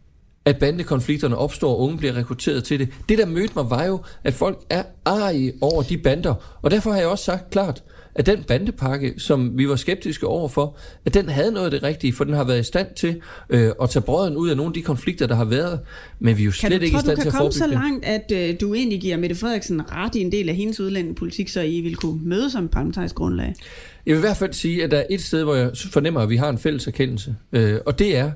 at 0.46 0.58
bandekonflikterne 0.60 1.38
opstår, 1.38 1.72
og 1.72 1.80
unge 1.80 1.98
bliver 1.98 2.16
rekrutteret 2.16 2.64
til 2.64 2.80
det. 2.80 2.90
Det, 3.10 3.18
der 3.18 3.26
mødte 3.26 3.54
mig, 3.56 3.70
var 3.70 3.86
jo, 3.86 4.00
at 4.24 4.34
folk 4.34 4.60
er 4.70 4.84
arige 5.06 5.54
over 5.62 5.84
de 5.84 5.98
bander. 5.98 6.60
Og 6.62 6.72
derfor 6.72 6.92
har 6.92 7.00
jeg 7.00 7.08
også 7.08 7.24
sagt 7.24 7.50
klart, 7.50 7.84
at 8.16 8.26
den 8.26 8.44
bandepakke, 8.44 9.14
som 9.18 9.58
vi 9.58 9.70
var 9.70 9.76
skeptiske 9.76 10.28
overfor, 10.28 10.78
at 11.06 11.14
den 11.14 11.30
havde 11.30 11.52
noget 11.52 11.66
af 11.66 11.72
det 11.72 11.84
rigtige, 11.84 12.14
for 12.14 12.24
den 12.24 12.34
har 12.34 12.44
været 12.44 12.60
i 12.60 12.64
stand 12.64 12.88
til 12.96 13.22
øh, 13.50 13.72
at 13.82 13.90
tage 13.90 14.04
brøden 14.04 14.38
ud 14.38 14.50
af 14.50 14.58
nogle 14.58 14.70
af 14.70 14.74
de 14.74 14.82
konflikter, 14.82 15.28
der 15.28 15.36
har 15.36 15.46
været, 15.46 15.80
men 16.20 16.38
vi 16.38 16.42
er 16.42 16.46
jo 16.46 16.52
slet 16.52 16.82
du, 16.82 16.86
ikke 16.86 16.98
i 16.98 17.00
stand 17.00 17.18
til 17.18 17.28
at 17.28 17.34
forebygge 17.34 17.58
så 17.58 17.68
langt, 17.68 18.06
at 18.06 18.32
øh, 18.32 18.56
du 18.62 18.74
egentlig 18.74 19.02
giver 19.02 19.18
Mette 19.18 19.36
Frederiksen 19.36 19.92
ret 19.92 20.16
i 20.16 20.22
en 20.22 20.32
del 20.32 20.50
af 20.50 20.56
hendes 20.56 20.80
udlændingepolitik, 20.80 21.50
så 21.50 21.62
I 21.62 21.82
vil 21.82 21.96
kunne 21.96 22.20
møde 22.24 22.52
som 22.52 22.68
parlamentarisk 22.68 23.16
grundlag? 23.16 23.54
Jeg 24.06 24.14
vil 24.14 24.20
i 24.20 24.22
hvert 24.22 24.38
fald 24.38 24.54
sige, 24.54 24.84
at 24.84 24.92
der 24.92 24.98
er 24.98 25.06
et 25.10 25.22
sted, 25.22 25.44
hvor 25.44 25.56
jeg 25.56 25.72
fornemmer, 25.92 26.22
at 26.22 26.30
vi 26.30 26.38
har 26.38 26.50
en 26.50 26.58
fælles 26.58 26.88
erkendelse, 26.88 27.36
øh, 27.52 27.80
og 27.86 28.00
det 28.00 28.18
er, 28.18 28.32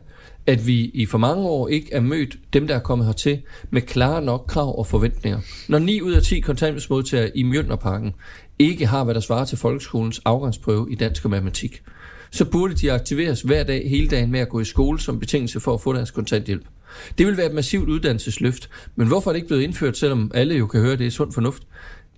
at 0.47 0.67
vi 0.67 0.91
i 0.93 1.05
for 1.05 1.17
mange 1.17 1.43
år 1.43 1.67
ikke 1.67 1.93
er 1.93 2.01
mødt 2.01 2.37
dem, 2.53 2.67
der 2.67 2.75
er 2.75 2.79
kommet 2.79 3.07
hertil, 3.07 3.41
med 3.69 3.81
klare 3.81 4.21
nok 4.21 4.45
krav 4.47 4.79
og 4.79 4.87
forventninger. 4.87 5.39
Når 5.67 5.79
9 5.79 6.01
ud 6.01 6.11
af 6.11 6.23
10 6.23 6.39
kontanthjælpsmodtagere 6.39 7.37
i 7.37 7.43
Mjølnerparken 7.43 8.13
ikke 8.59 8.85
har, 8.85 9.03
hvad 9.03 9.13
der 9.13 9.19
svarer 9.19 9.45
til 9.45 9.57
folkeskolens 9.57 10.21
afgangsprøve 10.25 10.91
i 10.91 10.95
dansk 10.95 11.25
og 11.25 11.31
matematik, 11.31 11.81
så 12.31 12.45
burde 12.45 12.73
de 12.73 12.91
aktiveres 12.91 13.41
hver 13.41 13.63
dag 13.63 13.89
hele 13.89 14.07
dagen 14.07 14.31
med 14.31 14.39
at 14.39 14.49
gå 14.49 14.59
i 14.59 14.65
skole 14.65 14.99
som 14.99 15.19
betingelse 15.19 15.59
for 15.59 15.73
at 15.73 15.81
få 15.81 15.93
deres 15.93 16.11
kontanthjælp. 16.11 16.65
Det 17.17 17.27
vil 17.27 17.37
være 17.37 17.45
et 17.45 17.53
massivt 17.53 17.89
uddannelsesløft, 17.89 18.69
men 18.95 19.07
hvorfor 19.07 19.31
er 19.31 19.33
det 19.33 19.37
ikke 19.37 19.47
blevet 19.47 19.61
indført, 19.61 19.97
selvom 19.97 20.31
alle 20.33 20.55
jo 20.55 20.67
kan 20.67 20.81
høre, 20.81 20.93
at 20.93 20.99
det 20.99 21.07
er 21.07 21.11
sund 21.11 21.33
fornuft? 21.33 21.63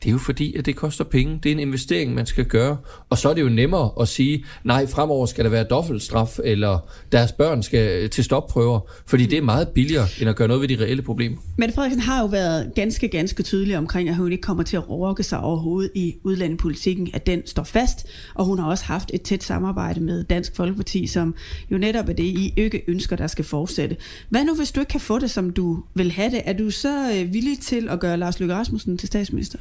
Det 0.03 0.09
er 0.09 0.11
jo 0.11 0.17
fordi, 0.17 0.55
at 0.55 0.65
det 0.65 0.75
koster 0.75 1.03
penge. 1.03 1.39
Det 1.43 1.49
er 1.49 1.53
en 1.53 1.59
investering, 1.59 2.13
man 2.13 2.25
skal 2.25 2.45
gøre. 2.45 2.77
Og 3.09 3.17
så 3.17 3.29
er 3.29 3.33
det 3.33 3.41
jo 3.41 3.49
nemmere 3.49 3.91
at 4.01 4.07
sige, 4.07 4.45
nej, 4.63 4.87
fremover 4.87 5.25
skal 5.25 5.45
der 5.45 5.51
være 5.51 5.63
dobbeltstraf, 5.63 6.39
eller 6.43 6.79
deres 7.11 7.31
børn 7.31 7.63
skal 7.63 8.03
øh, 8.03 8.09
til 8.09 8.23
stopprøver. 8.23 8.79
Fordi 9.05 9.25
det 9.25 9.37
er 9.37 9.41
meget 9.41 9.67
billigere, 9.67 10.07
end 10.21 10.29
at 10.29 10.35
gøre 10.35 10.47
noget 10.47 10.61
ved 10.61 10.77
de 10.77 10.83
reelle 10.83 11.01
problemer. 11.01 11.37
Mette 11.57 11.75
Frederiksen 11.75 12.01
har 12.01 12.21
jo 12.21 12.25
været 12.25 12.71
ganske, 12.75 13.07
ganske 13.07 13.43
tydelig 13.43 13.77
omkring, 13.77 14.09
at 14.09 14.15
hun 14.15 14.31
ikke 14.31 14.41
kommer 14.41 14.63
til 14.63 14.77
at 14.77 14.89
rokke 14.89 15.23
sig 15.23 15.39
overhovedet 15.39 15.91
i 15.95 16.15
udlandepolitikken, 16.23 17.09
at 17.13 17.27
den 17.27 17.47
står 17.47 17.63
fast. 17.63 18.07
Og 18.35 18.45
hun 18.45 18.59
har 18.59 18.69
også 18.69 18.85
haft 18.85 19.11
et 19.13 19.21
tæt 19.21 19.43
samarbejde 19.43 19.99
med 19.99 20.23
Dansk 20.23 20.55
Folkeparti, 20.55 21.07
som 21.07 21.35
jo 21.71 21.77
netop 21.77 22.09
er 22.09 22.13
det, 22.13 22.23
I 22.23 22.53
ikke 22.57 22.83
ønsker, 22.87 23.15
der 23.15 23.27
skal 23.27 23.45
fortsætte. 23.45 23.97
Hvad 24.29 24.45
nu, 24.45 24.55
hvis 24.55 24.71
du 24.71 24.79
ikke 24.79 24.89
kan 24.89 25.01
få 25.01 25.19
det, 25.19 25.31
som 25.31 25.49
du 25.49 25.83
vil 25.93 26.11
have 26.11 26.31
det? 26.31 26.41
Er 26.45 26.53
du 26.53 26.69
så 26.69 27.11
øh, 27.15 27.33
villig 27.33 27.59
til 27.59 27.89
at 27.89 27.99
gøre 27.99 28.17
Lars 28.17 28.39
Løkke 28.39 28.55
Rasmussen 28.55 28.97
til 28.97 29.07
statsminister? 29.07 29.59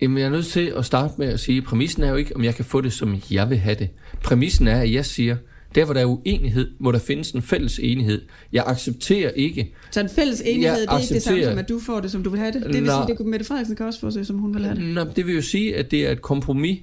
Jamen, 0.00 0.18
jeg 0.18 0.24
er 0.24 0.30
nødt 0.30 0.46
til 0.46 0.72
at 0.76 0.84
starte 0.84 1.14
med 1.18 1.26
at 1.26 1.40
sige, 1.40 1.58
at 1.58 1.64
præmissen 1.64 2.02
er 2.02 2.10
jo 2.10 2.16
ikke, 2.16 2.36
om 2.36 2.44
jeg 2.44 2.54
kan 2.54 2.64
få 2.64 2.80
det, 2.80 2.92
som 2.92 3.16
jeg 3.30 3.50
vil 3.50 3.58
have 3.58 3.76
det. 3.78 3.88
Præmissen 4.22 4.68
er, 4.68 4.80
at 4.80 4.92
jeg 4.92 5.04
siger, 5.04 5.36
der 5.74 5.84
hvor 5.84 5.94
der 5.94 6.00
er 6.00 6.04
uenighed, 6.04 6.70
må 6.78 6.92
der 6.92 6.98
findes 6.98 7.30
en 7.30 7.42
fælles 7.42 7.80
enighed. 7.82 8.22
Jeg 8.52 8.64
accepterer 8.66 9.30
ikke... 9.30 9.74
Så 9.90 10.00
en 10.00 10.08
fælles 10.08 10.42
enighed, 10.44 10.80
det 10.80 10.88
er 10.88 10.98
ikke 10.98 11.14
det 11.14 11.22
samme 11.22 11.44
som, 11.44 11.58
at 11.58 11.68
du 11.68 11.80
får 11.80 12.00
det, 12.00 12.10
som 12.10 12.22
du 12.22 12.30
vil 12.30 12.40
have 12.40 12.52
det? 12.52 12.62
Det 12.62 12.74
vil 12.74 12.82
Nå, 12.82 12.92
sige, 13.06 13.16
at 13.20 13.26
Mette 13.26 13.46
Frederiksen 13.46 13.76
kan 13.76 13.86
også 13.86 14.00
få 14.00 14.10
det, 14.10 14.26
som 14.26 14.38
hun 14.38 14.54
vil 14.54 14.64
have 14.64 14.76
det? 14.76 14.84
Nå, 14.84 15.04
det 15.16 15.26
vil 15.26 15.34
jo 15.34 15.42
sige, 15.42 15.76
at 15.76 15.90
det 15.90 16.06
er 16.06 16.12
et 16.12 16.22
kompromis, 16.22 16.78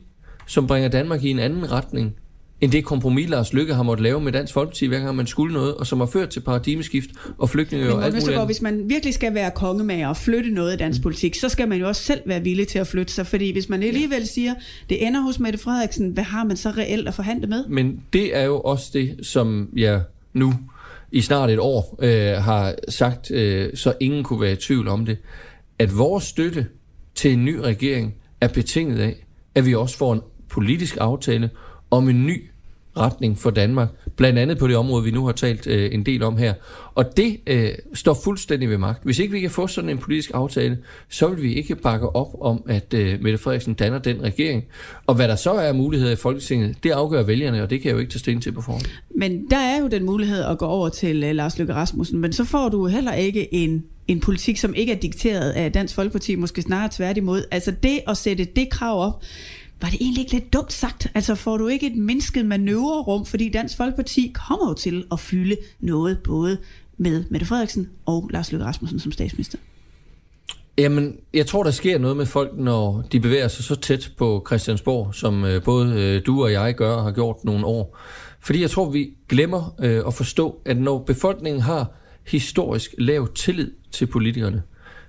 som 0.48 0.68
bringer 0.68 0.90
Danmark 0.90 1.24
i 1.24 1.30
en 1.30 1.40
anden 1.40 1.72
retning, 1.72 2.16
end 2.64 2.72
det 2.72 2.86
kompromis, 2.86 3.30
Lars 3.30 3.54
Lykke 3.54 3.74
har 3.74 3.84
måttet 3.84 4.04
lave 4.04 4.22
med 4.22 4.32
Dansk 4.32 4.54
Folkeparti, 4.54 4.86
hver 4.86 5.00
gang 5.00 5.16
man 5.16 5.28
skulle 5.28 5.54
noget, 5.54 5.76
og 5.76 5.88
som 5.88 6.00
har 6.00 6.08
ført 6.08 6.30
til 6.30 6.40
paradigmeskift 6.40 7.10
og 7.38 7.50
flygtninge 7.50 7.94
og 7.94 8.06
alt 8.06 8.14
muligt 8.14 8.46
Hvis 8.46 8.62
man 8.62 8.90
virkelig 8.90 9.14
skal 9.14 9.34
være 9.34 9.52
kongemager 9.52 10.08
og 10.08 10.18
flytte 10.18 10.50
noget 10.50 10.74
i 10.74 10.78
dansk 10.78 11.00
mm. 11.00 11.04
politik, 11.04 11.36
så 11.36 11.50
skal 11.50 11.70
man 11.70 11.80
jo 11.80 11.88
også 11.88 12.04
selv 12.04 12.22
være 12.26 12.42
villig 12.42 12.68
til 12.68 12.80
at 12.80 12.88
flytte 12.88 13.14
sig, 13.14 13.28
fordi 13.28 13.52
hvis 13.52 13.70
man 13.70 13.84
alligevel 13.84 14.28
siger, 14.28 14.54
det 14.90 15.08
ender 15.08 15.22
hos 15.22 15.40
Mette 15.40 15.60
Frederiksen, 15.60 16.10
hvad 16.10 16.24
har 16.24 16.44
man 16.44 16.58
så 16.58 16.70
reelt 16.70 17.08
at 17.08 17.14
forhandle 17.14 17.48
med? 17.48 17.66
Men 17.68 18.02
det 18.14 18.38
er 18.38 18.44
jo 18.44 18.60
også 18.60 18.90
det, 18.94 19.20
som 19.26 19.70
jeg 19.76 20.02
nu 20.34 20.54
i 21.12 21.22
snart 21.22 21.50
et 21.50 21.60
år 21.60 22.00
øh, 22.02 22.44
har 22.44 22.76
sagt, 22.90 23.32
øh, 23.32 23.70
så 23.76 23.94
ingen 24.00 24.24
kunne 24.24 24.42
være 24.42 24.52
i 24.52 24.56
tvivl 24.56 24.88
om 24.88 25.06
det, 25.06 25.18
at 25.80 25.98
vores 25.98 26.24
støtte 26.24 26.66
til 27.16 27.34
en 27.34 27.46
ny 27.46 27.56
regering 27.56 28.14
er 28.42 28.48
betinget 28.48 29.00
af, 29.00 29.26
at 29.56 29.66
vi 29.66 29.76
også 29.76 29.98
får 29.98 30.14
en 30.14 30.22
politisk 30.50 30.98
aftale 31.00 31.50
om 31.92 32.10
en 32.10 32.26
ny 32.26 32.50
retning 32.98 33.38
for 33.38 33.50
Danmark. 33.50 33.90
Blandt 34.16 34.40
andet 34.40 34.58
på 34.58 34.68
det 34.68 34.76
område, 34.76 35.04
vi 35.04 35.12
nu 35.12 35.26
har 35.26 35.34
talt 35.34 35.68
øh, 35.68 35.94
en 35.94 36.06
del 36.06 36.24
om 36.24 36.38
her. 36.38 36.54
Og 36.96 37.18
det 37.18 37.38
øh, 37.48 37.70
står 37.94 38.18
fuldstændig 38.24 38.70
ved 38.70 38.78
magt. 38.78 39.04
Hvis 39.04 39.20
ikke 39.20 39.32
vi 39.32 39.40
kan 39.40 39.50
få 39.50 39.68
sådan 39.68 39.90
en 39.90 39.98
politisk 39.98 40.32
aftale, 40.34 40.78
så 41.10 41.28
vil 41.28 41.44
vi 41.44 41.54
ikke 41.54 41.76
bakke 41.76 42.16
op 42.16 42.28
om, 42.42 42.64
at 42.68 42.94
øh, 42.94 43.22
Mette 43.22 43.38
Frederiksen 43.38 43.74
danner 43.74 44.00
den 44.00 44.24
regering. 44.24 44.64
Og 45.08 45.16
hvad 45.16 45.28
der 45.28 45.36
så 45.36 45.52
er 45.52 45.74
muligheder 45.74 46.12
i 46.12 46.16
Folketinget, 46.16 46.84
det 46.84 46.92
afgør 46.92 47.24
vælgerne, 47.24 47.64
og 47.64 47.70
det 47.70 47.82
kan 47.82 47.90
jeg 47.90 47.94
jo 47.94 48.00
ikke 48.00 48.12
tage 48.12 48.20
stilling 48.20 48.44
til 48.44 48.52
på 48.52 48.62
forhånd. 48.62 48.86
Men 49.16 49.46
der 49.50 49.58
er 49.58 49.82
jo 49.82 49.88
den 49.88 50.06
mulighed 50.06 50.44
at 50.44 50.58
gå 50.58 50.66
over 50.66 50.90
til 50.90 51.24
øh, 51.24 51.36
Lars 51.36 51.58
Løkke 51.58 51.74
Rasmussen, 51.74 52.20
men 52.20 52.34
så 52.34 52.44
får 52.44 52.70
du 52.70 52.88
heller 52.88 53.14
ikke 53.14 53.54
en 53.54 53.84
en 54.08 54.20
politik, 54.20 54.58
som 54.58 54.74
ikke 54.74 54.92
er 54.92 54.98
dikteret 54.98 55.52
af 55.52 55.72
Dansk 55.72 55.96
Folkeparti, 55.96 56.36
måske 56.36 56.62
snarere 56.62 56.90
tværtimod. 56.92 57.44
Altså 57.52 57.72
det 57.84 58.00
at 58.08 58.18
sætte 58.18 58.46
det 58.46 58.70
krav 58.70 59.08
op, 59.08 59.24
var 59.84 59.90
det 59.90 60.02
egentlig 60.02 60.22
ikke 60.22 60.34
lidt 60.34 60.54
dumt 60.54 60.74
sagt? 60.74 61.08
Altså 61.16 61.36
får 61.36 61.58
du 61.58 61.68
ikke 61.68 61.88
et 61.88 61.96
mindsket 61.96 62.46
manøvrerum, 62.46 63.26
fordi 63.26 63.50
Dansk 63.50 63.78
Folkeparti 63.78 64.32
kommer 64.34 64.70
jo 64.70 64.74
til 64.74 65.06
at 65.12 65.20
fylde 65.20 65.58
noget 65.80 66.20
både 66.20 66.58
med 66.98 67.24
Mette 67.30 67.46
Frederiksen 67.46 67.90
og 68.06 68.30
Lars 68.34 68.52
Løkke 68.52 68.66
Rasmussen 68.66 69.00
som 69.00 69.12
statsminister? 69.12 69.58
Jamen, 70.78 71.16
jeg 71.34 71.48
tror, 71.48 71.64
der 71.64 71.72
sker 71.72 71.98
noget 71.98 72.18
med 72.18 72.26
folk, 72.26 72.58
når 72.58 73.04
de 73.12 73.20
bevæger 73.20 73.48
sig 73.48 73.64
så 73.64 73.76
tæt 73.76 74.12
på 74.18 74.44
Christiansborg, 74.48 75.16
som 75.16 75.46
øh, 75.46 75.64
både 75.64 75.94
øh, 76.02 76.26
du 76.26 76.44
og 76.44 76.52
jeg 76.52 76.76
gør 76.76 76.92
og 76.92 77.04
har 77.04 77.12
gjort 77.12 77.44
nogle 77.44 77.66
år. 77.66 77.98
Fordi 78.40 78.62
jeg 78.62 78.70
tror, 78.70 78.90
vi 78.90 79.10
glemmer 79.30 79.76
øh, 79.80 80.02
at 80.08 80.14
forstå, 80.14 80.62
at 80.66 80.78
når 80.78 81.00
befolkningen 81.00 81.62
har 81.62 81.92
historisk 82.28 82.96
lav 82.98 83.34
tillid 83.34 83.72
til 83.92 84.06
politikerne, 84.06 84.64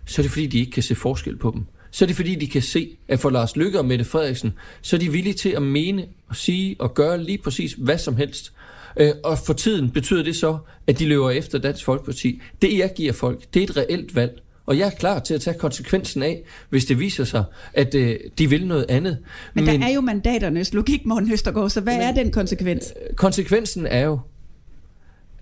så 0.06 0.20
er 0.20 0.22
det 0.22 0.30
fordi, 0.30 0.46
de 0.46 0.58
ikke 0.58 0.72
kan 0.72 0.82
se 0.82 0.94
forskel 0.94 1.36
på 1.36 1.50
dem 1.50 1.66
så 1.94 2.04
er 2.04 2.06
det 2.06 2.16
fordi, 2.16 2.34
de 2.34 2.46
kan 2.46 2.62
se, 2.62 2.96
at 3.08 3.20
for 3.20 3.30
Lars 3.30 3.56
Lykke 3.56 3.78
og 3.78 3.84
Mette 3.84 4.04
Frederiksen, 4.04 4.52
så 4.82 4.96
er 4.96 5.00
de 5.00 5.12
villige 5.12 5.34
til 5.34 5.48
at 5.48 5.62
mene 5.62 6.06
og 6.28 6.36
sige 6.36 6.76
og 6.78 6.94
gøre 6.94 7.22
lige 7.22 7.38
præcis 7.38 7.72
hvad 7.72 7.98
som 7.98 8.16
helst. 8.16 8.52
Øh, 8.96 9.10
og 9.24 9.38
for 9.38 9.52
tiden 9.52 9.90
betyder 9.90 10.22
det 10.22 10.36
så, 10.36 10.58
at 10.86 10.98
de 10.98 11.06
løber 11.06 11.30
efter 11.30 11.58
Dansk 11.58 11.84
Folkeparti. 11.84 12.40
Det 12.62 12.78
jeg 12.78 12.92
giver 12.96 13.12
folk, 13.12 13.54
det 13.54 13.60
er 13.60 13.64
et 13.64 13.76
reelt 13.76 14.14
valg. 14.14 14.42
Og 14.66 14.78
jeg 14.78 14.86
er 14.86 14.90
klar 14.90 15.18
til 15.18 15.34
at 15.34 15.40
tage 15.40 15.58
konsekvensen 15.58 16.22
af, 16.22 16.42
hvis 16.68 16.84
det 16.84 16.98
viser 16.98 17.24
sig, 17.24 17.44
at 17.74 17.94
øh, 17.94 18.16
de 18.38 18.50
vil 18.50 18.66
noget 18.66 18.86
andet. 18.88 19.18
Men, 19.54 19.64
Men 19.64 19.80
der 19.80 19.86
er 19.86 19.92
jo 19.92 20.00
mandaternes 20.00 20.74
logik, 20.74 21.06
Morten 21.06 21.32
Østergaard, 21.32 21.70
så 21.70 21.80
hvad 21.80 21.94
men, 21.94 22.02
er 22.02 22.12
den 22.12 22.32
konsekvens? 22.32 22.92
Øh, 23.10 23.16
konsekvensen 23.16 23.86
er 23.86 24.04
jo, 24.04 24.18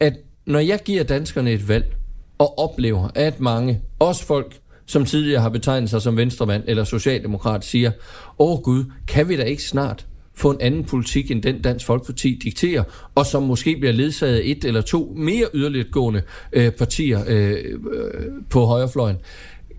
at 0.01 0.13
når 0.47 0.59
jeg 0.59 0.81
giver 0.85 1.03
danskerne 1.03 1.53
et 1.53 1.69
valg, 1.69 1.97
og 2.39 2.59
oplever, 2.59 3.09
at 3.15 3.41
mange, 3.41 3.81
også 3.99 4.25
folk, 4.25 4.57
som 4.93 5.05
tidligere 5.05 5.41
har 5.41 5.49
betegnet 5.49 5.91
sig 5.91 6.03
som 6.03 6.17
venstremand 6.17 6.63
eller 6.67 6.85
socialdemokrat, 6.85 7.65
siger, 7.65 7.91
åh 8.39 8.61
Gud, 8.61 8.85
kan 9.09 9.29
vi 9.29 9.37
da 9.37 9.43
ikke 9.43 9.63
snart 9.63 10.07
få 10.35 10.51
en 10.51 10.61
anden 10.61 10.85
politik, 10.85 11.31
end 11.31 11.43
den 11.43 11.63
Dansk 11.63 11.87
Folkeparti 11.87 12.39
dikterer, 12.45 12.83
og 13.15 13.27
som 13.27 13.43
måske 13.43 13.77
bliver 13.77 13.93
ledsaget 13.93 14.37
af 14.37 14.41
et 14.45 14.65
eller 14.65 14.81
to 14.81 15.13
mere 15.17 15.47
yderligtgående 15.55 16.23
øh, 16.53 16.71
partier 16.71 17.21
øh, 17.29 17.51
øh, 17.93 18.11
på 18.51 18.65
højrefløjen. 18.65 19.17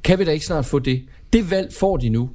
Kan 0.04 0.20
vi 0.20 0.24
da 0.24 0.32
ikke 0.32 0.46
snart 0.46 0.66
få 0.66 0.80
det? 0.80 1.02
Det 1.34 1.52
valg 1.52 1.74
får 1.74 1.98
de 1.98 2.10
nu. 2.10 2.30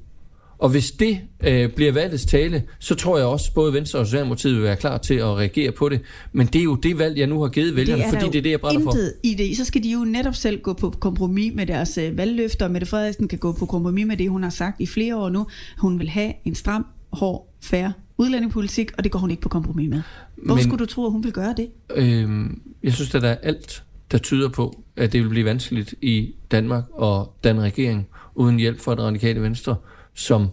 Og 0.58 0.68
hvis 0.68 0.90
det 0.90 1.20
øh, 1.44 1.70
bliver 1.70 1.92
valgets 1.92 2.24
tale, 2.24 2.62
så 2.78 2.94
tror 2.94 3.18
jeg 3.18 3.26
også, 3.26 3.54
både 3.54 3.72
Venstre 3.72 3.98
og 3.98 4.06
Socialdemokratiet 4.06 4.54
vil 4.54 4.62
være 4.62 4.76
klar 4.76 4.98
til 4.98 5.14
at 5.14 5.24
reagere 5.24 5.72
på 5.72 5.88
det. 5.88 6.00
Men 6.32 6.46
det 6.46 6.58
er 6.58 6.64
jo 6.64 6.74
det 6.74 6.98
valg, 6.98 7.18
jeg 7.18 7.26
nu 7.26 7.40
har 7.40 7.48
givet 7.48 7.76
vælgerne, 7.76 8.02
det 8.02 8.10
fordi 8.10 8.26
det 8.26 8.38
er 8.38 8.42
det, 8.42 8.50
jeg 8.50 8.60
brænder 8.60 8.82
for. 8.82 8.92
i 9.22 9.34
det. 9.34 9.56
Så 9.56 9.64
skal 9.64 9.82
de 9.82 9.92
jo 9.92 10.04
netop 10.04 10.34
selv 10.34 10.60
gå 10.60 10.72
på 10.72 10.90
kompromis 10.90 11.54
med 11.54 11.66
deres 11.66 11.98
øh, 11.98 12.16
valgløfter. 12.16 12.68
Mette 12.68 12.86
Frederiksen 12.86 13.28
kan 13.28 13.38
gå 13.38 13.52
på 13.52 13.66
kompromis 13.66 14.06
med 14.06 14.16
det, 14.16 14.30
hun 14.30 14.42
har 14.42 14.50
sagt 14.50 14.80
i 14.80 14.86
flere 14.86 15.16
år 15.16 15.28
nu. 15.28 15.46
Hun 15.78 15.98
vil 15.98 16.08
have 16.08 16.32
en 16.44 16.54
stram, 16.54 16.86
hård, 17.12 17.54
færre 17.62 17.92
udlændingepolitik, 18.18 18.90
og 18.98 19.04
det 19.04 19.12
går 19.12 19.18
hun 19.18 19.30
ikke 19.30 19.42
på 19.42 19.48
kompromis 19.48 19.90
med. 19.90 20.02
Hvor 20.36 20.54
Men, 20.54 20.64
skulle 20.64 20.78
du 20.78 20.86
tro, 20.86 21.06
at 21.06 21.12
hun 21.12 21.24
vil 21.24 21.32
gøre 21.32 21.54
det? 21.56 21.70
Øh, 21.94 22.50
jeg 22.82 22.92
synes, 22.92 23.14
at 23.14 23.22
der 23.22 23.28
er 23.28 23.36
alt, 23.42 23.82
der 24.12 24.18
tyder 24.18 24.48
på, 24.48 24.82
at 24.96 25.12
det 25.12 25.22
vil 25.22 25.28
blive 25.28 25.44
vanskeligt 25.44 25.94
i 26.02 26.34
Danmark 26.50 26.84
og 26.92 27.34
den 27.44 27.60
regering, 27.60 28.08
uden 28.34 28.58
hjælp 28.58 28.80
fra 28.80 28.94
det 28.94 29.00
radikale 29.00 29.42
venstre, 29.42 29.76
som 30.18 30.46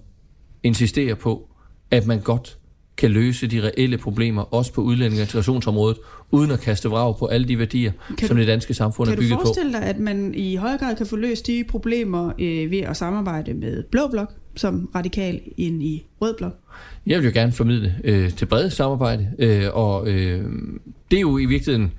insisterer 0.63 1.15
på, 1.15 1.49
at 1.91 2.07
man 2.07 2.19
godt 2.19 2.57
kan 2.97 3.11
løse 3.11 3.47
de 3.47 3.61
reelle 3.61 3.97
problemer, 3.97 4.41
også 4.41 4.73
på 4.73 4.81
udlænding- 4.81 5.19
og 5.19 5.21
integrationsområdet, 5.21 5.97
uden 6.31 6.51
at 6.51 6.59
kaste 6.59 6.89
vrag 6.89 7.17
på 7.17 7.25
alle 7.25 7.47
de 7.47 7.59
værdier, 7.59 7.91
kan 8.17 8.27
som 8.27 8.37
det 8.37 8.47
danske 8.47 8.73
samfund 8.73 9.09
er 9.09 9.15
bygget 9.15 9.31
på. 9.31 9.35
Kan 9.35 9.39
du 9.39 9.45
forestille 9.45 9.73
dig, 9.73 9.83
at 9.83 9.99
man 9.99 10.33
i 10.35 10.55
højere 10.55 10.77
grad 10.77 10.95
kan 10.95 11.05
få 11.05 11.15
løst 11.15 11.47
de 11.47 11.63
problemer 11.69 12.31
øh, 12.39 12.71
ved 12.71 12.79
at 12.79 12.97
samarbejde 12.97 13.53
med 13.53 13.83
Blå 13.83 14.07
Blok, 14.11 14.33
som 14.55 14.89
radikal 14.95 15.41
ind 15.57 15.83
i 15.83 16.05
Rød 16.21 16.33
Blok? 16.37 16.53
Jeg 17.05 17.19
vil 17.19 17.25
jo 17.25 17.31
gerne 17.33 17.51
formidle 17.51 17.95
øh, 18.03 18.31
til 18.33 18.45
brede 18.45 18.69
samarbejde, 18.69 19.31
øh, 19.39 19.65
og 19.73 20.07
øh, 20.07 20.45
det 21.11 21.17
er 21.17 21.21
jo 21.21 21.37
i 21.37 21.45
virkeligheden 21.45 21.93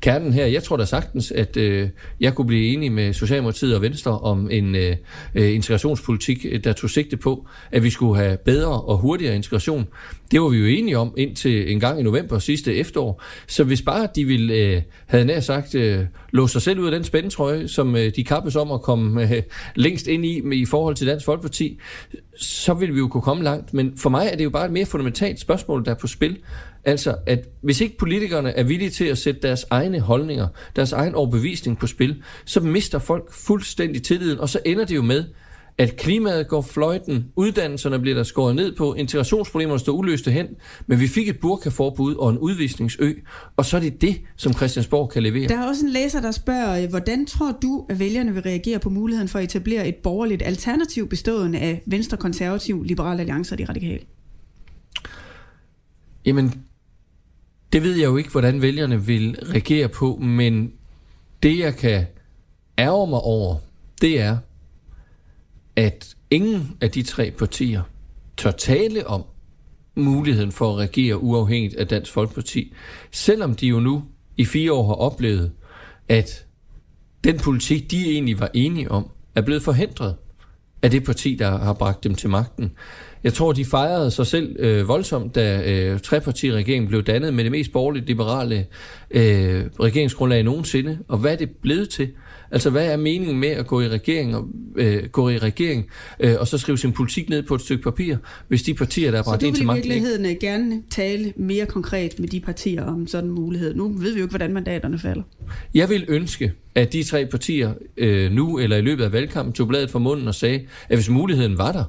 kernen 0.00 0.32
her. 0.32 0.46
Jeg 0.46 0.62
tror 0.62 0.76
da 0.76 0.84
sagtens, 0.84 1.30
at 1.30 1.56
øh, 1.56 1.88
jeg 2.20 2.34
kunne 2.34 2.46
blive 2.46 2.72
enig 2.72 2.92
med 2.92 3.12
Socialdemokratiet 3.12 3.74
og 3.74 3.82
Venstre 3.82 4.18
om 4.18 4.50
en 4.50 4.74
øh, 4.74 4.96
øh 5.34 5.54
integrationspolitik, 5.54 6.46
øh, 6.50 6.64
der 6.64 6.72
tog 6.72 6.90
sigte 6.90 7.16
på, 7.16 7.46
at 7.72 7.82
vi 7.82 7.90
skulle 7.90 8.16
have 8.16 8.36
bedre 8.36 8.82
og 8.82 8.98
hurtigere 8.98 9.34
integration. 9.34 9.86
Det 10.30 10.40
var 10.40 10.48
vi 10.48 10.58
jo 10.58 10.66
enige 10.66 10.98
om 10.98 11.14
indtil 11.16 11.72
en 11.72 11.80
gang 11.80 12.00
i 12.00 12.02
november 12.02 12.38
sidste 12.38 12.74
efterår. 12.74 13.22
Så 13.46 13.64
hvis 13.64 13.82
bare 13.82 14.08
de 14.14 14.24
ville, 14.24 14.54
øh, 14.54 14.82
havde 15.06 15.24
nær 15.24 15.40
sagt, 15.40 15.74
øh, 15.74 16.04
låse 16.32 16.52
sig 16.52 16.62
selv 16.62 16.80
ud 16.80 16.86
af 16.86 16.92
den 16.92 17.04
spændetrøje, 17.04 17.68
som 17.68 17.96
øh, 17.96 18.12
de 18.16 18.24
kappes 18.24 18.56
om 18.56 18.72
at 18.72 18.82
komme 18.82 19.22
øh, 19.22 19.42
længst 19.74 20.06
ind 20.06 20.26
i 20.26 20.40
med, 20.40 20.56
i 20.56 20.64
forhold 20.64 20.94
til 20.94 21.06
Dansk 21.06 21.26
Folkeparti, 21.26 21.78
så 22.36 22.74
ville 22.74 22.94
vi 22.94 23.00
jo 23.00 23.08
kunne 23.08 23.22
komme 23.22 23.44
langt. 23.44 23.74
Men 23.74 23.92
for 23.96 24.10
mig 24.10 24.28
er 24.32 24.36
det 24.36 24.44
jo 24.44 24.50
bare 24.50 24.66
et 24.66 24.72
mere 24.72 24.86
fundamentalt 24.86 25.40
spørgsmål, 25.40 25.84
der 25.84 25.90
er 25.90 25.94
på 25.94 26.06
spil. 26.06 26.36
Altså, 26.84 27.16
at 27.26 27.48
hvis 27.62 27.80
ikke 27.80 27.98
politikerne 27.98 28.50
er 28.50 28.62
villige 28.62 28.90
til 28.90 29.04
at 29.04 29.18
sætte 29.18 29.40
deres 29.40 29.66
egne 29.70 30.00
holdninger, 30.00 30.48
deres 30.76 30.92
egen 30.92 31.14
overbevisning 31.14 31.78
på 31.78 31.86
spil, 31.86 32.22
så 32.44 32.60
mister 32.60 32.98
folk 32.98 33.32
fuldstændig 33.32 34.02
tilliden, 34.02 34.40
og 34.40 34.48
så 34.48 34.60
ender 34.64 34.84
det 34.84 34.96
jo 34.96 35.02
med, 35.02 35.24
at 35.78 35.96
klimaet 35.96 36.48
går 36.48 36.62
fløjten, 36.62 37.26
uddannelserne 37.36 37.98
bliver 37.98 38.14
der 38.14 38.22
skåret 38.22 38.56
ned 38.56 38.76
på, 38.76 38.94
integrationsproblemerne 38.94 39.78
står 39.78 39.92
uløste 39.92 40.30
hen, 40.30 40.46
men 40.86 41.00
vi 41.00 41.08
fik 41.08 41.28
et 41.28 41.38
burkaforbud 41.40 42.14
og 42.14 42.30
en 42.30 42.38
udvisningsø, 42.38 43.12
og 43.56 43.64
så 43.64 43.76
er 43.76 43.80
det 43.80 44.00
det, 44.00 44.20
som 44.36 44.52
Christiansborg 44.52 45.10
kan 45.10 45.22
levere. 45.22 45.48
Der 45.48 45.58
er 45.58 45.68
også 45.68 45.86
en 45.86 45.92
læser, 45.92 46.20
der 46.20 46.30
spørger, 46.30 46.88
hvordan 46.88 47.26
tror 47.26 47.58
du, 47.62 47.86
at 47.88 47.98
vælgerne 47.98 48.34
vil 48.34 48.42
reagere 48.42 48.78
på 48.78 48.90
muligheden 48.90 49.28
for 49.28 49.38
at 49.38 49.44
etablere 49.44 49.88
et 49.88 49.96
borgerligt 49.96 50.42
alternativ 50.42 51.08
bestående 51.08 51.58
af 51.58 51.82
Venstre, 51.86 52.16
Konservativ, 52.16 52.82
Liberal 52.82 53.20
Alliance 53.20 53.54
og 53.54 53.58
De 53.58 53.64
Radikale? 53.64 54.00
Jamen, 56.24 56.54
det 57.72 57.82
ved 57.82 57.96
jeg 57.96 58.04
jo 58.04 58.16
ikke, 58.16 58.30
hvordan 58.30 58.62
vælgerne 58.62 59.06
vil 59.06 59.38
reagere 59.42 59.88
på, 59.88 60.16
men 60.16 60.72
det 61.42 61.58
jeg 61.58 61.76
kan 61.76 62.06
ærge 62.78 63.06
mig 63.06 63.20
over, 63.20 63.56
det 64.00 64.20
er, 64.20 64.38
at 65.76 66.16
ingen 66.30 66.76
af 66.80 66.90
de 66.90 67.02
tre 67.02 67.30
partier 67.30 67.82
tør 68.36 68.50
tale 68.50 69.06
om 69.06 69.22
muligheden 69.94 70.52
for 70.52 70.70
at 70.70 70.76
regere 70.76 71.22
uafhængigt 71.22 71.74
af 71.74 71.86
Dansk 71.86 72.12
Folkeparti, 72.12 72.72
selvom 73.10 73.54
de 73.54 73.66
jo 73.66 73.80
nu 73.80 74.04
i 74.36 74.44
fire 74.44 74.72
år 74.72 74.86
har 74.86 74.94
oplevet, 74.94 75.52
at 76.08 76.46
den 77.24 77.38
politik, 77.38 77.90
de 77.90 78.10
egentlig 78.10 78.40
var 78.40 78.50
enige 78.54 78.90
om, 78.90 79.10
er 79.34 79.40
blevet 79.42 79.62
forhindret 79.62 80.16
af 80.82 80.90
det 80.90 81.04
parti, 81.04 81.34
der 81.34 81.58
har 81.58 81.72
bragt 81.72 82.04
dem 82.04 82.14
til 82.14 82.30
magten. 82.30 82.72
Jeg 83.24 83.34
tror, 83.34 83.52
de 83.52 83.64
fejrede 83.64 84.10
sig 84.10 84.26
selv 84.26 84.56
øh, 84.58 84.88
voldsomt, 84.88 85.34
da 85.34 85.72
øh, 85.72 86.00
trepartiregeringen 86.00 86.88
blev 86.88 87.02
dannet 87.02 87.34
med 87.34 87.44
det 87.44 87.52
mest 87.52 87.72
borgerligt 87.72 88.06
liberale 88.06 88.66
øh, 89.10 89.64
regeringsgrundlag 89.80 90.42
nogensinde. 90.42 90.98
Og 91.08 91.18
hvad 91.18 91.32
er 91.32 91.36
det 91.36 91.50
blevet 91.62 91.88
til? 91.88 92.08
Altså, 92.50 92.70
hvad 92.70 92.92
er 92.92 92.96
meningen 92.96 93.38
med 93.38 93.48
at 93.48 93.66
gå 93.66 93.80
i 93.80 93.88
regering 93.88 94.36
og, 94.36 94.48
øh, 94.76 95.04
gå 95.12 95.28
i 95.28 95.38
regering, 95.38 95.86
øh, 96.20 96.34
og 96.40 96.48
så 96.48 96.58
skrive 96.58 96.78
sin 96.78 96.92
politik 96.92 97.28
ned 97.28 97.42
på 97.42 97.54
et 97.54 97.60
stykke 97.60 97.82
papir, 97.82 98.16
hvis 98.48 98.62
de 98.62 98.74
partier, 98.74 99.10
der 99.10 99.18
er 99.18 99.22
bragt 99.22 99.42
ind 99.42 99.54
til 99.54 99.66
magten... 99.66 99.82
Så 99.82 99.88
du 99.88 99.88
vil 99.88 99.96
i 99.96 100.00
virkeligheden 100.00 100.26
ikke? 100.26 100.46
gerne 100.46 100.82
tale 100.90 101.32
mere 101.36 101.66
konkret 101.66 102.18
med 102.18 102.28
de 102.28 102.40
partier 102.40 102.84
om 102.84 103.06
sådan 103.06 103.30
en 103.30 103.34
mulighed? 103.34 103.74
Nu 103.74 103.88
ved 103.88 104.12
vi 104.12 104.18
jo 104.18 104.24
ikke, 104.24 104.32
hvordan 104.32 104.52
mandaterne 104.52 104.98
falder. 104.98 105.22
Jeg 105.74 105.88
vil 105.88 106.04
ønske, 106.08 106.52
at 106.74 106.92
de 106.92 107.02
tre 107.02 107.26
partier 107.26 107.72
øh, 107.96 108.32
nu 108.32 108.58
eller 108.58 108.76
i 108.76 108.80
løbet 108.80 109.04
af 109.04 109.12
valgkampen 109.12 109.52
tog 109.52 109.68
bladet 109.68 109.90
fra 109.90 109.98
munden 109.98 110.28
og 110.28 110.34
sagde, 110.34 110.60
at 110.88 110.96
hvis 110.96 111.08
muligheden 111.08 111.58
var 111.58 111.72
der, 111.72 111.84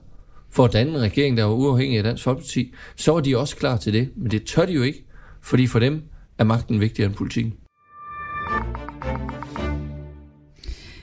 for 0.52 0.66
at 0.66 0.74
danne 0.74 0.92
en 0.92 1.02
regering, 1.02 1.38
der 1.38 1.44
var 1.44 1.54
uafhængig 1.54 1.98
af 1.98 2.04
Dansk 2.04 2.24
Folkeparti, 2.24 2.74
så 2.96 3.12
var 3.12 3.20
de 3.20 3.38
også 3.38 3.56
klar 3.56 3.78
til 3.78 3.94
det. 3.94 4.10
Men 4.16 4.32
det 4.32 4.44
tør 4.44 4.66
de 4.66 4.74
jo 4.74 4.84
ikke, 4.84 5.06
fordi 5.42 5.68
for 5.68 5.80
dem 5.80 6.02
er 6.38 6.44
magten 6.44 6.82
vigtigere 6.82 7.08
end 7.08 7.16
politikken. 7.16 7.54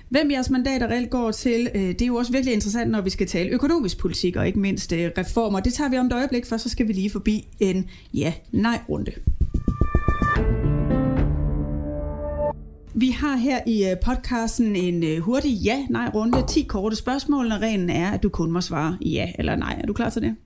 Hvem 0.08 0.30
jeres 0.30 0.50
mandater 0.50 0.86
reelt 0.86 1.10
går 1.10 1.30
til, 1.30 1.68
øh, 1.74 1.80
det 1.82 2.02
er 2.02 2.06
jo 2.06 2.14
også 2.14 2.32
virkelig 2.32 2.54
interessant, 2.54 2.90
når 2.90 3.00
vi 3.00 3.10
skal 3.10 3.26
tale 3.26 3.50
økonomisk 3.50 3.98
politik 3.98 4.36
og 4.36 4.46
ikke 4.46 4.58
mindst 4.58 4.92
øh, 4.92 5.10
reformer. 5.18 5.60
Det 5.60 5.74
tager 5.74 5.90
vi 5.90 5.98
om 5.98 6.06
et 6.06 6.12
øjeblik, 6.12 6.46
for 6.46 6.56
så 6.56 6.68
skal 6.68 6.88
vi 6.88 6.92
lige 6.92 7.10
forbi 7.10 7.48
en 7.60 7.90
ja-nej-runde. 8.14 9.12
Vi 12.98 13.10
har 13.10 13.36
her 13.36 13.60
i 13.66 13.90
øh, 13.90 13.96
podcasten 14.04 14.76
en 14.76 15.22
hurtig 15.22 15.52
ja-nej-runde. 15.52 16.44
10 16.48 16.62
korte 16.62 16.96
spørgsmål, 16.96 17.48
når 17.48 17.58
reglen 17.58 17.90
er, 17.90 18.10
at 18.10 18.22
du 18.22 18.28
kun 18.28 18.52
må 18.52 18.60
svare 18.60 18.98
ja 19.00 19.32
eller 19.38 19.56
nej. 19.56 19.78
Er 19.82 19.86
du 19.86 19.92
klar 19.92 20.10
til 20.10 20.22
det? 20.22 20.36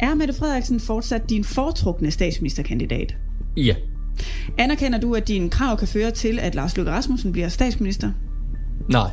Er 0.00 0.14
Mette 0.14 0.34
Frederiksen 0.34 0.80
fortsat 0.80 1.30
din 1.30 1.44
foretrukne 1.44 2.10
statsministerkandidat? 2.10 3.16
Ja. 3.56 3.74
Anerkender 4.58 5.00
du, 5.00 5.14
at 5.14 5.28
din 5.28 5.50
krav 5.50 5.76
kan 5.76 5.88
føre 5.88 6.10
til, 6.10 6.38
at 6.38 6.54
Lars 6.54 6.76
Løkke 6.76 6.92
Rasmussen 6.92 7.32
bliver 7.32 7.48
statsminister? 7.48 8.12
Nej. 8.88 9.10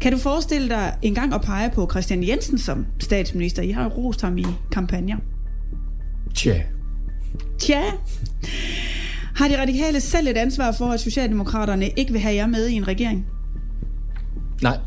Kan 0.00 0.12
du 0.12 0.18
forestille 0.18 0.68
dig 0.68 0.96
en 1.02 1.14
gang 1.14 1.34
at 1.34 1.40
pege 1.40 1.70
på 1.70 1.88
Christian 1.90 2.28
Jensen 2.28 2.58
som 2.58 2.86
statsminister? 2.98 3.62
I 3.62 3.70
har 3.70 3.84
jo 3.84 3.90
rost 3.90 4.20
ham 4.22 4.38
i 4.38 4.46
kampagner. 4.72 5.16
Tja. 6.34 6.62
Tja. 7.58 7.82
Har 9.40 9.48
de 9.48 9.60
radikale 9.60 10.00
selv 10.00 10.28
et 10.28 10.36
ansvar 10.36 10.72
for, 10.72 10.86
at 10.86 11.00
Socialdemokraterne 11.00 11.88
ikke 11.96 12.12
vil 12.12 12.20
have 12.20 12.34
jer 12.34 12.46
med 12.46 12.68
i 12.68 12.72
en 12.74 12.88
regering? 12.88 13.26
Nej. 14.62 14.78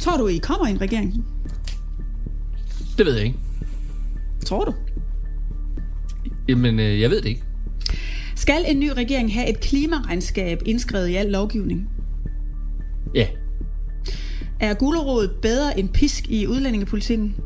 Tror 0.00 0.16
du, 0.16 0.28
I 0.28 0.36
kommer 0.36 0.66
i 0.66 0.70
en 0.70 0.80
regering? 0.80 1.24
Det 2.98 3.06
ved 3.06 3.14
jeg 3.14 3.24
ikke. 3.24 3.38
Tror 4.46 4.64
du? 4.64 4.74
Jamen, 6.48 6.80
øh, 6.80 7.00
jeg 7.00 7.10
ved 7.10 7.22
det 7.22 7.28
ikke. 7.28 7.42
Skal 8.36 8.64
en 8.68 8.80
ny 8.80 8.88
regering 8.88 9.34
have 9.34 9.48
et 9.48 9.60
klimaregnskab 9.60 10.62
indskrevet 10.66 11.08
i 11.08 11.14
al 11.14 11.26
lovgivning? 11.26 11.88
Ja. 13.14 13.26
Er 14.60 14.74
gulerodet 14.74 15.30
bedre 15.42 15.78
end 15.78 15.88
pisk 15.88 16.28
i 16.28 16.46
udlændingepolitikken? 16.46 17.36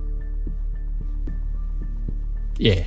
Ja. 2.61 2.85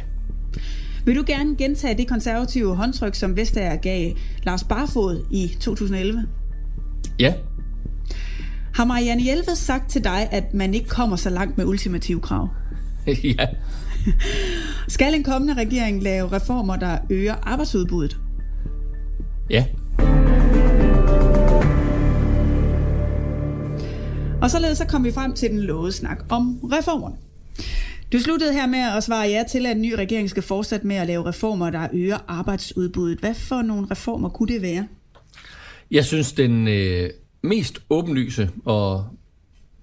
Vil 1.10 1.18
du 1.18 1.24
gerne 1.28 1.56
gentage 1.56 1.98
det 1.98 2.08
konservative 2.08 2.76
håndtryk, 2.76 3.16
som 3.16 3.36
Vestager 3.36 3.76
gav 3.76 4.12
Lars 4.44 4.64
Barfod 4.64 5.26
i 5.32 5.58
2011? 5.60 6.28
Ja. 7.20 7.34
Har 8.74 8.86
Marianne 8.86 9.22
Hjelved 9.22 9.56
sagt 9.56 9.90
til 9.90 10.04
dig, 10.04 10.28
at 10.32 10.54
man 10.54 10.74
ikke 10.74 10.88
kommer 10.90 11.16
så 11.16 11.30
langt 11.30 11.58
med 11.58 11.66
ultimative 11.66 12.20
krav? 12.20 12.50
ja. 13.38 13.48
Skal 14.88 15.14
en 15.14 15.24
kommende 15.24 15.54
regering 15.54 16.04
lave 16.04 16.32
reformer, 16.32 16.76
der 16.76 16.98
øger 17.10 17.36
arbejdsudbuddet? 17.44 18.20
Ja. 19.50 19.66
Og 24.42 24.52
således 24.52 24.78
så 24.78 24.86
kom 24.88 25.04
vi 25.04 25.12
frem 25.12 25.34
til 25.34 25.50
den 25.50 25.60
lovede 25.60 25.92
snak 25.92 26.26
om 26.30 26.60
reformerne. 26.64 27.16
Du 28.14 28.20
sluttede 28.20 28.54
her 28.54 28.68
med 28.68 28.80
at 28.98 29.04
svare 29.04 29.28
ja 29.28 29.44
til, 29.50 29.66
at 29.66 29.76
en 29.76 29.82
ny 29.82 29.94
regering 29.94 30.30
skal 30.30 30.44
fortsætte 30.44 30.88
med 30.88 30.96
at 30.96 31.08
lave 31.08 31.26
reformer, 31.26 31.70
der 31.70 31.88
øger 31.94 32.18
arbejdsudbuddet. 32.28 33.20
Hvad 33.20 33.34
for 33.34 33.62
nogle 33.62 33.88
reformer 33.92 34.30
kunne 34.30 34.54
det 34.54 34.62
være? 34.62 34.88
Jeg 35.92 36.06
synes, 36.06 36.32
den 36.34 36.68
øh, 36.68 37.10
mest 37.42 37.82
åbenlyse 37.90 38.50
og 38.66 39.06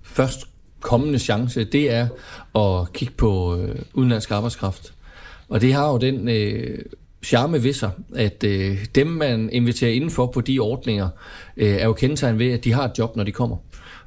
først 0.03 0.41
kommende 0.81 1.19
chance, 1.19 1.65
det 1.65 1.93
er 1.93 2.09
at 2.59 2.93
kigge 2.93 3.15
på 3.15 3.57
øh, 3.57 3.79
udenlandsk 3.95 4.31
arbejdskraft. 4.31 4.95
Og 5.49 5.61
det 5.61 5.75
har 5.75 5.91
jo 5.93 5.99
den 5.99 6.29
øh, 6.29 6.79
charme 7.25 7.63
ved 7.63 7.73
sig, 7.73 7.91
at 8.15 8.45
øh, 8.45 8.85
dem, 8.95 9.07
man 9.07 9.51
inviterer 9.53 9.91
indenfor 9.91 10.27
på 10.27 10.41
de 10.41 10.59
ordninger, 10.59 11.09
øh, 11.57 11.75
er 11.75 11.85
jo 11.85 11.93
kendetegn 11.93 12.39
ved, 12.39 12.53
at 12.53 12.65
de 12.65 12.73
har 12.73 12.85
et 12.85 12.99
job, 12.99 13.17
når 13.17 13.25
de 13.25 13.33
kommer. 13.33 13.57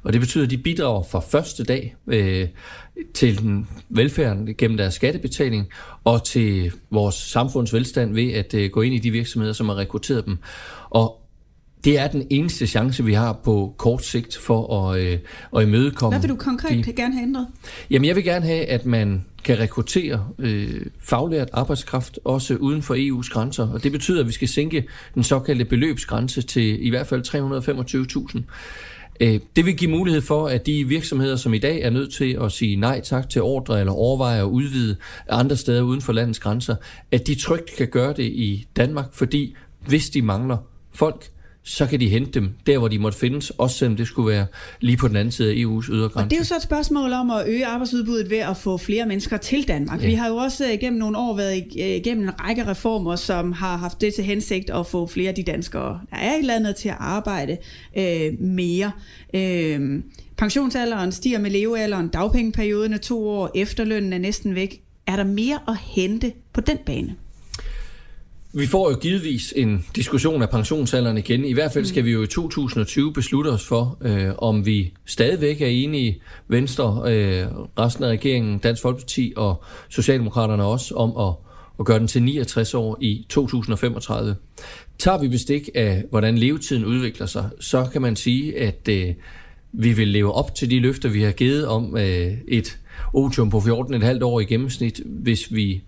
Og 0.02 0.12
det 0.12 0.20
betyder, 0.20 0.44
at 0.44 0.50
de 0.50 0.58
bidrager 0.58 1.02
fra 1.02 1.20
første 1.20 1.64
dag 1.64 1.96
øh, 2.06 2.48
til 3.14 3.38
den 3.38 3.68
velfærden 3.88 4.54
gennem 4.58 4.76
deres 4.76 4.94
skattebetaling 4.94 5.66
og 6.04 6.24
til 6.24 6.72
vores 6.90 7.14
samfunds 7.14 7.74
velstand 7.74 8.14
ved 8.14 8.32
at 8.32 8.54
øh, 8.54 8.70
gå 8.70 8.80
ind 8.80 8.94
i 8.94 8.98
de 8.98 9.10
virksomheder, 9.10 9.52
som 9.52 9.68
har 9.68 9.76
rekrutteret 9.76 10.26
dem. 10.26 10.38
Og 10.90 11.20
det 11.84 11.98
er 11.98 12.08
den 12.08 12.26
eneste 12.30 12.66
chance, 12.66 13.04
vi 13.04 13.12
har 13.12 13.32
på 13.32 13.74
kort 13.78 14.04
sigt 14.04 14.36
for 14.36 14.84
at, 14.84 15.00
øh, 15.00 15.18
at 15.56 15.62
imødekomme. 15.62 16.18
Hvad 16.18 16.28
vil 16.28 16.30
du 16.30 16.42
konkret 16.42 16.86
de... 16.86 16.92
gerne 16.92 17.14
have 17.14 17.22
ændret? 17.22 17.46
Jamen, 17.90 18.08
jeg 18.08 18.16
vil 18.16 18.24
gerne 18.24 18.46
have, 18.46 18.64
at 18.64 18.86
man 18.86 19.24
kan 19.44 19.58
rekruttere 19.58 20.28
øh, 20.38 20.86
faglært 21.00 21.48
arbejdskraft 21.52 22.18
også 22.24 22.54
uden 22.54 22.82
for 22.82 22.94
EU's 22.94 23.32
grænser. 23.32 23.68
Og 23.68 23.82
det 23.82 23.92
betyder, 23.92 24.20
at 24.20 24.26
vi 24.26 24.32
skal 24.32 24.48
sænke 24.48 24.84
den 25.14 25.22
såkaldte 25.22 25.64
beløbsgrænse 25.64 26.42
til 26.42 26.86
i 26.86 26.90
hvert 26.90 27.06
fald 27.06 27.22
325.000. 28.36 28.42
Øh, 29.20 29.40
det 29.56 29.66
vil 29.66 29.76
give 29.76 29.90
mulighed 29.90 30.20
for, 30.20 30.48
at 30.48 30.66
de 30.66 30.84
virksomheder, 30.84 31.36
som 31.36 31.54
i 31.54 31.58
dag 31.58 31.82
er 31.82 31.90
nødt 31.90 32.12
til 32.12 32.38
at 32.42 32.52
sige 32.52 32.76
nej 32.76 33.00
tak 33.00 33.28
til 33.28 33.42
ordre 33.42 33.80
eller 33.80 33.92
overveje 33.92 34.40
at 34.40 34.44
udvide 34.44 34.96
andre 35.28 35.56
steder 35.56 35.82
uden 35.82 36.00
for 36.00 36.12
landets 36.12 36.38
grænser, 36.38 36.76
at 37.10 37.26
de 37.26 37.34
trygt 37.34 37.76
kan 37.76 37.88
gøre 37.88 38.12
det 38.12 38.24
i 38.24 38.66
Danmark, 38.76 39.06
fordi 39.12 39.54
hvis 39.86 40.10
de 40.10 40.22
mangler 40.22 40.56
folk, 40.92 41.30
så 41.62 41.86
kan 41.86 42.00
de 42.00 42.08
hente 42.08 42.30
dem 42.30 42.50
der, 42.66 42.78
hvor 42.78 42.88
de 42.88 42.98
måtte 42.98 43.18
findes, 43.18 43.50
også 43.50 43.78
selvom 43.78 43.96
det 43.96 44.06
skulle 44.06 44.32
være 44.32 44.46
lige 44.80 44.96
på 44.96 45.08
den 45.08 45.16
anden 45.16 45.32
side 45.32 45.50
af 45.50 45.54
EU's 45.54 45.90
ydergrænse. 45.92 46.24
Og 46.24 46.30
det 46.30 46.32
er 46.32 46.40
jo 46.40 46.44
så 46.44 46.56
et 46.56 46.62
spørgsmål 46.62 47.12
om 47.12 47.30
at 47.30 47.48
øge 47.48 47.66
arbejdsudbuddet 47.66 48.30
ved 48.30 48.38
at 48.38 48.56
få 48.56 48.76
flere 48.76 49.06
mennesker 49.06 49.36
til 49.36 49.68
Danmark. 49.68 50.02
Ja. 50.02 50.06
Vi 50.06 50.14
har 50.14 50.28
jo 50.28 50.36
også 50.36 50.72
øh, 50.72 50.78
gennem 50.80 50.98
nogle 50.98 51.18
år 51.18 51.36
været 51.36 51.64
igennem 51.76 52.24
en 52.24 52.40
række 52.40 52.66
reformer, 52.66 53.16
som 53.16 53.52
har 53.52 53.76
haft 53.76 54.00
det 54.00 54.14
til 54.14 54.24
hensigt 54.24 54.70
at 54.70 54.86
få 54.86 55.06
flere 55.06 55.28
af 55.28 55.34
de 55.34 55.42
danskere, 55.42 56.00
der 56.10 56.16
er 56.16 56.36
i 56.36 56.42
landet, 56.42 56.76
til 56.76 56.88
at 56.88 56.96
arbejde 56.98 57.56
øh, 57.98 58.40
mere. 58.40 58.92
Øh, 59.34 60.02
pensionsalderen 60.36 61.12
stiger 61.12 61.38
med 61.38 61.50
levealderen, 61.50 62.08
dagpengeperioden 62.08 62.92
er 62.92 62.98
to 62.98 63.28
år, 63.28 63.50
efterlønnen 63.54 64.12
er 64.12 64.18
næsten 64.18 64.54
væk. 64.54 64.82
Er 65.06 65.16
der 65.16 65.24
mere 65.24 65.58
at 65.68 65.76
hente 65.76 66.32
på 66.52 66.60
den 66.60 66.78
bane? 66.86 67.16
Vi 68.52 68.66
får 68.66 68.90
jo 68.90 68.96
givetvis 68.96 69.52
en 69.56 69.86
diskussion 69.96 70.42
af 70.42 70.50
pensionsalderen 70.50 71.18
igen. 71.18 71.44
I 71.44 71.52
hvert 71.52 71.72
fald 71.72 71.84
skal 71.84 72.04
vi 72.04 72.10
jo 72.10 72.22
i 72.22 72.26
2020 72.26 73.12
beslutte 73.12 73.48
os 73.48 73.64
for, 73.66 73.98
øh, 74.00 74.30
om 74.38 74.66
vi 74.66 74.92
stadigvæk 75.06 75.60
er 75.60 75.66
enige, 75.66 76.20
Venstre, 76.48 77.02
øh, 77.06 77.46
resten 77.78 78.04
af 78.04 78.08
regeringen, 78.08 78.58
Dansk 78.58 78.82
Folkeparti 78.82 79.32
og 79.36 79.62
Socialdemokraterne 79.88 80.64
også, 80.64 80.94
om 80.94 81.28
at, 81.28 81.34
at 81.80 81.86
gøre 81.86 81.98
den 81.98 82.06
til 82.06 82.22
69 82.22 82.74
år 82.74 82.98
i 83.00 83.26
2035. 83.28 84.36
Tager 84.98 85.18
vi 85.18 85.28
bestik 85.28 85.68
af, 85.74 86.04
hvordan 86.10 86.38
levetiden 86.38 86.84
udvikler 86.84 87.26
sig, 87.26 87.50
så 87.60 87.88
kan 87.92 88.02
man 88.02 88.16
sige, 88.16 88.58
at 88.58 88.88
øh, 88.88 89.08
vi 89.72 89.92
vil 89.92 90.08
leve 90.08 90.32
op 90.32 90.54
til 90.54 90.70
de 90.70 90.80
løfter, 90.80 91.08
vi 91.08 91.22
har 91.22 91.32
givet 91.32 91.66
om 91.66 91.96
øh, 91.96 92.32
et 92.48 92.78
otium 93.14 93.50
på 93.50 93.58
14,5 93.58 94.24
år 94.24 94.40
i 94.40 94.44
gennemsnit, 94.44 95.00
hvis 95.04 95.54
vi 95.54 95.82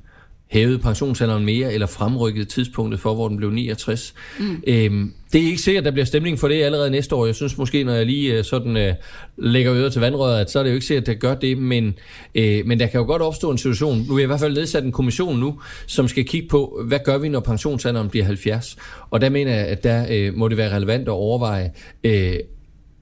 hævet 0.52 0.80
pensionsalderen 0.80 1.44
mere, 1.44 1.72
eller 1.72 1.86
fremrykket 1.86 2.48
tidspunktet 2.48 3.00
for, 3.00 3.14
hvor 3.14 3.28
den 3.28 3.36
blev 3.36 3.50
69. 3.50 4.14
Mm. 4.38 4.62
Øhm, 4.66 5.12
det 5.32 5.40
er 5.40 5.46
ikke 5.46 5.58
sikkert, 5.58 5.80
at 5.80 5.84
der 5.84 5.90
bliver 5.90 6.04
stemning 6.04 6.38
for 6.38 6.48
det 6.48 6.62
allerede 6.62 6.90
næste 6.90 7.14
år. 7.14 7.26
Jeg 7.26 7.34
synes 7.34 7.58
måske, 7.58 7.84
når 7.84 7.92
jeg 7.92 8.06
lige 8.06 8.38
øh, 8.38 8.44
sådan 8.44 8.76
øh, 8.76 8.94
lægger 9.36 9.74
øret 9.74 9.92
til 9.92 10.00
vandrøret, 10.00 10.40
at 10.40 10.50
så 10.50 10.58
er 10.58 10.62
det 10.62 10.70
jo 10.70 10.74
ikke 10.74 10.86
sikkert, 10.86 11.02
at 11.02 11.06
det 11.06 11.20
gør 11.20 11.34
det, 11.34 11.58
men, 11.58 11.94
øh, 12.34 12.66
men 12.66 12.80
der 12.80 12.86
kan 12.86 13.00
jo 13.00 13.06
godt 13.06 13.22
opstå 13.22 13.50
en 13.50 13.58
situation. 13.58 14.04
Nu 14.08 14.14
er 14.14 14.18
jeg 14.18 14.24
i 14.24 14.26
hvert 14.26 14.40
fald 14.40 14.54
nedsat 14.54 14.84
en 14.84 14.92
kommission 14.92 15.38
nu, 15.38 15.60
som 15.86 16.08
skal 16.08 16.24
kigge 16.24 16.48
på, 16.48 16.82
hvad 16.86 16.98
gør 17.04 17.18
vi, 17.18 17.28
når 17.28 17.40
pensionsalderen 17.40 18.08
bliver 18.08 18.24
70? 18.24 18.76
Og 19.10 19.20
der 19.20 19.30
mener 19.30 19.54
jeg, 19.54 19.66
at 19.66 19.84
der 19.84 20.06
øh, 20.10 20.34
må 20.34 20.48
det 20.48 20.56
være 20.56 20.76
relevant 20.76 21.08
at 21.08 21.12
overveje, 21.12 21.72
øh, 22.04 22.34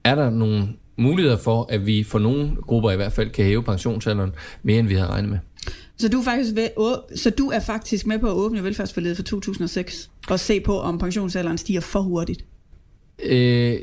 er 0.03 0.15
der 0.15 0.29
nogle 0.29 0.67
muligheder 0.97 1.37
for, 1.37 1.67
at 1.69 1.85
vi 1.85 2.03
for 2.03 2.19
nogle 2.19 2.51
grupper 2.61 2.91
i 2.91 2.95
hvert 2.95 3.13
fald 3.13 3.29
kan 3.29 3.45
hæve 3.45 3.63
pensionsalderen 3.63 4.31
mere, 4.63 4.79
end 4.79 4.87
vi 4.87 4.93
havde 4.93 5.09
regnet 5.09 5.29
med. 5.29 5.37
Så 6.01 6.07
du, 6.07 6.19
er 6.19 6.23
faktisk 6.23 6.55
ved, 6.55 6.69
så 7.15 7.29
du 7.29 7.49
er 7.49 7.59
faktisk 7.59 8.07
med 8.07 8.19
på 8.19 8.27
at 8.27 8.33
åbne 8.33 8.63
velfærdsforledet 8.63 9.17
for 9.17 9.23
2006 9.23 10.09
og 10.29 10.39
se 10.39 10.59
på, 10.59 10.79
om 10.79 10.97
pensionsalderen 10.97 11.57
stiger 11.57 11.81
for 11.81 12.01
hurtigt? 12.01 12.45
Øh, 13.23 13.75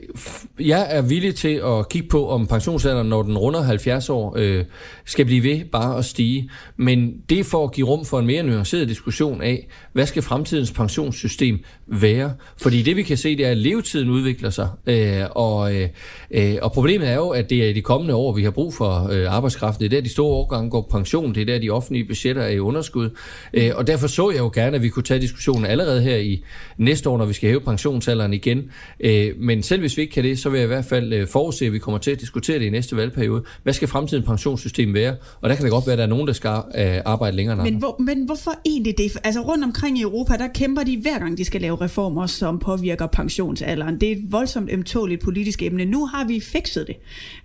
jeg 0.61 0.87
er 0.91 1.03
villig 1.03 1.35
til 1.35 1.61
at 1.65 1.89
kigge 1.89 2.09
på, 2.09 2.29
om 2.29 2.47
pensionsalderen, 2.47 3.09
når 3.09 3.23
den 3.23 3.39
runder 3.39 3.63
70 3.63 4.11
år, 4.11 4.35
øh, 4.37 4.65
skal 5.05 5.25
blive 5.25 5.43
ved 5.43 5.65
bare 5.65 5.99
at 5.99 6.05
stige. 6.05 6.51
Men 6.77 7.15
det 7.31 7.41
er 7.41 7.45
for 7.45 7.65
at 7.65 7.73
give 7.73 7.87
rum 7.87 8.05
for 8.05 8.19
en 8.19 8.27
mere 8.27 8.43
nuanceret 8.43 8.89
diskussion 8.89 9.43
af, 9.43 9.67
hvad 9.93 10.07
skal 10.07 10.23
fremtidens 10.23 10.73
pensionssystem 10.73 11.59
være? 11.87 12.33
Fordi 12.57 12.83
det 12.83 12.97
vi 12.97 13.03
kan 13.03 13.17
se, 13.17 13.37
det 13.37 13.47
er, 13.47 13.51
at 13.51 13.57
levetiden 13.57 14.11
udvikler 14.11 14.51
sig. 14.51 14.69
Øh, 14.87 15.23
og, 15.31 15.75
øh, 15.75 15.89
øh, 16.31 16.55
og 16.63 16.73
problemet 16.73 17.09
er 17.09 17.15
jo, 17.15 17.29
at 17.29 17.51
det 17.51 17.65
er 17.65 17.69
i 17.69 17.73
de 17.73 17.83
kommende 17.83 18.15
år, 18.15 18.33
vi 18.33 18.43
har 18.43 18.51
brug 18.51 18.75
for 18.75 19.09
øh, 19.13 19.35
arbejdskraften. 19.35 19.81
Det 19.81 19.93
er 19.93 19.97
der, 19.97 20.05
de 20.05 20.13
store 20.13 20.35
årgange 20.35 20.71
går 20.71 20.81
på 20.81 20.89
pension. 20.91 21.35
Det 21.35 21.41
er 21.41 21.47
der, 21.47 21.59
de 21.59 21.71
offentlige 21.71 22.05
budgetter 22.05 22.43
er 22.43 22.49
i 22.49 22.59
underskud. 22.59 23.11
Øh, 23.53 23.71
og 23.75 23.87
derfor 23.87 24.07
så 24.07 24.31
jeg 24.31 24.39
jo 24.39 24.51
gerne, 24.55 24.77
at 24.77 24.83
vi 24.83 24.89
kunne 24.89 25.03
tage 25.03 25.21
diskussionen 25.21 25.67
allerede 25.67 26.03
her 26.03 26.17
i 26.17 26.45
næste 26.79 27.11
år, 27.11 27.19
når 27.19 27.25
vi 27.25 27.33
skal 27.33 27.49
hæve 27.49 27.61
pensionsalderen 27.61 28.33
igen. 28.33 28.71
Øh, 29.01 29.28
Øh, 29.29 29.41
men 29.41 29.63
selv 29.63 29.81
hvis 29.81 29.97
vi 29.97 30.03
ikke 30.03 30.15
kan 30.15 30.25
det, 30.25 30.39
så 30.39 30.51
vil 30.51 30.59
jeg 30.59 30.65
i 30.65 30.69
hvert 30.69 30.85
fald 30.85 31.13
øh, 31.13 31.29
forudse, 31.29 31.67
at 31.67 31.73
vi 31.73 31.79
kommer 31.79 31.99
til 31.99 32.11
at 32.11 32.21
diskutere 32.21 32.59
det 32.59 32.65
i 32.65 32.71
næste 32.71 32.97
valgperiode. 32.97 33.43
Hvad 33.63 33.73
skal 33.73 33.89
fremtidens 33.89 34.27
pensionssystem 34.27 34.95
være? 34.95 35.17
Og 35.41 35.49
der 35.49 35.55
kan 35.55 35.65
det 35.65 35.73
godt 35.73 35.87
være, 35.87 35.93
at 35.93 35.99
der 35.99 36.05
er 36.05 36.09
nogen, 36.09 36.27
der 36.27 36.33
skal 36.33 36.51
øh, 36.51 37.01
arbejde 37.05 37.37
længere 37.37 37.55
end 37.55 37.63
men, 37.63 37.79
hvor, 37.79 37.97
men 37.99 38.25
hvorfor 38.25 38.55
egentlig 38.67 38.99
det? 38.99 39.19
Altså 39.25 39.41
rundt 39.41 39.65
omkring 39.65 39.99
i 39.99 40.03
Europa, 40.03 40.37
der 40.37 40.49
kæmper 40.49 40.83
de 40.83 40.99
hver 41.01 41.19
gang, 41.19 41.39
de 41.39 41.45
skal 41.45 41.61
lave 41.61 41.81
reformer, 41.81 42.27
som 42.27 42.59
påvirker 42.59 43.07
pensionsalderen. 43.07 44.01
Det 44.01 44.09
er 44.09 44.13
et 44.13 44.33
voldsomt 44.33 44.71
ømtåligt 44.73 45.23
politisk 45.23 45.63
emne. 45.63 45.85
Nu 45.85 46.07
har 46.07 46.25
vi 46.25 46.41
fikset 46.41 46.87
det. 46.87 46.97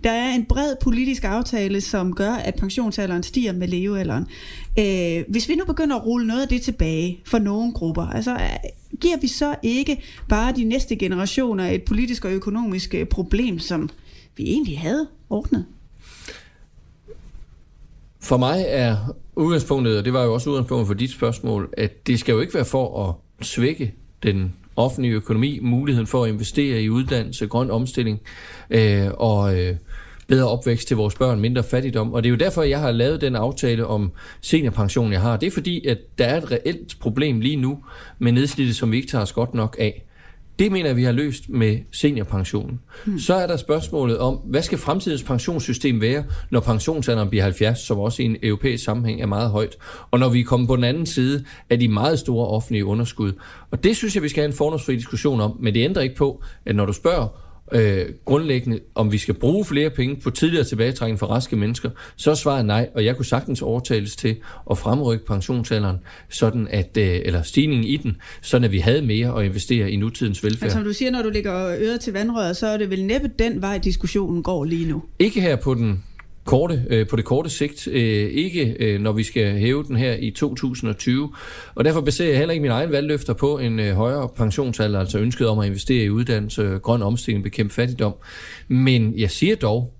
Der 0.03 0.11
er 0.11 0.35
en 0.35 0.45
bred 0.45 0.75
politisk 0.81 1.23
aftale, 1.23 1.81
som 1.81 2.15
gør, 2.15 2.31
at 2.31 2.55
pensionsalderen 2.55 3.23
stiger 3.23 3.53
med 3.53 3.67
levealderen. 3.67 4.25
Øh, 4.79 5.23
hvis 5.27 5.49
vi 5.49 5.55
nu 5.55 5.65
begynder 5.65 5.95
at 5.95 6.05
rulle 6.05 6.27
noget 6.27 6.41
af 6.41 6.47
det 6.47 6.61
tilbage 6.61 7.19
for 7.25 7.37
nogle 7.37 7.73
grupper, 7.73 8.07
altså 8.07 8.33
øh, 8.33 8.99
giver 9.01 9.17
vi 9.21 9.27
så 9.27 9.55
ikke 9.63 10.01
bare 10.29 10.53
de 10.55 10.63
næste 10.63 10.95
generationer 10.95 11.69
et 11.69 11.83
politisk 11.83 12.25
og 12.25 12.31
økonomisk 12.31 12.95
øh, 12.95 13.05
problem, 13.05 13.59
som 13.59 13.89
vi 14.37 14.43
egentlig 14.43 14.79
havde 14.79 15.07
ordnet? 15.29 15.65
For 18.19 18.37
mig 18.37 18.65
er 18.67 18.97
udgangspunktet, 19.35 19.97
og 19.97 20.05
det 20.05 20.13
var 20.13 20.23
jo 20.23 20.33
også 20.33 20.49
udgangspunktet 20.49 20.87
for 20.87 20.93
dit 20.93 21.11
spørgsmål, 21.11 21.73
at 21.77 22.07
det 22.07 22.19
skal 22.19 22.33
jo 22.33 22.41
ikke 22.41 22.53
være 22.53 22.65
for 22.65 23.09
at 23.09 23.45
svække 23.45 23.93
den 24.23 24.53
offentlige 24.75 25.13
økonomi, 25.13 25.59
muligheden 25.61 26.07
for 26.07 26.23
at 26.23 26.31
investere 26.31 26.81
i 26.81 26.89
uddannelse, 26.89 27.47
grøn 27.47 27.71
omstilling 27.71 28.21
øh, 28.69 29.07
og 29.13 29.59
øh, 29.59 29.75
bedre 30.27 30.47
opvækst 30.47 30.87
til 30.87 30.97
vores 30.97 31.15
børn, 31.15 31.39
mindre 31.39 31.63
fattigdom. 31.63 32.13
Og 32.13 32.23
det 32.23 32.29
er 32.29 32.31
jo 32.31 32.37
derfor, 32.37 32.63
jeg 32.63 32.79
har 32.79 32.91
lavet 32.91 33.21
den 33.21 33.35
aftale 33.35 33.87
om 33.87 34.11
seniorpension, 34.41 35.11
jeg 35.11 35.21
har. 35.21 35.37
Det 35.37 35.47
er 35.47 35.51
fordi, 35.51 35.87
at 35.87 35.97
der 36.17 36.25
er 36.25 36.37
et 36.37 36.51
reelt 36.51 36.99
problem 36.99 37.39
lige 37.39 37.55
nu 37.55 37.79
med 38.19 38.31
nedslidte, 38.31 38.73
som 38.73 38.91
vi 38.91 38.95
ikke 38.95 39.07
tager 39.07 39.21
os 39.21 39.33
godt 39.33 39.53
nok 39.53 39.75
af. 39.79 40.05
Det 40.59 40.71
mener 40.71 40.89
jeg, 40.89 40.95
vi 40.95 41.03
har 41.03 41.11
løst 41.11 41.49
med 41.49 41.77
seniorpensionen. 41.91 42.79
Hmm. 43.05 43.19
Så 43.19 43.33
er 43.33 43.47
der 43.47 43.57
spørgsmålet 43.57 44.17
om, 44.17 44.35
hvad 44.35 44.61
skal 44.61 44.77
fremtidens 44.77 45.23
pensionssystem 45.23 46.01
være, 46.01 46.23
når 46.49 46.59
pensionsalderen 46.59 47.29
bliver 47.29 47.43
70, 47.43 47.79
som 47.79 47.99
også 47.99 48.21
i 48.21 48.25
en 48.25 48.37
europæisk 48.43 48.83
sammenhæng 48.83 49.21
er 49.21 49.25
meget 49.25 49.49
højt, 49.49 49.75
og 50.11 50.19
når 50.19 50.29
vi 50.29 50.39
er 50.39 50.43
kommet 50.43 50.67
på 50.67 50.75
den 50.75 50.83
anden 50.83 51.05
side 51.05 51.45
af 51.69 51.79
de 51.79 51.87
meget 51.87 52.19
store 52.19 52.47
offentlige 52.47 52.85
underskud. 52.85 53.31
Og 53.71 53.83
det 53.83 53.97
synes 53.97 54.15
jeg, 54.15 54.23
vi 54.23 54.29
skal 54.29 54.41
have 54.41 54.47
en 54.47 54.57
fordomsfri 54.57 54.95
diskussion 54.95 55.41
om, 55.41 55.57
men 55.59 55.73
det 55.73 55.83
ændrer 55.83 56.01
ikke 56.01 56.15
på, 56.15 56.43
at 56.65 56.75
når 56.75 56.85
du 56.85 56.93
spørger, 56.93 57.27
øh, 57.73 58.05
grundlæggende, 58.25 58.79
om 58.95 59.11
vi 59.11 59.17
skal 59.17 59.33
bruge 59.33 59.65
flere 59.65 59.89
penge 59.89 60.15
på 60.15 60.29
tidligere 60.29 60.63
tilbagetrækning 60.63 61.19
for 61.19 61.27
raske 61.27 61.55
mennesker, 61.55 61.89
så 62.15 62.31
er 62.31 62.35
svaret 62.35 62.65
nej, 62.65 62.89
og 62.95 63.05
jeg 63.05 63.15
kunne 63.15 63.25
sagtens 63.25 63.61
overtales 63.61 64.15
til 64.15 64.35
at 64.71 64.77
fremrykke 64.77 65.25
pensionsalderen, 65.25 65.97
sådan 66.29 66.67
at, 66.71 66.97
øh, 66.97 67.19
eller 67.25 67.41
stigningen 67.41 67.87
i 67.87 67.97
den, 67.97 68.17
sådan 68.41 68.65
at 68.65 68.71
vi 68.71 68.79
havde 68.79 69.01
mere 69.01 69.39
at 69.39 69.45
investere 69.45 69.91
i 69.91 69.95
nutidens 69.95 70.43
velfærd. 70.43 70.63
Altså, 70.63 70.77
som 70.77 70.83
du 70.83 70.93
siger, 70.93 71.11
når 71.11 71.21
du 71.21 71.29
lægger 71.29 71.75
øret 71.79 71.99
til 71.99 72.13
vandrøret, 72.13 72.57
så 72.57 72.67
er 72.67 72.77
det 72.77 72.89
vel 72.89 73.05
næppe 73.05 73.29
den 73.39 73.61
vej, 73.61 73.77
diskussionen 73.77 74.43
går 74.43 74.65
lige 74.65 74.89
nu? 74.89 75.03
Ikke 75.19 75.41
her 75.41 75.55
på 75.55 75.73
den 75.73 76.03
korte, 76.45 76.83
øh, 76.89 77.07
på 77.07 77.15
det 77.15 77.25
korte 77.25 77.49
sigt, 77.49 77.87
øh, 77.87 78.29
ikke 78.31 78.75
øh, 78.79 79.01
når 79.01 79.11
vi 79.11 79.23
skal 79.23 79.59
hæve 79.59 79.83
den 79.83 79.95
her 79.95 80.15
i 80.19 80.31
2020. 80.31 81.33
Og 81.75 81.85
derfor 81.85 82.01
baserer 82.01 82.29
jeg 82.29 82.37
heller 82.37 82.51
ikke 82.51 82.61
mine 82.61 82.73
egne 82.73 82.91
valgløfter 82.91 83.33
på 83.33 83.57
en 83.57 83.79
øh, 83.79 83.95
højere 83.95 84.29
pensionsalder, 84.35 84.99
altså 84.99 85.19
ønsket 85.19 85.47
om 85.47 85.59
at 85.59 85.67
investere 85.67 86.03
i 86.03 86.09
uddannelse, 86.09 86.79
grøn 86.83 87.01
omstilling, 87.01 87.43
bekæmpe 87.43 87.73
fattigdom. 87.73 88.13
Men 88.67 89.19
jeg 89.19 89.31
siger 89.31 89.55
dog, 89.55 89.93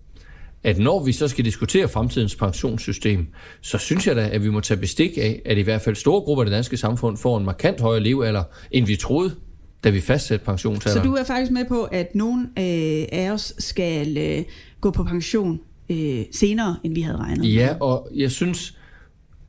at 0.63 0.77
når 0.77 1.03
vi 1.03 1.11
så 1.11 1.27
skal 1.27 1.45
diskutere 1.45 1.87
fremtidens 1.87 2.35
pensionssystem, 2.35 3.27
så 3.61 3.77
synes 3.77 4.07
jeg 4.07 4.15
da, 4.15 4.29
at 4.31 4.43
vi 4.43 4.49
må 4.49 4.59
tage 4.59 4.79
bestik 4.79 5.17
af, 5.17 5.41
at 5.45 5.57
i 5.57 5.61
hvert 5.61 5.81
fald 5.81 5.95
store 5.95 6.21
grupper 6.21 6.43
af 6.43 6.45
det 6.45 6.55
danske 6.55 6.77
samfund 6.77 7.17
får 7.17 7.37
en 7.37 7.45
markant 7.45 7.81
højere 7.81 8.03
levealder, 8.03 8.43
end 8.71 8.85
vi 8.85 8.95
troede, 8.95 9.35
da 9.83 9.89
vi 9.89 10.01
fastsatte 10.01 10.45
pensionsalderen. 10.45 11.05
Så 11.05 11.09
du 11.09 11.15
er 11.15 11.23
faktisk 11.23 11.51
med 11.51 11.65
på, 11.65 11.83
at 11.83 12.15
nogen 12.15 12.41
øh, 12.41 13.05
af 13.11 13.31
os 13.31 13.53
skal 13.59 14.17
øh, 14.17 14.43
gå 14.81 14.91
på 14.91 15.03
pension 15.03 15.59
øh, 15.89 16.21
senere, 16.31 16.77
end 16.83 16.93
vi 16.93 17.01
havde 17.01 17.17
regnet. 17.17 17.53
Ja, 17.53 17.75
og 17.79 18.09
jeg 18.15 18.31
synes, 18.31 18.77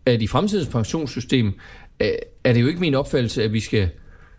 at 0.07 0.23
i 0.23 0.27
fremtidens 0.27 0.69
pensionssystem 0.69 1.47
øh, 2.01 2.09
er 2.45 2.53
det 2.53 2.63
jo 2.63 2.67
ikke 2.67 2.81
min 2.81 2.95
opfattelse, 2.95 3.43
at 3.43 3.53
vi 3.53 3.61
skal 3.61 3.89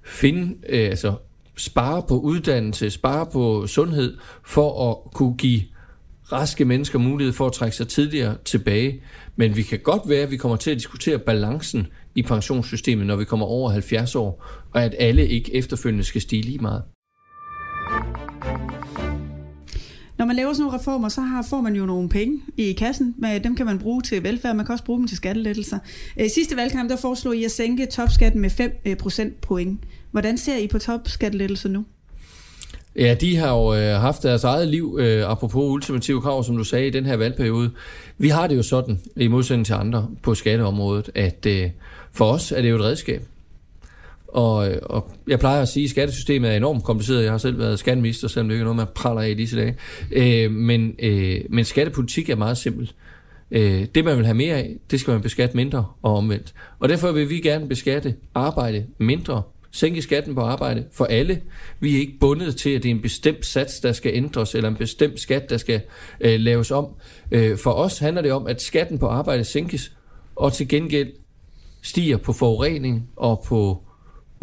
finde, 0.05 0.55
øh, 0.69 0.89
altså 0.89 1.13
spare 1.57 2.03
på 2.07 2.19
uddannelse, 2.19 2.89
spare 2.89 3.25
på 3.33 3.67
sundhed, 3.67 4.17
for 4.45 4.91
at 4.91 5.13
kunne 5.13 5.37
give 5.37 5.61
raske 6.31 6.65
mennesker 6.65 6.99
mulighed 6.99 7.33
for 7.33 7.47
at 7.47 7.53
trække 7.53 7.75
sig 7.75 7.87
tidligere 7.87 8.37
tilbage. 8.45 9.01
Men 9.35 9.55
vi 9.55 9.61
kan 9.61 9.79
godt 9.79 10.01
være, 10.09 10.21
at 10.21 10.31
vi 10.31 10.37
kommer 10.37 10.57
til 10.57 10.71
at 10.71 10.77
diskutere 10.77 11.19
balancen 11.19 11.87
i 12.15 12.21
pensionssystemet, 12.21 13.07
når 13.07 13.15
vi 13.15 13.25
kommer 13.25 13.45
over 13.45 13.69
70 13.69 14.15
år, 14.15 14.45
og 14.73 14.83
at 14.83 14.95
alle 14.99 15.27
ikke 15.27 15.55
efterfølgende 15.55 16.03
skal 16.03 16.21
stige 16.21 16.41
lige 16.41 16.59
meget. 16.59 16.81
Når 20.25 20.27
man 20.27 20.35
laver 20.35 20.53
sådan 20.53 20.63
nogle 20.63 20.79
reformer, 20.79 21.09
så 21.09 21.21
har, 21.21 21.45
får 21.49 21.61
man 21.61 21.75
jo 21.75 21.85
nogle 21.85 22.09
penge 22.09 22.41
i 22.57 22.73
kassen. 22.73 23.15
Men 23.17 23.43
dem 23.43 23.55
kan 23.55 23.65
man 23.65 23.79
bruge 23.79 24.01
til 24.01 24.23
velfærd, 24.23 24.55
man 24.55 24.65
kan 24.65 24.73
også 24.73 24.83
bruge 24.83 24.99
dem 24.99 25.07
til 25.07 25.17
skattelettelser. 25.17 25.79
I 26.17 26.29
sidste 26.29 26.55
valgkamp, 26.55 26.89
der 26.89 26.95
foreslog 26.95 27.35
I 27.35 27.43
at 27.43 27.51
sænke 27.51 27.85
topskatten 27.85 28.41
med 28.41 28.49
5 28.49 28.71
øh, 28.85 28.95
procentpoint. 28.95 28.99
procent 28.99 29.41
point. 29.41 29.79
Hvordan 30.11 30.37
ser 30.37 30.57
I 30.57 30.67
på 30.67 30.79
topskattelettelser 30.79 31.69
nu? 31.69 31.85
Ja, 32.95 33.15
de 33.21 33.37
har 33.37 33.49
jo 33.49 33.75
øh, 33.75 34.01
haft 34.01 34.23
deres 34.23 34.43
eget 34.43 34.67
liv, 34.67 34.97
øh, 34.99 35.31
apropos 35.31 35.63
ultimative 35.63 36.21
krav, 36.21 36.43
som 36.43 36.57
du 36.57 36.63
sagde, 36.63 36.87
i 36.87 36.89
den 36.89 37.05
her 37.05 37.17
valgperiode. 37.17 37.71
Vi 38.17 38.29
har 38.29 38.47
det 38.47 38.55
jo 38.55 38.63
sådan, 38.63 38.99
i 39.15 39.27
modsætning 39.27 39.65
til 39.65 39.73
andre 39.73 40.07
på 40.23 40.35
skatteområdet, 40.35 41.09
at 41.15 41.45
øh, 41.45 41.69
for 42.11 42.25
os 42.25 42.51
er 42.51 42.61
det 42.61 42.69
jo 42.69 42.75
et 42.75 42.81
redskab. 42.81 43.23
Og, 44.35 44.71
øh, 44.71 44.77
og 44.83 45.11
jeg 45.27 45.39
plejer 45.39 45.61
at 45.61 45.67
sige, 45.67 45.83
at 45.83 45.89
skattesystemet 45.89 46.51
er 46.51 46.57
enormt 46.57 46.83
kompliceret. 46.83 47.23
Jeg 47.23 47.31
har 47.31 47.37
selv 47.37 47.59
været 47.59 47.79
skatteminister, 47.79 48.27
selvom 48.27 48.47
det 48.47 48.55
ikke 48.55 48.61
er 48.61 48.65
noget, 48.65 48.75
man 48.75 48.87
praller 48.95 49.21
af 49.21 49.29
i 49.29 49.33
disse 49.33 49.57
dage. 49.57 49.75
Øh, 50.11 50.51
men, 50.51 50.95
øh, 50.99 51.41
men 51.49 51.65
skattepolitik 51.65 52.29
er 52.29 52.35
meget 52.35 52.57
simpelt. 52.57 52.95
Øh, 53.51 53.85
det, 53.95 54.05
man 54.05 54.17
vil 54.17 54.25
have 54.25 54.37
mere 54.37 54.55
af, 54.55 54.75
det 54.91 54.99
skal 54.99 55.11
man 55.11 55.21
beskatte 55.21 55.55
mindre 55.55 55.85
og 56.01 56.15
omvendt. 56.15 56.53
Og 56.79 56.89
derfor 56.89 57.11
vil 57.11 57.29
vi 57.29 57.39
gerne 57.39 57.67
beskatte 57.67 58.15
arbejde 58.33 58.85
mindre, 58.97 59.41
sænke 59.71 60.01
skatten 60.01 60.35
på 60.35 60.41
arbejde 60.41 60.83
for 60.91 61.05
alle. 61.05 61.41
Vi 61.79 61.95
er 61.95 61.99
ikke 61.99 62.17
bundet 62.19 62.55
til, 62.55 62.69
at 62.69 62.83
det 62.83 62.89
er 62.89 62.95
en 62.95 63.01
bestemt 63.01 63.45
sats, 63.45 63.79
der 63.79 63.91
skal 63.91 64.11
ændres, 64.15 64.55
eller 64.55 64.69
en 64.69 64.75
bestemt 64.75 65.19
skat, 65.19 65.49
der 65.49 65.57
skal 65.57 65.81
øh, 66.21 66.39
laves 66.39 66.71
om. 66.71 66.87
Øh, 67.31 67.57
for 67.57 67.71
os 67.71 67.99
handler 67.99 68.21
det 68.21 68.31
om, 68.31 68.47
at 68.47 68.61
skatten 68.61 68.99
på 68.99 69.07
arbejde 69.07 69.43
sænkes, 69.43 69.91
og 70.35 70.53
til 70.53 70.67
gengæld 70.67 71.11
stiger 71.81 72.17
på 72.17 72.33
forurening 72.33 73.09
og 73.15 73.43
på 73.47 73.84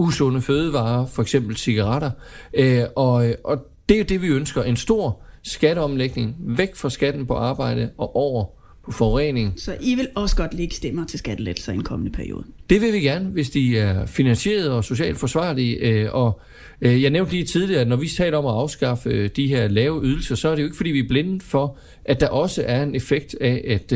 usunde 0.03 0.43
fødevarer, 0.43 1.07
for 1.07 1.23
eksempel 1.23 1.57
cigaretter. 1.57 2.11
Øh, 2.55 2.85
og, 2.97 3.35
og 3.45 3.67
det 3.89 4.01
er 4.01 4.05
det, 4.05 4.23
vi 4.23 4.29
ønsker. 4.29 4.63
En 4.63 4.77
stor 4.77 5.21
skatteomlægning 5.43 6.37
væk 6.39 6.77
fra 6.77 6.91
skatten 6.91 7.27
på 7.27 7.35
arbejde 7.35 7.91
og 7.99 8.17
over 8.17 8.45
på 8.85 8.93
forurening. 8.93 9.55
Så 9.57 9.77
I 9.81 9.95
vil 9.95 10.09
også 10.15 10.37
godt 10.37 10.55
lægge 10.55 10.75
stemmer 10.75 11.07
til 11.07 11.19
skattelettelser 11.19 11.73
i 11.73 11.75
en 11.75 11.83
kommende 11.83 12.13
periode? 12.13 12.45
Det 12.71 12.81
vil 12.81 12.93
vi 12.93 13.01
gerne, 13.01 13.29
hvis 13.29 13.51
de 13.51 13.79
er 13.79 14.07
finansieret 14.07 14.71
og 14.71 14.85
socialt 14.85 15.19
forsvarlige. 15.19 15.77
Øh, 15.77 16.09
og 16.13 16.41
øh, 16.81 17.03
jeg 17.03 17.11
nævnte 17.11 17.33
lige 17.33 17.45
tidligere, 17.45 17.81
at 17.81 17.89
når 17.89 17.97
vi 17.97 18.09
taler 18.09 18.39
om 18.39 18.47
at 18.47 18.53
afskaffe 18.53 19.11
øh, 19.11 19.31
de 19.37 19.49
her 19.49 19.69
lave 19.69 20.03
ydelser, 20.05 20.35
så 20.35 20.49
er 20.49 20.55
det 20.55 20.63
jo 20.63 20.67
ikke, 20.67 20.77
fordi 20.77 20.91
vi 20.91 20.99
er 20.99 21.09
blinde 21.09 21.41
for, 21.41 21.77
at 22.05 22.21
der 22.21 22.29
også 22.29 22.65
er 22.67 22.83
en 22.83 22.95
effekt 22.95 23.37
af, 23.41 23.65
at 23.69 23.91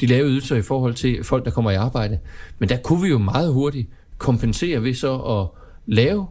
de 0.00 0.06
lave 0.06 0.28
ydelser 0.28 0.56
i 0.56 0.62
forhold 0.62 0.94
til 0.94 1.24
folk, 1.24 1.44
der 1.44 1.50
kommer 1.50 1.70
i 1.70 1.74
arbejde. 1.74 2.18
Men 2.58 2.68
der 2.68 2.76
kunne 2.76 3.02
vi 3.02 3.08
jo 3.08 3.18
meget 3.18 3.52
hurtigt 3.52 3.88
kompensere 4.24 4.82
ved 4.82 4.94
så 4.94 5.14
at 5.14 5.46
lave 5.86 6.26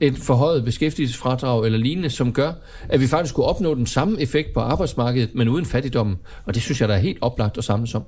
et 0.00 0.16
forhøjet 0.18 0.64
beskæftigelsesfradrag 0.64 1.66
eller 1.66 1.78
lignende, 1.78 2.10
som 2.10 2.32
gør, 2.32 2.52
at 2.88 3.00
vi 3.00 3.06
faktisk 3.06 3.34
kunne 3.34 3.46
opnå 3.46 3.74
den 3.74 3.86
samme 3.86 4.20
effekt 4.20 4.48
på 4.54 4.60
arbejdsmarkedet, 4.60 5.34
men 5.34 5.48
uden 5.48 5.66
fattigdom. 5.66 6.16
Og 6.44 6.54
det 6.54 6.62
synes 6.62 6.80
jeg, 6.80 6.88
der 6.88 6.94
er 6.94 6.98
helt 6.98 7.18
oplagt 7.20 7.58
at 7.58 7.64
samles 7.64 7.94
om. 7.94 8.02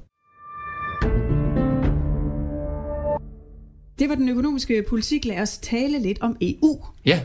Det 3.98 4.08
var 4.08 4.14
den 4.14 4.28
økonomiske 4.28 4.84
politik. 4.88 5.24
Lad 5.24 5.40
os 5.40 5.58
tale 5.58 5.98
lidt 6.02 6.18
om 6.20 6.36
EU. 6.40 6.84
Ja. 7.06 7.20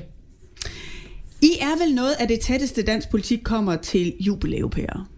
I 1.41 1.51
er 1.61 1.85
vel 1.85 1.95
noget 1.95 2.15
af 2.19 2.27
det 2.27 2.39
tætteste 2.39 2.81
dansk 2.83 3.09
politik 3.09 3.39
kommer 3.43 3.75
til 3.75 4.13
jubilæupærer. 4.19 5.10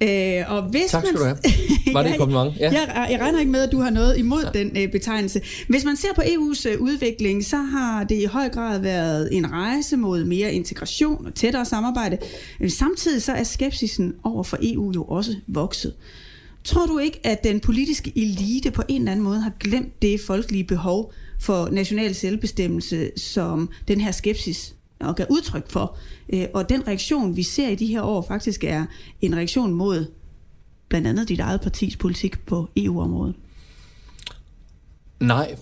Øh, 0.00 0.52
og 0.52 0.62
hvis 0.62 0.90
tak 0.90 1.02
skal 1.06 1.18
man, 1.18 1.20
du 1.20 1.24
have. 1.24 1.36
Var 1.94 2.02
det 2.02 2.12
et 2.12 2.18
kompliment? 2.18 2.56
Ja. 2.60 2.72
Jeg, 2.72 3.08
jeg 3.10 3.20
regner 3.20 3.38
ikke 3.38 3.52
med, 3.52 3.62
at 3.62 3.72
du 3.72 3.80
har 3.80 3.90
noget 3.90 4.18
imod 4.18 4.44
ja. 4.54 4.58
den 4.58 4.76
øh, 4.76 4.92
betegnelse. 4.92 5.40
Hvis 5.68 5.84
man 5.84 5.96
ser 5.96 6.08
på 6.14 6.20
EU's 6.20 6.68
øh, 6.68 6.80
udvikling, 6.80 7.44
så 7.44 7.56
har 7.56 8.04
det 8.04 8.14
i 8.14 8.24
høj 8.24 8.48
grad 8.48 8.80
været 8.80 9.28
en 9.32 9.52
rejse 9.52 9.96
mod 9.96 10.24
mere 10.24 10.52
integration 10.52 11.26
og 11.26 11.34
tættere 11.34 11.64
samarbejde. 11.64 12.18
Men 12.60 12.70
samtidig 12.70 13.22
så 13.22 13.32
er 13.32 13.44
skepsisen 13.44 14.14
over 14.24 14.42
for 14.42 14.58
EU 14.62 14.92
jo 14.94 15.04
også 15.04 15.36
vokset. 15.46 15.94
Tror 16.64 16.86
du 16.86 16.98
ikke, 16.98 17.20
at 17.24 17.44
den 17.44 17.60
politiske 17.60 18.12
elite 18.16 18.70
på 18.70 18.82
en 18.88 19.00
eller 19.00 19.12
anden 19.12 19.24
måde 19.24 19.40
har 19.40 19.52
glemt 19.60 20.02
det 20.02 20.20
folkelige 20.20 20.64
behov 20.64 21.12
for 21.40 21.68
national 21.72 22.14
selvbestemmelse, 22.14 23.10
som 23.16 23.68
den 23.88 24.00
her 24.00 24.12
skepsis 24.12 24.73
og 25.00 25.16
gav 25.16 25.26
udtryk 25.30 25.70
for. 25.70 25.96
Øh, 26.32 26.46
og 26.54 26.68
den 26.68 26.86
reaktion, 26.86 27.36
vi 27.36 27.42
ser 27.42 27.68
i 27.68 27.74
de 27.74 27.86
her 27.86 28.02
år, 28.02 28.22
faktisk 28.28 28.64
er 28.64 28.86
en 29.20 29.36
reaktion 29.36 29.72
mod 29.72 30.06
blandt 30.88 31.06
andet 31.06 31.28
dit 31.28 31.40
eget 31.40 31.60
partis 31.60 31.96
politik 31.96 32.46
på 32.46 32.68
EU-området. 32.76 33.34
Nej, 35.20 35.56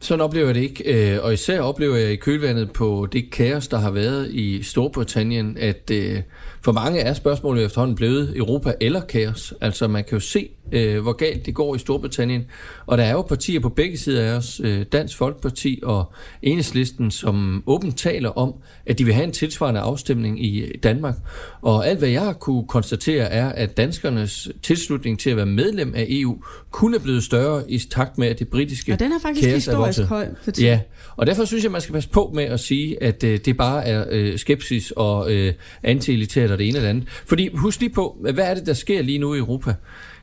sådan 0.00 0.20
oplever 0.20 0.46
jeg 0.46 0.54
det 0.54 0.60
ikke. 0.60 1.14
Øh, 1.14 1.24
og 1.24 1.32
især 1.32 1.60
oplever 1.60 1.96
jeg 1.96 2.12
i 2.12 2.16
kølvandet 2.16 2.72
på 2.72 3.08
det 3.12 3.30
kaos, 3.30 3.68
der 3.68 3.78
har 3.78 3.90
været 3.90 4.30
i 4.30 4.62
Storbritannien, 4.62 5.56
at 5.60 5.90
øh, 5.92 6.22
for 6.60 6.72
mange 6.72 7.00
er 7.00 7.14
spørgsmålet 7.14 7.64
efterhånden 7.64 7.96
blevet 7.96 8.36
Europa 8.36 8.74
eller 8.80 9.00
kaos. 9.00 9.54
Altså 9.60 9.88
man 9.88 10.04
kan 10.04 10.12
jo 10.12 10.20
se, 10.20 10.48
øh, 10.72 11.02
hvor 11.02 11.12
galt 11.12 11.46
det 11.46 11.54
går 11.54 11.74
i 11.74 11.78
Storbritannien. 11.78 12.46
Og 12.86 12.98
der 12.98 13.04
er 13.04 13.12
jo 13.12 13.22
partier 13.22 13.60
på 13.60 13.68
begge 13.68 13.98
sider 13.98 14.24
af 14.24 14.36
os, 14.36 14.60
Dansk 14.92 15.16
Folkeparti 15.16 15.80
og 15.82 16.12
Enhedslisten, 16.42 17.10
som 17.10 17.62
åbent 17.66 17.98
taler 17.98 18.30
om, 18.30 18.54
at 18.86 18.98
de 18.98 19.04
vil 19.04 19.14
have 19.14 19.24
en 19.24 19.32
tilsvarende 19.32 19.80
afstemning 19.80 20.44
i 20.44 20.76
Danmark. 20.82 21.14
Og 21.62 21.88
alt 21.88 21.98
hvad 21.98 22.08
jeg 22.08 22.34
kunne 22.40 22.66
konstatere 22.66 23.24
er, 23.24 23.48
at 23.48 23.76
danskernes 23.76 24.48
tilslutning 24.62 25.18
til 25.18 25.30
at 25.30 25.36
være 25.36 25.46
medlem 25.46 25.94
af 25.96 26.06
EU 26.08 26.42
kunne 26.70 26.96
er 26.96 27.00
blevet 27.00 27.24
større 27.24 27.70
i 27.70 27.78
takt 27.78 28.18
med, 28.18 28.28
at 28.28 28.38
det 28.38 28.48
britiske 28.48 28.92
Og 28.92 29.00
den 29.00 29.12
er 29.12 29.18
faktisk 29.22 29.48
historisk 29.48 29.87
er 29.88 30.06
høj 30.06 30.26
Ja, 30.60 30.80
og 31.16 31.26
derfor 31.26 31.44
synes 31.44 31.64
jeg, 31.64 31.72
man 31.72 31.80
skal 31.80 31.92
passe 31.92 32.08
på 32.08 32.32
med 32.34 32.44
at 32.44 32.60
sige, 32.60 33.02
at 33.02 33.24
øh, 33.24 33.38
det 33.44 33.56
bare 33.56 33.86
er 33.86 34.04
øh, 34.10 34.38
skepsis 34.38 34.92
og 34.96 35.32
øh, 35.32 35.52
anti-elitært 35.82 36.50
og 36.50 36.58
det 36.58 36.68
ene 36.68 36.76
eller 36.76 36.90
andet. 36.90 37.08
Fordi 37.26 37.48
husk 37.54 37.80
lige 37.80 37.90
på, 37.90 38.16
hvad 38.20 38.44
er 38.44 38.54
det, 38.54 38.66
der 38.66 38.72
sker 38.72 39.02
lige 39.02 39.18
nu 39.18 39.34
i 39.34 39.38
Europa? 39.38 39.74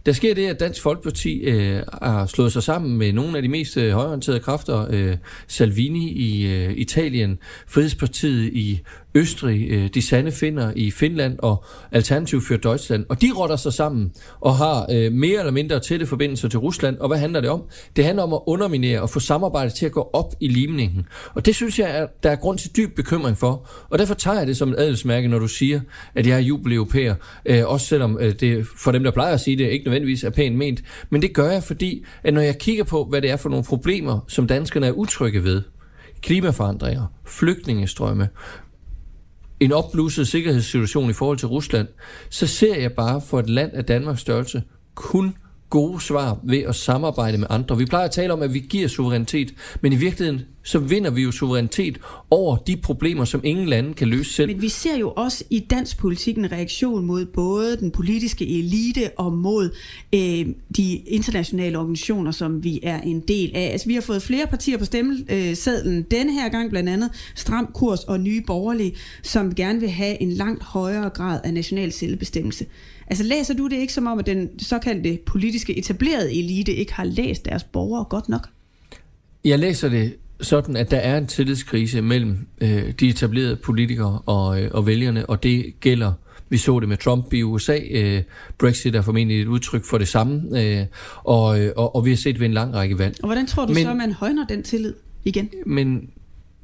Der 0.06 0.12
sker 0.12 0.34
det, 0.34 0.48
at 0.48 0.60
Dansk 0.60 0.82
Folkeparti 0.82 1.40
øh, 1.40 1.82
har 2.02 2.26
slået 2.26 2.52
sig 2.52 2.64
sammen 2.64 2.98
med 2.98 3.14
nogle 3.14 3.38
af 3.38 3.44
de 3.44 3.50
mest 3.50 3.78
øh, 3.78 3.92
højorienterede 3.92 4.40
kræfter. 4.40 4.88
Øh, 4.90 5.18
Salvini 5.48 6.12
i 6.12 6.48
øh, 6.48 6.74
Italien, 6.74 7.40
Frihedspartiet 7.68 8.54
i 8.54 8.82
Østrig, 9.16 9.68
øh, 9.70 9.90
de 9.94 10.02
sande 10.02 10.32
finder 10.32 10.72
i 10.76 10.92
Finland 10.92 11.40
og 11.40 11.64
Alternativ 11.92 12.42
for 12.42 12.56
Deutschland. 12.56 13.06
Og 13.10 13.22
de 13.22 13.32
rotter 13.38 13.56
sig 13.56 13.74
sammen 13.74 14.12
og 14.42 14.56
har 14.56 14.86
øh, 14.92 15.12
mere 15.12 15.40
eller 15.40 15.52
mindre 15.52 15.80
tætte 15.80 16.06
forbindelser 16.06 16.50
til 16.50 16.60
Rusland. 16.60 16.98
Og 16.98 17.08
hvad 17.08 17.18
handler 17.18 17.42
det 17.42 17.50
om? 17.50 17.64
Det 17.96 18.06
handler 18.06 18.24
om 18.24 18.34
at 18.34 18.40
underminere 18.48 19.02
og 19.02 19.10
få 19.10 19.20
samarbejdet 19.20 19.74
til 19.74 19.86
at 19.86 19.92
gå 19.92 20.10
op 20.14 20.34
i 20.40 20.48
limningen. 20.48 21.06
Og 21.34 21.46
det 21.46 21.56
synes 21.56 21.80
jeg, 21.80 21.88
at 21.88 22.24
der 22.24 22.32
er 22.32 22.36
grund 22.36 22.58
til 22.58 22.76
dyb 22.78 22.96
bekymring 22.96 23.38
for. 23.38 23.70
Og 23.90 24.00
derfor 24.00 24.14
tager 24.14 24.38
jeg 24.38 24.48
det 24.48 24.58
som 24.58 24.70
et 24.70 24.80
adelsmærke, 24.80 25.28
når 25.28 25.40
du 25.40 25.48
siger, 25.48 25.80
at 26.16 26.28
jeg 26.28 26.36
er 26.36 26.42
jubeleuropæer. 26.42 27.16
Øh, 27.46 27.64
også 27.66 27.88
selvom 27.88 28.18
øh, 28.22 28.34
det 28.40 28.68
for 28.78 28.92
dem, 28.92 29.04
der 29.04 29.12
plejer 29.12 29.34
at 29.34 29.40
sige 29.40 29.58
det, 29.58 29.70
ikke 29.70 29.86
nødvendigvis 29.86 30.24
er 30.24 30.30
pænt 30.30 30.58
ment. 30.58 30.82
Men 31.10 31.22
det 31.22 31.34
gør 31.34 31.52
jeg, 31.52 31.64
fordi 31.64 32.06
at 32.24 32.34
når 32.34 32.42
jeg 32.42 32.58
kigger 32.58 32.84
på, 32.84 33.06
hvad 33.10 33.22
det 33.22 33.32
er 33.32 33.38
for 33.38 33.50
nogle 33.50 33.66
problemer, 33.66 34.20
som 34.28 34.48
danskerne 34.48 34.88
er 34.88 34.92
utrygge 34.92 35.44
ved, 35.44 35.62
klimaforandringer, 36.22 37.06
flygtningestrømme, 37.26 38.30
en 39.60 39.72
opblusset 39.72 40.28
sikkerhedssituation 40.28 41.10
i 41.10 41.14
forhold 41.14 41.38
til 41.38 41.48
Rusland, 41.48 41.88
så 42.30 42.48
ser 42.48 42.76
jeg 42.76 42.94
bare 42.94 43.22
for 43.22 43.40
et 43.40 43.50
land 43.50 43.74
af 43.74 43.86
Danmarks 43.86 44.22
størrelse 44.22 44.64
kun 44.96 45.36
gode 45.76 46.02
svar 46.02 46.40
ved 46.44 46.60
at 46.60 46.76
samarbejde 46.76 47.38
med 47.38 47.48
andre. 47.50 47.78
Vi 47.78 47.86
plejer 47.86 48.06
at 48.06 48.12
tale 48.12 48.34
om, 48.34 48.42
at 48.42 48.54
vi 48.54 48.60
giver 48.60 48.88
suverænitet, 48.88 49.54
men 49.82 49.94
i 49.94 49.96
virkeligheden 49.96 50.42
så 50.64 50.80
vinder 50.80 51.12
vi 51.12 51.22
jo 51.22 51.32
suverænitet 51.32 51.98
over 52.32 52.58
de 52.58 52.78
problemer, 52.78 53.26
som 53.26 53.42
ingen 53.44 53.66
lande 53.66 53.94
kan 53.94 54.08
løse 54.08 54.34
selv. 54.34 54.48
Men 54.52 54.62
vi 54.62 54.70
ser 54.70 54.98
jo 54.98 55.12
også 55.12 55.44
i 55.50 55.60
dansk 55.60 55.98
politik 55.98 56.38
en 56.38 56.52
reaktion 56.52 57.06
mod 57.06 57.26
både 57.26 57.78
den 57.78 57.92
politiske 57.92 58.60
elite 58.60 59.12
og 59.18 59.34
mod 59.34 59.70
øh, 60.14 60.46
de 60.78 60.96
internationale 60.96 61.78
organisationer, 61.78 62.32
som 62.32 62.64
vi 62.64 62.80
er 62.84 63.02
en 63.02 63.20
del 63.20 63.52
af. 63.56 63.72
Altså, 63.72 63.88
vi 63.88 63.94
har 63.94 64.02
fået 64.02 64.22
flere 64.22 64.48
partier 64.48 64.78
på 64.78 64.86
stemmesedlen 64.86 66.06
denne 66.12 66.34
her 66.34 66.50
gang, 66.50 66.70
blandt 66.70 66.90
andet 66.90 67.10
Stram 67.36 67.70
Kurs 67.74 68.04
og 68.04 68.20
Nye 68.20 68.42
Borgerlige, 68.48 68.96
som 69.24 69.56
gerne 69.56 69.80
vil 69.80 69.90
have 69.90 70.22
en 70.22 70.32
langt 70.32 70.64
højere 70.64 71.10
grad 71.10 71.40
af 71.44 71.54
national 71.54 71.92
selvbestemmelse. 71.92 72.66
Altså 73.08 73.24
læser 73.24 73.54
du 73.54 73.68
det 73.68 73.76
ikke 73.76 73.94
som 73.94 74.08
om, 74.08 74.20
at 74.20 74.26
den 74.26 74.60
såkaldte 74.60 75.20
politiske 75.26 75.78
etablerede 75.78 76.40
elite 76.40 76.74
ikke 76.74 76.94
har 76.94 77.04
læst 77.04 77.46
deres 77.46 77.64
borgere 77.64 78.04
godt 78.04 78.30
nok? 78.30 78.48
Jeg 79.46 79.60
læser 79.60 79.90
det 79.90 80.16
sådan, 80.42 80.76
at 80.76 80.92
der 80.92 80.98
er 80.98 81.18
en 81.18 81.28
tillidskrise 81.28 82.02
mellem 82.02 82.48
øh, 82.62 82.92
de 83.00 83.08
etablerede 83.08 83.56
politikere 83.56 84.20
og, 84.26 84.62
øh, 84.62 84.72
og 84.74 84.88
vælgerne, 84.88 85.26
og 85.26 85.44
det 85.44 85.80
gælder 85.80 86.12
vi 86.50 86.58
så 86.58 86.80
det 86.80 86.90
med 86.90 86.98
Trump 86.98 87.34
i 87.34 87.44
USA. 87.44 87.80
Øh, 87.92 88.22
Brexit 88.58 88.96
er 88.96 89.02
formentlig 89.02 89.42
et 89.42 89.48
udtryk 89.48 89.86
for 89.86 89.98
det 89.98 90.08
samme. 90.08 90.62
Øh, 90.62 90.86
og, 91.24 91.62
øh, 91.62 91.72
og, 91.76 91.96
og 91.96 92.06
vi 92.06 92.10
har 92.10 92.18
set 92.18 92.40
ved 92.40 92.46
en 92.46 92.54
lang 92.54 92.74
række 92.74 93.00
valg. 93.00 93.16
Og 93.24 93.28
hvordan 93.28 93.48
tror 93.48 93.66
du 93.66 93.74
men, 93.74 93.84
så, 93.84 93.90
at 93.90 93.98
man 93.98 94.12
højner 94.12 94.48
den 94.48 94.64
tillid 94.64 94.94
igen? 95.24 95.50
Men 95.66 96.10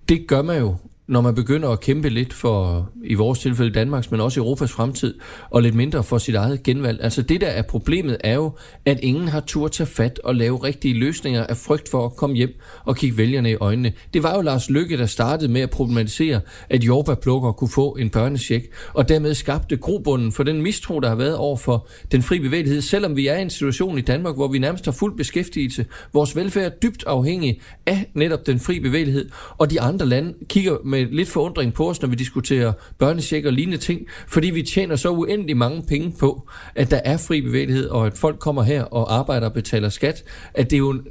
det 0.09 0.27
gør 0.27 0.41
man 0.41 0.59
jo 0.59 0.75
når 1.11 1.21
man 1.21 1.35
begynder 1.35 1.69
at 1.69 1.79
kæmpe 1.79 2.09
lidt 2.09 2.33
for, 2.33 2.89
i 3.03 3.13
vores 3.13 3.39
tilfælde 3.39 3.71
Danmarks, 3.71 4.11
men 4.11 4.21
også 4.21 4.39
Europas 4.39 4.71
fremtid, 4.71 5.13
og 5.49 5.61
lidt 5.61 5.75
mindre 5.75 6.03
for 6.03 6.17
sit 6.17 6.35
eget 6.35 6.63
genvalg. 6.63 7.03
Altså 7.03 7.21
det, 7.21 7.41
der 7.41 7.47
er 7.47 7.61
problemet, 7.61 8.17
er 8.23 8.35
jo, 8.35 8.51
at 8.85 8.99
ingen 9.01 9.27
har 9.27 9.39
tur 9.39 9.67
tage 9.67 9.87
fat 9.87 10.19
og 10.23 10.35
lave 10.35 10.63
rigtige 10.63 10.93
løsninger 10.93 11.45
af 11.45 11.57
frygt 11.57 11.89
for 11.89 12.05
at 12.05 12.15
komme 12.15 12.35
hjem 12.35 12.49
og 12.85 12.95
kigge 12.95 13.17
vælgerne 13.17 13.51
i 13.51 13.55
øjnene. 13.55 13.93
Det 14.13 14.23
var 14.23 14.35
jo 14.35 14.41
Lars 14.41 14.69
Lykke, 14.69 14.97
der 14.97 15.05
startede 15.05 15.51
med 15.51 15.61
at 15.61 15.69
problematisere, 15.69 16.41
at 16.69 16.83
jordbærplukker 16.83 17.51
kunne 17.51 17.69
få 17.69 17.91
en 17.91 18.09
børnesjek, 18.09 18.71
og 18.93 19.09
dermed 19.09 19.33
skabte 19.33 19.77
grobunden 19.77 20.31
for 20.31 20.43
den 20.43 20.61
mistro, 20.61 20.99
der 20.99 21.09
har 21.09 21.15
været 21.15 21.35
over 21.35 21.57
for 21.57 21.87
den 22.11 22.21
fri 22.21 22.39
bevægelighed, 22.39 22.81
selvom 22.81 23.15
vi 23.15 23.27
er 23.27 23.37
i 23.37 23.41
en 23.41 23.49
situation 23.49 23.97
i 23.97 24.01
Danmark, 24.01 24.35
hvor 24.35 24.47
vi 24.47 24.59
nærmest 24.59 24.85
har 24.85 24.91
fuld 24.91 25.17
beskæftigelse. 25.17 25.85
Vores 26.13 26.35
velfærd 26.35 26.65
er 26.65 26.69
dybt 26.69 27.03
afhængig 27.07 27.61
af 27.85 28.09
netop 28.13 28.45
den 28.45 28.59
fri 28.59 28.79
bevægelighed, 28.79 29.29
og 29.57 29.69
de 29.69 29.81
andre 29.81 30.05
lande 30.05 30.33
kigger 30.49 30.77
med 30.85 31.00
lidt 31.11 31.29
forundring 31.29 31.73
på 31.73 31.89
os, 31.89 32.01
når 32.01 32.09
vi 32.09 32.15
diskuterer 32.15 32.73
børnesjek 32.97 33.45
og 33.45 33.53
lignende 33.53 33.77
ting, 33.77 34.01
fordi 34.27 34.49
vi 34.49 34.63
tjener 34.63 34.95
så 34.95 35.09
uendelig 35.09 35.57
mange 35.57 35.83
penge 35.87 36.13
på, 36.19 36.49
at 36.75 36.91
der 36.91 36.99
er 37.05 37.17
fri 37.17 37.41
bevægelighed, 37.41 37.87
og 37.87 38.05
at 38.05 38.17
folk 38.17 38.39
kommer 38.39 38.63
her 38.63 38.83
og 38.83 39.15
arbejder 39.15 39.47
og 39.47 39.53
betaler 39.53 39.89
skat, 39.89 40.23
at 40.53 40.69
det 40.69 40.75
er 40.75 40.79
jo 40.79 40.89
en, 40.89 41.01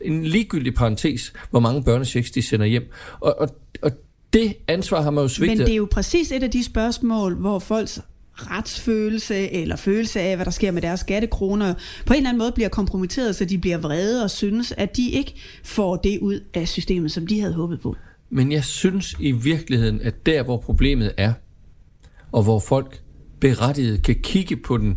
en 0.00 0.24
ligegyldig 0.24 0.74
parentes, 0.74 1.32
hvor 1.50 1.60
mange 1.60 1.82
børnesjeks 1.82 2.30
de 2.30 2.42
sender 2.42 2.66
hjem. 2.66 2.90
Og, 3.20 3.40
og, 3.40 3.48
og 3.82 3.90
det 4.32 4.54
ansvar 4.68 5.02
har 5.02 5.10
man 5.10 5.22
jo 5.22 5.28
svigtet. 5.28 5.58
Men 5.58 5.66
det 5.66 5.72
er 5.72 5.76
jo 5.76 5.88
præcis 5.90 6.32
et 6.32 6.42
af 6.42 6.50
de 6.50 6.64
spørgsmål, 6.64 7.34
hvor 7.34 7.58
folks 7.58 8.00
retsfølelse 8.36 9.52
eller 9.52 9.76
følelse 9.76 10.20
af, 10.20 10.36
hvad 10.36 10.44
der 10.44 10.50
sker 10.50 10.70
med 10.70 10.82
deres 10.82 11.00
skattekroner, 11.00 11.74
på 12.06 12.12
en 12.12 12.16
eller 12.16 12.28
anden 12.28 12.38
måde 12.38 12.52
bliver 12.52 12.68
kompromitteret, 12.68 13.36
så 13.36 13.44
de 13.44 13.58
bliver 13.58 13.78
vrede 13.78 14.24
og 14.24 14.30
synes, 14.30 14.72
at 14.76 14.96
de 14.96 15.10
ikke 15.10 15.34
får 15.64 15.96
det 15.96 16.18
ud 16.18 16.40
af 16.54 16.68
systemet, 16.68 17.12
som 17.12 17.26
de 17.26 17.40
havde 17.40 17.54
håbet 17.54 17.80
på. 17.80 17.96
Men 18.30 18.52
jeg 18.52 18.64
synes 18.64 19.16
i 19.20 19.32
virkeligheden, 19.32 20.00
at 20.00 20.26
der 20.26 20.42
hvor 20.42 20.56
problemet 20.56 21.12
er, 21.16 21.32
og 22.32 22.42
hvor 22.42 22.60
folk 22.60 23.02
berettiget 23.40 24.02
kan 24.02 24.16
kigge 24.22 24.56
på 24.56 24.76
den 24.76 24.96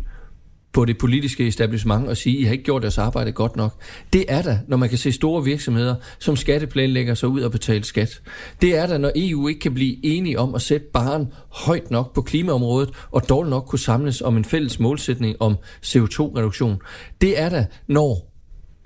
på 0.72 0.84
det 0.84 0.98
politiske 0.98 1.46
establishment 1.46 2.08
og 2.08 2.16
sige, 2.16 2.36
at 2.36 2.40
I 2.40 2.44
har 2.44 2.52
ikke 2.52 2.64
gjort 2.64 2.82
deres 2.82 2.98
arbejde 2.98 3.32
godt 3.32 3.56
nok. 3.56 3.82
Det 4.12 4.24
er 4.28 4.42
der, 4.42 4.58
når 4.68 4.76
man 4.76 4.88
kan 4.88 4.98
se 4.98 5.12
store 5.12 5.44
virksomheder, 5.44 5.94
som 6.18 6.36
skatteplanlægger 6.36 7.14
sig 7.14 7.28
ud 7.28 7.40
og 7.40 7.50
betale 7.50 7.84
skat. 7.84 8.22
Det 8.60 8.76
er 8.76 8.86
der, 8.86 8.98
når 8.98 9.12
EU 9.16 9.48
ikke 9.48 9.60
kan 9.60 9.74
blive 9.74 10.06
enige 10.06 10.38
om 10.38 10.54
at 10.54 10.62
sætte 10.62 10.86
baren 10.92 11.32
højt 11.50 11.90
nok 11.90 12.14
på 12.14 12.22
klimaområdet 12.22 12.90
og 13.10 13.28
dårligt 13.28 13.50
nok 13.50 13.64
kunne 13.64 13.78
samles 13.78 14.20
om 14.20 14.36
en 14.36 14.44
fælles 14.44 14.80
målsætning 14.80 15.36
om 15.40 15.56
CO2-reduktion. 15.84 16.80
Det 17.20 17.40
er 17.40 17.48
der, 17.48 17.64
når 17.86 18.27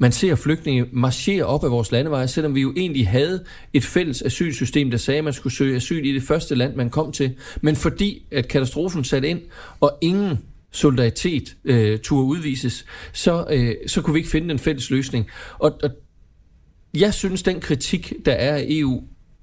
man 0.03 0.12
ser 0.12 0.34
flygtninge 0.34 0.86
marchere 0.92 1.44
op 1.44 1.64
af 1.64 1.70
vores 1.70 1.92
landeveje, 1.92 2.28
selvom 2.28 2.55
vi 2.55 2.61
jo 2.61 2.72
egentlig 2.76 3.09
havde 3.09 3.44
et 3.72 3.84
fælles 3.84 4.22
asylsystem, 4.22 4.90
der 4.90 4.98
sagde, 4.98 5.18
at 5.18 5.24
man 5.24 5.32
skulle 5.32 5.53
søge 5.53 5.76
asyl 5.76 6.07
i 6.07 6.14
det 6.14 6.22
første 6.22 6.55
land, 6.55 6.74
man 6.74 6.90
kom 6.90 7.12
til. 7.12 7.34
Men 7.61 7.76
fordi 7.76 8.26
at 8.30 8.48
katastrofen 8.48 9.05
satte 9.05 9.28
ind, 9.28 9.40
og 9.80 9.98
ingen 10.00 10.38
solidaritet 10.72 11.57
øh, 11.64 11.98
turde 11.98 12.24
udvises, 12.24 12.86
så, 13.12 13.46
øh, 13.50 13.74
så 13.86 14.03
kunne 14.03 14.14
vi 14.14 14.18
ikke 14.18 14.30
finde 14.30 14.53
en 14.53 14.59
fælles 14.59 14.90
løsning. 14.90 15.26
Og, 15.59 15.78
og 15.82 15.90
jeg 16.94 17.14
synes, 17.14 17.42
den 17.42 17.61
kritik, 17.61 18.12
der 18.24 18.32
er 18.32 18.57
af 18.57 18.66
EU, 18.68 19.03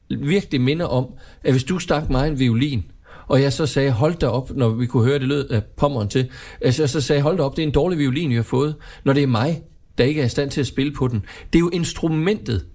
virkelig 0.09 0.61
minder 0.61 0.85
om, 0.85 1.13
at 1.43 1.53
hvis 1.53 1.63
du 1.63 1.79
stak 1.79 2.09
mig 2.09 2.27
en 2.27 2.39
violin, 2.39 2.85
og 3.27 3.41
jeg 3.41 3.53
så 3.53 3.65
sagde, 3.65 3.91
hold 3.91 4.15
da 4.15 4.27
op, 4.27 4.55
når 4.55 4.69
vi 4.69 4.85
kunne 4.85 5.03
høre 5.03 5.19
det 5.19 5.27
lød 5.27 5.49
af 5.49 5.63
pommeren 5.77 6.09
til, 6.09 6.29
altså 6.61 6.81
jeg 6.81 6.89
så 6.89 7.01
sagde, 7.01 7.21
hold 7.21 7.37
da 7.37 7.43
op, 7.43 7.55
det 7.55 7.63
er 7.63 7.67
en 7.67 7.73
dårlig 7.73 7.99
violin, 7.99 8.29
vi 8.29 8.35
har 8.35 8.43
fået, 8.43 8.75
når 9.03 9.13
det 9.13 9.23
er 9.23 9.27
mig, 9.27 9.63
der 9.99 10.05
ikke 10.05 10.21
er 10.21 10.25
i 10.25 10.29
stand 10.29 10.51
til 10.51 10.61
at 10.61 10.67
spille 10.67 10.93
på 10.93 11.07
den. 11.07 11.25
Det 11.53 11.59
er 11.59 11.59
jo 11.59 11.69
instrumentet, 11.69 12.65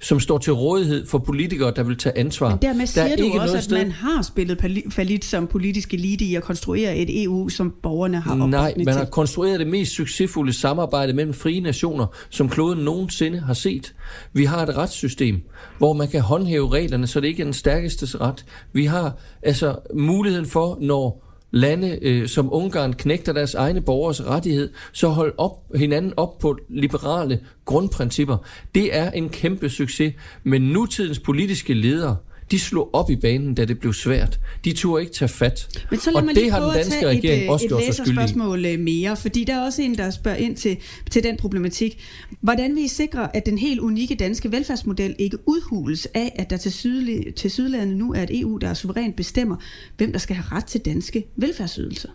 som 0.00 0.20
står 0.20 0.38
til 0.38 0.52
rådighed 0.52 1.06
for 1.06 1.18
politikere, 1.18 1.72
der 1.76 1.82
vil 1.82 1.96
tage 1.96 2.18
ansvar. 2.18 2.48
Men 2.48 2.58
dermed 2.62 2.86
siger 2.86 3.08
der 3.08 3.16
du 3.16 3.22
ikke 3.22 3.40
også, 3.40 3.56
at 3.56 3.64
sted... 3.64 3.76
man 3.76 3.90
har 3.90 4.22
spillet 4.22 4.82
falit 4.90 5.24
som 5.24 5.46
politisk 5.46 5.94
elite 5.94 6.24
i 6.24 6.34
at 6.34 6.42
konstruere 6.42 6.96
et 6.96 7.22
EU, 7.22 7.48
som 7.48 7.74
borgerne 7.82 8.20
har 8.20 8.32
opbygget 8.32 8.50
Nej, 8.50 8.74
man 8.84 8.94
har 8.94 9.04
konstrueret 9.04 9.60
det 9.60 9.66
mest 9.66 9.92
succesfulde 9.92 10.52
samarbejde 10.52 11.12
mellem 11.12 11.34
frie 11.34 11.60
nationer, 11.60 12.06
som 12.30 12.48
kloden 12.48 12.84
nogensinde 12.84 13.40
har 13.40 13.54
set. 13.54 13.94
Vi 14.32 14.44
har 14.44 14.62
et 14.66 14.76
retssystem, 14.76 15.42
hvor 15.78 15.92
man 15.92 16.08
kan 16.08 16.20
håndhæve 16.20 16.68
reglerne, 16.68 17.06
så 17.06 17.20
det 17.20 17.28
ikke 17.28 17.42
er 17.42 17.46
den 17.46 17.54
stærkeste 17.54 18.18
ret. 18.18 18.44
Vi 18.72 18.84
har 18.84 19.16
altså 19.42 19.76
muligheden 19.94 20.46
for, 20.46 20.78
når 20.80 21.23
lande 21.54 21.98
øh, 22.02 22.28
som 22.28 22.52
Ungarn 22.52 22.92
knægter 22.92 23.32
deres 23.32 23.54
egne 23.54 23.80
borgers 23.80 24.26
rettighed, 24.26 24.70
så 24.92 25.08
hold 25.08 25.34
op, 25.38 25.52
hinanden 25.74 26.12
op 26.16 26.38
på 26.38 26.58
liberale 26.68 27.40
grundprincipper. 27.64 28.36
Det 28.74 28.96
er 28.96 29.10
en 29.10 29.28
kæmpe 29.28 29.68
succes, 29.68 30.14
men 30.42 30.62
nutidens 30.62 31.18
politiske 31.18 31.74
ledere, 31.74 32.16
de 32.50 32.58
slog 32.58 32.94
op 32.94 33.10
i 33.10 33.16
banen, 33.16 33.54
da 33.54 33.64
det 33.64 33.78
blev 33.78 33.92
svært. 33.92 34.40
De 34.64 34.72
turde 34.72 35.02
ikke 35.02 35.14
tage 35.14 35.28
fat. 35.28 35.84
Men 35.90 36.00
så 36.00 36.10
og 36.14 36.22
det 36.34 36.52
har 36.52 36.60
den 36.60 36.74
danske 36.74 37.06
regering 37.08 37.44
et, 37.44 37.50
også 37.50 37.68
gjort 37.68 37.84
sig 37.84 37.94
skyldig 37.94 38.14
spørgsmål 38.14 38.66
øh, 38.66 38.78
mere, 38.78 39.16
fordi 39.16 39.44
der 39.44 39.54
er 39.54 39.64
også 39.64 39.82
en, 39.82 39.94
der 39.94 40.10
spørger 40.10 40.36
ind 40.36 40.56
til, 40.56 40.76
til 41.10 41.22
den 41.22 41.36
problematik. 41.36 42.02
Hvordan 42.40 42.74
vil 42.74 42.84
I 42.84 42.88
sikre, 42.88 43.36
at 43.36 43.46
den 43.46 43.58
helt 43.58 43.80
unikke 43.80 44.14
danske 44.14 44.52
velfærdsmodel 44.52 45.14
ikke 45.18 45.38
udhules 45.48 46.08
af, 46.14 46.32
at 46.38 46.50
der 46.50 46.56
til, 46.56 46.72
sydlig, 46.72 47.34
til 47.34 47.50
Sydlandet 47.50 47.96
nu 47.96 48.12
er 48.12 48.22
et 48.22 48.40
EU, 48.40 48.56
der 48.56 48.74
suverænt 48.74 49.16
bestemmer, 49.16 49.56
hvem 49.96 50.12
der 50.12 50.18
skal 50.18 50.36
have 50.36 50.56
ret 50.56 50.64
til 50.64 50.80
danske 50.80 51.26
velfærdsydelser? 51.36 52.08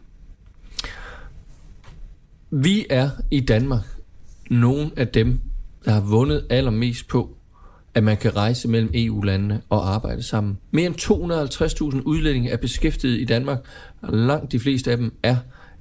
Vi 2.52 2.86
er 2.90 3.10
i 3.32 3.40
Danmark 3.40 3.84
nogle 4.50 4.92
af 4.96 5.08
dem, 5.08 5.40
der 5.86 5.92
har 5.92 6.02
vundet 6.02 6.46
allermest 6.50 7.08
på, 7.08 7.39
at 7.94 8.04
man 8.04 8.18
kan 8.18 8.36
rejse 8.36 8.68
mellem 8.68 8.90
EU-landene 8.94 9.62
og 9.70 9.94
arbejde 9.94 10.24
sammen. 10.24 10.58
Mere 10.72 10.86
end 10.86 10.96
250.000 11.96 12.02
udlændinge 12.06 12.50
er 12.50 12.58
beskæftiget 12.58 13.20
i 13.20 13.26
Danmark, 13.26 13.60
og 14.02 14.18
langt 14.18 14.52
de 14.52 14.60
fleste 14.60 14.92
af 14.92 14.98
dem 14.98 15.14
er 15.24 15.36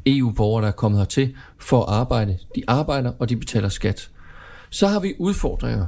EU-borgere, 0.06 0.62
der 0.62 0.68
er 0.68 0.72
kommet 0.72 1.00
hertil 1.00 1.34
for 1.58 1.82
at 1.82 1.94
arbejde. 1.94 2.38
De 2.54 2.62
arbejder, 2.68 3.12
og 3.18 3.28
de 3.28 3.36
betaler 3.36 3.68
skat. 3.68 4.10
Så 4.70 4.86
har 4.86 5.00
vi 5.00 5.14
udfordringer 5.18 5.86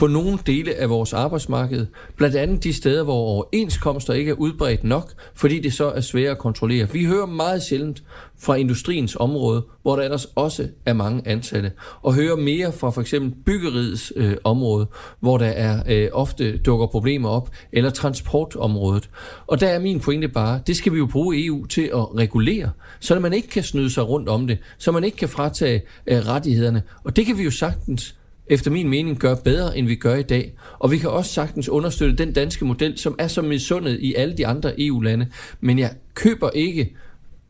på 0.00 0.06
nogle 0.06 0.38
dele 0.46 0.74
af 0.74 0.90
vores 0.90 1.12
arbejdsmarked, 1.12 1.86
blandt 2.16 2.36
andet 2.36 2.64
de 2.64 2.72
steder, 2.72 3.04
hvor 3.04 3.14
overenskomster 3.14 4.14
ikke 4.14 4.30
er 4.30 4.34
udbredt 4.34 4.84
nok, 4.84 5.12
fordi 5.34 5.60
det 5.60 5.72
så 5.72 5.90
er 5.90 6.00
svært 6.00 6.30
at 6.30 6.38
kontrollere. 6.38 6.90
Vi 6.92 7.04
hører 7.04 7.26
meget 7.26 7.62
sjældent 7.62 8.02
fra 8.38 8.54
industriens 8.54 9.16
område, 9.16 9.64
hvor 9.82 9.96
der 9.96 10.02
ellers 10.02 10.24
også 10.24 10.68
er 10.86 10.92
mange 10.92 11.22
ansatte, 11.28 11.72
og 12.02 12.14
hører 12.14 12.36
mere 12.36 12.72
fra 12.72 12.90
for 12.90 13.00
eksempel 13.00 13.34
byggeriets 13.44 14.12
øh, 14.16 14.36
område, 14.44 14.86
hvor 15.20 15.38
der 15.38 15.46
er 15.46 15.82
øh, 15.88 16.08
ofte 16.12 16.58
dukker 16.58 16.86
problemer 16.86 17.28
op, 17.28 17.50
eller 17.72 17.90
transportområdet. 17.90 19.10
Og 19.46 19.60
der 19.60 19.68
er 19.68 19.78
min 19.78 20.00
pointe 20.00 20.28
bare, 20.28 20.60
det 20.66 20.76
skal 20.76 20.92
vi 20.92 20.98
jo 20.98 21.06
bruge 21.06 21.46
EU 21.46 21.66
til 21.66 21.90
at 21.94 22.16
regulere, 22.16 22.70
så 23.00 23.18
man 23.18 23.32
ikke 23.32 23.48
kan 23.48 23.62
snyde 23.62 23.90
sig 23.90 24.08
rundt 24.08 24.28
om 24.28 24.46
det, 24.46 24.58
så 24.78 24.92
man 24.92 25.04
ikke 25.04 25.16
kan 25.16 25.28
fratage 25.28 25.82
øh, 26.06 26.18
rettighederne. 26.18 26.82
Og 27.04 27.16
det 27.16 27.26
kan 27.26 27.38
vi 27.38 27.42
jo 27.42 27.50
sagtens 27.50 28.14
efter 28.50 28.70
min 28.70 28.88
mening 28.88 29.18
gør 29.18 29.34
bedre, 29.34 29.78
end 29.78 29.86
vi 29.86 29.94
gør 29.94 30.14
i 30.14 30.22
dag. 30.22 30.52
Og 30.78 30.90
vi 30.90 30.98
kan 30.98 31.10
også 31.10 31.32
sagtens 31.32 31.68
understøtte 31.68 32.16
den 32.16 32.32
danske 32.32 32.64
model, 32.64 32.98
som 32.98 33.16
er 33.18 33.28
så 33.28 33.42
misundet 33.42 33.98
i 34.00 34.14
alle 34.14 34.36
de 34.36 34.46
andre 34.46 34.80
EU-lande. 34.80 35.26
Men 35.60 35.78
jeg 35.78 35.90
køber 36.14 36.50
ikke 36.50 36.96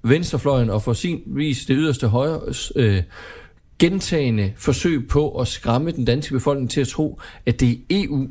venstrefløjen 0.03 0.71
og 0.71 0.83
for 0.83 0.93
sin 0.93 1.23
vis 1.27 1.65
det 1.65 1.77
yderste 1.79 2.09
højre 2.09 2.41
øh, 2.77 3.03
gentagende 3.79 4.53
forsøg 4.57 5.09
på 5.09 5.41
at 5.41 5.49
skræmme 5.49 5.91
den 5.91 6.05
danske 6.05 6.35
befolkning 6.35 6.71
til 6.71 6.81
at 6.81 6.89
tro, 6.89 7.21
at 7.47 7.61
det 7.61 7.71
er 7.71 7.77
EU, 7.91 8.29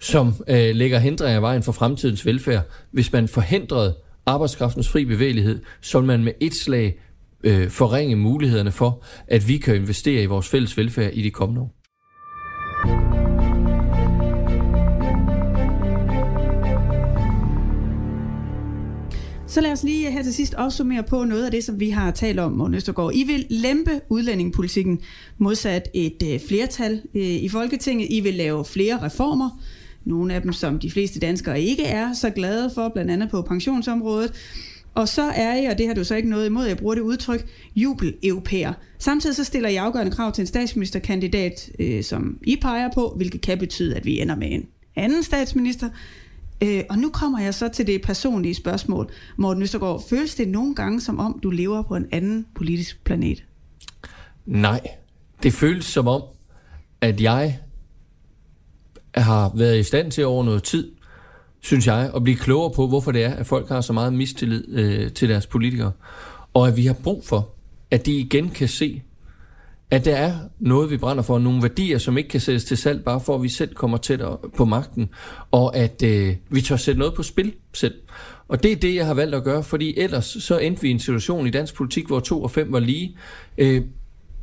som 0.00 0.34
øh, 0.48 0.74
lægger 0.74 0.98
hindringer 0.98 1.38
i 1.38 1.42
vejen 1.42 1.62
for 1.62 1.72
fremtidens 1.72 2.26
velfærd. 2.26 2.62
Hvis 2.90 3.12
man 3.12 3.28
forhindrede 3.28 3.96
arbejdskraftens 4.26 4.88
fri 4.88 5.04
bevægelighed, 5.04 5.62
så 5.80 5.98
vil 5.98 6.06
man 6.06 6.24
med 6.24 6.32
et 6.40 6.54
slag 6.54 7.00
øh, 7.44 7.70
forringe 7.70 8.16
mulighederne 8.16 8.72
for, 8.72 9.04
at 9.28 9.48
vi 9.48 9.56
kan 9.56 9.74
investere 9.76 10.22
i 10.22 10.26
vores 10.26 10.48
fælles 10.48 10.76
velfærd 10.76 11.10
i 11.14 11.22
de 11.22 11.30
kommende 11.30 11.60
år. 11.62 11.79
Så 19.50 19.60
lad 19.60 19.72
os 19.72 19.82
lige 19.82 20.10
her 20.10 20.22
til 20.22 20.34
sidst 20.34 20.54
opsummere 20.54 21.02
på 21.02 21.24
noget 21.24 21.44
af 21.44 21.50
det, 21.50 21.64
som 21.64 21.80
vi 21.80 21.90
har 21.90 22.10
talt 22.10 22.38
om, 22.38 22.52
Morten 22.52 22.74
Østergaard. 22.74 23.14
I 23.14 23.24
vil 23.24 23.46
lempe 23.50 24.00
udlændingepolitikken 24.08 25.00
modsat 25.38 25.88
et 25.94 26.22
øh, 26.32 26.40
flertal 26.40 27.02
øh, 27.14 27.22
i 27.22 27.48
Folketinget. 27.48 28.06
I 28.10 28.20
vil 28.20 28.34
lave 28.34 28.64
flere 28.64 29.02
reformer. 29.02 29.60
Nogle 30.04 30.34
af 30.34 30.42
dem, 30.42 30.52
som 30.52 30.78
de 30.78 30.90
fleste 30.90 31.20
danskere 31.20 31.60
ikke 31.60 31.84
er 31.84 32.12
så 32.12 32.30
glade 32.30 32.70
for, 32.74 32.88
blandt 32.88 33.10
andet 33.10 33.30
på 33.30 33.42
pensionsområdet. 33.42 34.32
Og 34.94 35.08
så 35.08 35.22
er 35.22 35.56
I, 35.56 35.64
og 35.64 35.78
det 35.78 35.86
har 35.86 35.94
du 35.94 36.04
så 36.04 36.14
ikke 36.14 36.28
noget 36.28 36.46
imod, 36.46 36.66
jeg 36.66 36.76
bruger 36.76 36.94
det 36.94 37.02
udtryk, 37.02 37.46
jubel-europæer. 37.76 38.72
Samtidig 38.98 39.36
så 39.36 39.44
stiller 39.44 39.68
I 39.68 39.76
afgørende 39.76 40.12
krav 40.12 40.32
til 40.32 40.42
en 40.42 40.46
statsministerkandidat, 40.46 41.70
øh, 41.78 42.04
som 42.04 42.38
I 42.42 42.56
peger 42.56 42.88
på, 42.94 43.12
hvilket 43.16 43.40
kan 43.40 43.58
betyde, 43.58 43.96
at 43.96 44.04
vi 44.04 44.20
ender 44.20 44.36
med 44.36 44.52
en 44.52 44.66
anden 44.96 45.22
statsminister. 45.22 45.88
Øh, 46.62 46.82
og 46.90 46.98
nu 46.98 47.10
kommer 47.10 47.40
jeg 47.40 47.54
så 47.54 47.68
til 47.68 47.86
det 47.86 48.02
personlige 48.02 48.54
spørgsmål. 48.54 49.10
Morten 49.36 49.62
Østergaard, 49.62 50.02
føles 50.10 50.34
det 50.34 50.48
nogle 50.48 50.74
gange 50.74 51.00
som 51.00 51.18
om, 51.18 51.40
du 51.42 51.50
lever 51.50 51.82
på 51.82 51.96
en 51.96 52.06
anden 52.12 52.46
politisk 52.54 53.04
planet? 53.04 53.44
Nej, 54.46 54.80
det 55.42 55.52
føles 55.52 55.84
som 55.84 56.08
om, 56.08 56.22
at 57.00 57.20
jeg 57.20 57.58
har 59.14 59.52
været 59.54 59.78
i 59.78 59.82
stand 59.82 60.10
til 60.10 60.26
over 60.26 60.44
noget 60.44 60.62
tid 60.62 60.92
synes 61.60 61.86
jeg, 61.86 62.10
at 62.16 62.22
blive 62.24 62.36
klogere 62.36 62.70
på, 62.70 62.86
hvorfor 62.86 63.12
det 63.12 63.24
er, 63.24 63.34
at 63.34 63.46
folk 63.46 63.68
har 63.68 63.80
så 63.80 63.92
meget 63.92 64.12
mistillid 64.12 64.68
øh, 64.68 65.12
til 65.12 65.28
deres 65.28 65.46
politikere. 65.46 65.92
Og 66.54 66.68
at 66.68 66.76
vi 66.76 66.86
har 66.86 66.94
brug 66.94 67.24
for, 67.24 67.54
at 67.90 68.06
de 68.06 68.12
igen 68.12 68.48
kan 68.48 68.68
se, 68.68 69.02
at 69.90 70.04
der 70.04 70.16
er 70.16 70.32
noget, 70.58 70.90
vi 70.90 70.96
brænder 70.96 71.22
for, 71.22 71.38
nogle 71.38 71.62
værdier, 71.62 71.98
som 71.98 72.18
ikke 72.18 72.30
kan 72.30 72.40
sættes 72.40 72.64
til 72.64 72.76
salg, 72.76 73.04
bare 73.04 73.20
for 73.20 73.34
at 73.34 73.42
vi 73.42 73.48
selv 73.48 73.74
kommer 73.74 73.96
tættere 73.96 74.38
på 74.56 74.64
magten, 74.64 75.08
og 75.50 75.76
at 75.76 76.02
øh, 76.02 76.34
vi 76.50 76.60
tør 76.60 76.76
sætte 76.76 76.98
noget 76.98 77.14
på 77.14 77.22
spil 77.22 77.54
selv. 77.72 77.94
Og 78.48 78.62
det 78.62 78.72
er 78.72 78.76
det, 78.76 78.94
jeg 78.94 79.06
har 79.06 79.14
valgt 79.14 79.34
at 79.34 79.44
gøre, 79.44 79.62
fordi 79.62 79.98
ellers 79.98 80.36
så 80.40 80.58
endte 80.58 80.82
vi 80.82 80.88
i 80.88 80.90
en 80.90 80.98
situation 80.98 81.46
i 81.46 81.50
dansk 81.50 81.74
politik, 81.74 82.06
hvor 82.06 82.20
2 82.20 82.42
og 82.42 82.50
5 82.50 82.72
var 82.72 82.80
lige. 82.80 83.16
Øh, 83.58 83.82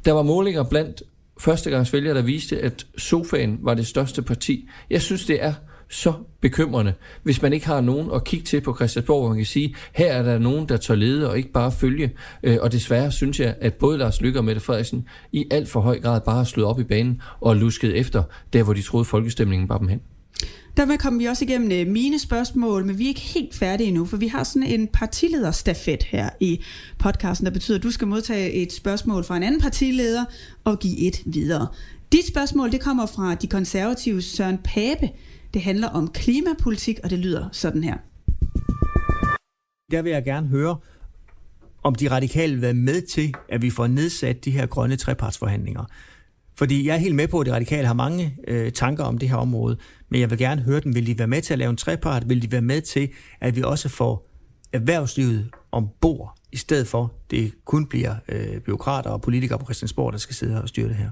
der 0.06 0.12
var 0.12 0.22
målinger 0.22 0.64
blandt 0.64 1.04
førstegangsvælgere, 1.40 2.16
der 2.16 2.22
viste, 2.22 2.60
at 2.60 2.86
sofaen 2.98 3.60
var 3.62 3.74
det 3.74 3.88
største 3.88 4.22
parti. 4.22 4.70
Jeg 4.90 5.02
synes, 5.02 5.26
det 5.26 5.44
er 5.44 5.54
så 5.90 6.14
bekymrende, 6.42 6.94
hvis 7.24 7.42
man 7.42 7.54
ikke 7.54 7.68
har 7.68 7.82
nogen 7.82 8.12
at 8.14 8.24
kigge 8.24 8.46
til 8.46 8.62
på 8.62 8.76
Christiansborg, 8.76 9.20
hvor 9.22 9.30
man 9.30 9.38
kan 9.38 9.46
sige, 9.46 9.76
her 9.94 10.14
er 10.14 10.24
der 10.24 10.40
nogen, 10.40 10.70
der 10.70 10.78
tør 10.78 10.96
lede 10.96 11.30
og 11.30 11.38
ikke 11.38 11.52
bare 11.52 11.72
følge. 11.72 12.12
Øh, 12.44 12.58
og 12.62 12.72
desværre 12.72 13.12
synes 13.12 13.40
jeg, 13.40 13.56
at 13.62 13.74
både 13.74 13.98
Lars 13.98 14.22
Lykke 14.22 14.40
og 14.40 14.46
Mette 14.46 14.62
Frederiksen 14.62 15.08
i 15.32 15.46
alt 15.52 15.70
for 15.70 15.80
høj 15.80 16.00
grad 16.00 16.22
bare 16.22 16.38
har 16.38 16.44
slået 16.44 16.68
op 16.68 16.80
i 16.80 16.84
banen 16.84 17.22
og 17.40 17.56
lusket 17.56 17.98
efter, 17.98 18.24
der 18.54 18.64
hvor 18.64 18.74
de 18.74 18.82
troede 18.82 19.06
folkestemningen 19.06 19.70
var 19.70 19.78
dem 19.78 19.88
hen. 19.88 20.02
Dermed 20.78 20.98
kommer 20.98 21.20
vi 21.20 21.26
også 21.26 21.46
igennem 21.46 21.72
øh, 21.72 21.88
mine 21.94 22.20
spørgsmål, 22.20 22.86
men 22.86 23.00
vi 23.00 23.04
er 23.04 23.08
ikke 23.08 23.22
helt 23.22 23.56
færdige 23.56 23.88
endnu, 23.88 24.06
for 24.06 24.18
vi 24.18 24.28
har 24.28 24.44
sådan 24.44 24.64
en 24.64 24.88
partilederstafet 24.88 26.04
her 26.04 26.30
i 26.40 26.64
podcasten, 27.00 27.46
der 27.46 27.52
betyder, 27.52 27.78
at 27.78 27.84
du 27.84 27.92
skal 27.92 28.08
modtage 28.08 28.52
et 28.52 28.74
spørgsmål 28.74 29.24
fra 29.24 29.38
en 29.38 29.44
anden 29.44 29.62
partileder 29.62 30.26
og 30.64 30.80
give 30.80 30.98
et 31.00 31.22
videre. 31.26 31.68
Dit 32.12 32.28
spørgsmål 32.28 32.72
det 32.72 32.82
kommer 32.82 33.06
fra 33.06 33.36
de 33.36 33.48
konservative 33.48 34.22
Søren 34.22 34.58
Pape. 34.58 35.10
Det 35.54 35.62
handler 35.62 35.88
om 35.88 36.08
klimapolitik, 36.08 37.00
og 37.04 37.10
det 37.10 37.20
lyder 37.20 37.50
sådan 37.52 37.84
her. 37.84 37.98
Der 39.92 40.02
vil 40.02 40.12
jeg 40.12 40.24
gerne 40.24 40.48
høre, 40.48 40.78
om 41.84 41.96
de 41.96 42.12
radikale 42.12 42.54
vil 42.54 42.62
være 42.62 42.74
med 42.74 43.02
til, 43.02 43.34
at 43.50 43.62
vi 43.62 43.70
får 43.70 43.88
nedsat 43.88 44.46
de 44.46 44.52
her 44.52 44.66
grønne 44.66 44.96
trepartsforhandlinger. 44.96 45.86
Fordi 46.58 46.88
jeg 46.88 46.94
er 46.94 47.00
helt 47.00 47.16
med 47.16 47.28
på, 47.28 47.40
at 47.40 47.46
de 47.46 47.54
radikale 47.54 47.88
har 47.88 47.94
mange 47.94 48.38
øh, 48.48 48.72
tanker 48.72 49.04
om 49.04 49.18
det 49.18 49.30
her 49.30 49.36
område, 49.36 49.78
men 50.10 50.22
jeg 50.22 50.30
vil 50.30 50.38
gerne 50.38 50.62
høre 50.62 50.80
dem. 50.80 50.96
Vil 50.96 51.08
de 51.08 51.20
være 51.20 51.28
med 51.28 51.42
til 51.42 51.54
at 51.54 51.60
lave 51.60 51.70
en 51.70 51.78
trepart? 51.78 52.30
Vil 52.30 52.42
de 52.42 52.52
være 52.52 52.62
med 52.62 52.82
til, 52.82 53.10
at 53.42 53.56
vi 53.56 53.62
også 53.62 53.90
får 53.90 54.30
erhvervslivet 54.74 55.50
ombord, 55.72 56.38
i 56.52 56.58
stedet 56.58 56.88
for 56.88 57.14
det 57.32 57.54
kun 57.66 57.86
bliver 57.86 58.16
øh, 58.30 58.60
byråkrater 58.60 59.10
og 59.10 59.22
politikere 59.22 59.60
på 59.60 59.66
Christiansborg, 59.66 60.14
der 60.14 60.20
skal 60.20 60.36
sidde 60.36 60.54
her 60.54 60.62
og 60.62 60.70
styre 60.70 60.88
det 60.88 60.96
her? 60.96 61.10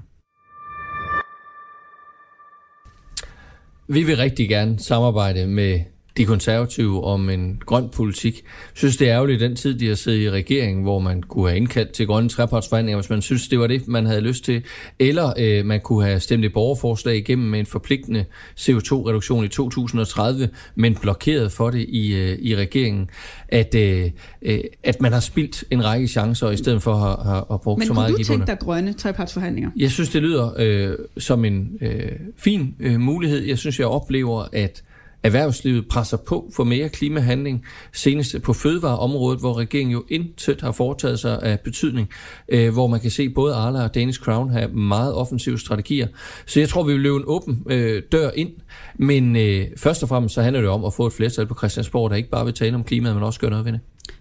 Vi 3.88 4.02
vil 4.02 4.16
rigtig 4.16 4.48
gerne 4.48 4.78
samarbejde 4.78 5.46
med 5.46 5.80
de 6.16 6.24
konservative 6.24 7.04
om 7.04 7.30
en 7.30 7.62
grøn 7.66 7.88
politik. 7.88 8.34
Jeg 8.44 8.50
synes, 8.74 8.96
det 8.96 9.08
er 9.08 9.14
ærgerligt 9.14 9.40
den 9.40 9.56
tid, 9.56 9.78
de 9.78 9.88
har 9.88 9.94
siddet 9.94 10.20
i 10.20 10.30
regeringen, 10.30 10.82
hvor 10.82 10.98
man 10.98 11.22
kunne 11.22 11.48
have 11.48 11.56
indkaldt 11.56 11.92
til 11.92 12.06
grønne 12.06 12.28
trepartsforhandlinger, 12.28 13.00
hvis 13.00 13.10
man 13.10 13.22
synes, 13.22 13.48
det 13.48 13.58
var 13.58 13.66
det, 13.66 13.88
man 13.88 14.06
havde 14.06 14.20
lyst 14.20 14.44
til. 14.44 14.62
Eller 14.98 15.32
øh, 15.38 15.64
man 15.64 15.80
kunne 15.80 16.04
have 16.04 16.20
stemt 16.20 16.44
et 16.44 16.52
borgerforslag 16.52 17.16
igennem 17.16 17.48
med 17.48 17.60
en 17.60 17.66
forpligtende 17.66 18.24
CO2-reduktion 18.60 19.44
i 19.44 19.48
2030, 19.48 20.48
men 20.74 20.94
blokeret 20.94 21.52
for 21.52 21.70
det 21.70 21.86
i, 21.88 22.14
øh, 22.14 22.38
i 22.38 22.56
regeringen. 22.56 23.10
At, 23.48 23.74
øh, 23.74 24.10
øh, 24.42 24.60
at 24.84 25.00
man 25.00 25.12
har 25.12 25.20
spildt 25.20 25.64
en 25.70 25.84
række 25.84 26.08
chancer, 26.08 26.50
i 26.50 26.56
stedet 26.56 26.82
for 26.82 26.92
at 26.92 27.24
have, 27.26 27.44
have 27.48 27.58
brugt 27.58 27.78
men 27.78 27.86
så 27.86 27.92
meget 27.94 28.08
Men 28.10 28.16
kunne 28.16 28.24
du 28.24 28.28
tænke 28.28 28.46
dig 28.46 28.58
grønne 28.58 28.92
trepartsforhandlinger? 28.92 29.70
Jeg 29.76 29.90
synes, 29.90 30.10
det 30.10 30.22
lyder 30.22 30.50
øh, 30.58 30.94
som 31.18 31.44
en 31.44 31.78
øh, 31.80 32.12
fin 32.36 32.74
øh, 32.80 33.00
mulighed. 33.00 33.44
Jeg 33.44 33.58
synes, 33.58 33.78
jeg 33.78 33.86
oplever, 33.86 34.44
at 34.52 34.82
erhvervslivet 35.22 35.88
presser 35.88 36.16
på 36.16 36.50
for 36.56 36.64
mere 36.64 36.88
klimahandling, 36.88 37.64
senest 37.92 38.42
på 38.42 38.52
fødevareområdet, 38.52 39.40
hvor 39.40 39.58
regeringen 39.58 39.92
jo 39.92 40.04
intet 40.08 40.60
har 40.60 40.72
foretaget 40.72 41.18
sig 41.18 41.42
af 41.42 41.60
betydning, 41.60 42.08
øh, 42.48 42.72
hvor 42.72 42.86
man 42.86 43.00
kan 43.00 43.10
se 43.10 43.28
både 43.28 43.54
Arla 43.54 43.84
og 43.84 43.94
Danish 43.94 44.20
Crown 44.20 44.50
have 44.50 44.68
meget 44.68 45.14
offensive 45.14 45.58
strategier. 45.58 46.08
Så 46.46 46.60
jeg 46.60 46.68
tror, 46.68 46.82
vi 46.82 46.92
vil 46.92 47.02
løbe 47.02 47.16
en 47.16 47.24
åben 47.26 47.62
øh, 47.70 48.02
dør 48.12 48.30
ind, 48.34 48.50
men 48.94 49.36
øh, 49.36 49.66
først 49.76 50.02
og 50.02 50.08
fremmest 50.08 50.34
så 50.34 50.42
handler 50.42 50.60
det 50.60 50.70
om 50.70 50.84
at 50.84 50.94
få 50.94 51.06
et 51.06 51.12
flertal 51.12 51.46
på 51.46 51.54
Christiansborg, 51.54 52.10
der 52.10 52.16
ikke 52.16 52.30
bare 52.30 52.44
vil 52.44 52.54
tale 52.54 52.74
om 52.74 52.84
klimaet, 52.84 53.14
men 53.14 53.24
også 53.24 53.40
gøre 53.40 53.50
noget 53.50 53.64
ved 53.64 53.72
det. 53.72 53.80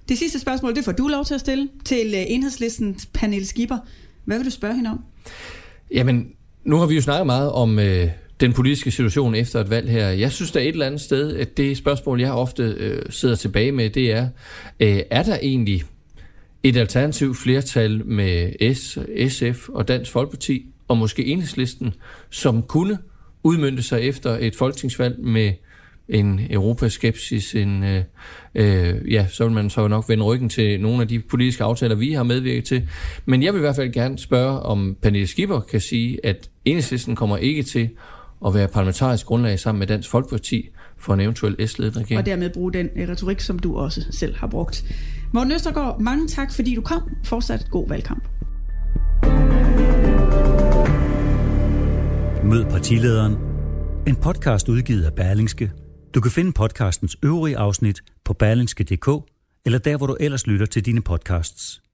Det 0.09 0.17
sidste 0.17 0.39
spørgsmål, 0.39 0.75
det 0.75 0.85
får 0.85 0.91
du 0.91 1.07
lov 1.07 1.25
til 1.25 1.33
at 1.33 1.39
stille 1.39 1.69
til 1.85 2.13
øh, 2.15 2.23
enhedslistens 2.27 3.09
Pernille 3.13 3.45
Skipper. 3.45 3.77
Hvad 4.25 4.37
vil 4.37 4.45
du 4.45 4.51
spørge 4.51 4.75
hende 4.75 4.89
om? 4.89 5.03
Jamen, 5.91 6.27
nu 6.63 6.77
har 6.77 6.85
vi 6.85 6.95
jo 6.95 7.01
snakket 7.01 7.25
meget 7.25 7.51
om 7.51 7.79
øh, 7.79 8.07
den 8.39 8.53
politiske 8.53 8.91
situation 8.91 9.35
efter 9.35 9.59
et 9.59 9.69
valg 9.69 9.89
her. 9.89 10.09
Jeg 10.09 10.31
synes, 10.31 10.51
der 10.51 10.59
er 10.59 10.63
et 10.63 10.69
eller 10.69 10.85
andet 10.85 11.01
sted, 11.01 11.37
at 11.37 11.57
det 11.57 11.77
spørgsmål, 11.77 12.21
jeg 12.21 12.31
ofte 12.31 12.63
øh, 12.63 13.01
sidder 13.09 13.35
tilbage 13.35 13.71
med, 13.71 13.89
det 13.89 14.11
er, 14.11 14.27
øh, 14.79 14.99
er 15.11 15.23
der 15.23 15.37
egentlig 15.41 15.83
et 16.63 16.77
alternativ 16.77 17.35
flertal 17.35 18.05
med 18.05 18.51
S, 18.73 18.97
SF 19.33 19.69
og 19.69 19.87
Dansk 19.87 20.11
Folkeparti, 20.11 20.65
og 20.87 20.97
måske 20.97 21.25
enhedslisten, 21.25 21.93
som 22.29 22.63
kunne 22.63 22.97
udmyndte 23.43 23.83
sig 23.83 24.01
efter 24.01 24.37
et 24.41 24.55
folketingsvalg 24.55 25.19
med 25.19 25.51
en 26.09 26.41
europaskepsis, 26.49 27.55
en, 27.55 27.83
øh, 27.83 28.03
øh, 28.55 29.13
ja, 29.13 29.27
så 29.27 29.43
vil 29.43 29.53
man 29.53 29.69
så 29.69 29.87
nok 29.87 30.09
vende 30.09 30.23
ryggen 30.23 30.49
til 30.49 30.81
nogle 30.81 31.01
af 31.01 31.07
de 31.07 31.19
politiske 31.19 31.63
aftaler, 31.63 31.95
vi 31.95 32.13
har 32.13 32.23
medvirket 32.23 32.63
til. 32.63 32.89
Men 33.25 33.43
jeg 33.43 33.53
vil 33.53 33.59
i 33.59 33.61
hvert 33.61 33.75
fald 33.75 33.93
gerne 33.93 34.17
spørge, 34.17 34.59
om 34.59 34.97
Pernille 35.01 35.27
Skipper 35.27 35.59
kan 35.59 35.81
sige, 35.81 36.25
at 36.25 36.49
enhedslisten 36.65 37.15
kommer 37.15 37.37
ikke 37.37 37.63
til 37.63 37.89
at 38.45 38.53
være 38.53 38.67
parlamentarisk 38.67 39.25
grundlag 39.25 39.59
sammen 39.59 39.79
med 39.79 39.87
Dansk 39.87 40.09
Folkeparti 40.09 40.69
for 40.97 41.13
en 41.13 41.19
eventuel 41.19 41.67
S-ledet 41.67 41.97
regering. 41.97 42.19
Og 42.19 42.25
dermed 42.25 42.49
bruge 42.49 42.73
den 42.73 42.89
øh, 42.95 43.09
retorik, 43.09 43.39
som 43.39 43.59
du 43.59 43.77
også 43.77 44.01
selv 44.11 44.35
har 44.35 44.47
brugt. 44.47 44.85
Morten 45.33 45.51
Østergaard, 45.51 45.99
mange 45.99 46.27
tak, 46.27 46.53
fordi 46.53 46.75
du 46.75 46.81
kom. 46.81 47.09
Fortsat 47.23 47.67
god 47.71 47.87
valgkamp. 47.87 48.23
Mød 52.43 52.65
partilederen. 52.65 53.35
En 54.07 54.15
podcast 54.15 54.69
udgivet 54.69 55.03
af 55.03 55.13
Berlingske. 55.13 55.71
Du 56.15 56.21
kan 56.21 56.31
finde 56.31 56.51
podcastens 56.53 57.17
øvrige 57.23 57.57
afsnit 57.57 58.01
på 58.25 58.33
berlingske.dk 58.33 59.09
eller 59.65 59.79
der, 59.79 59.97
hvor 59.97 60.07
du 60.07 60.17
ellers 60.19 60.47
lytter 60.47 60.65
til 60.65 60.85
dine 60.85 61.01
podcasts. 61.01 61.84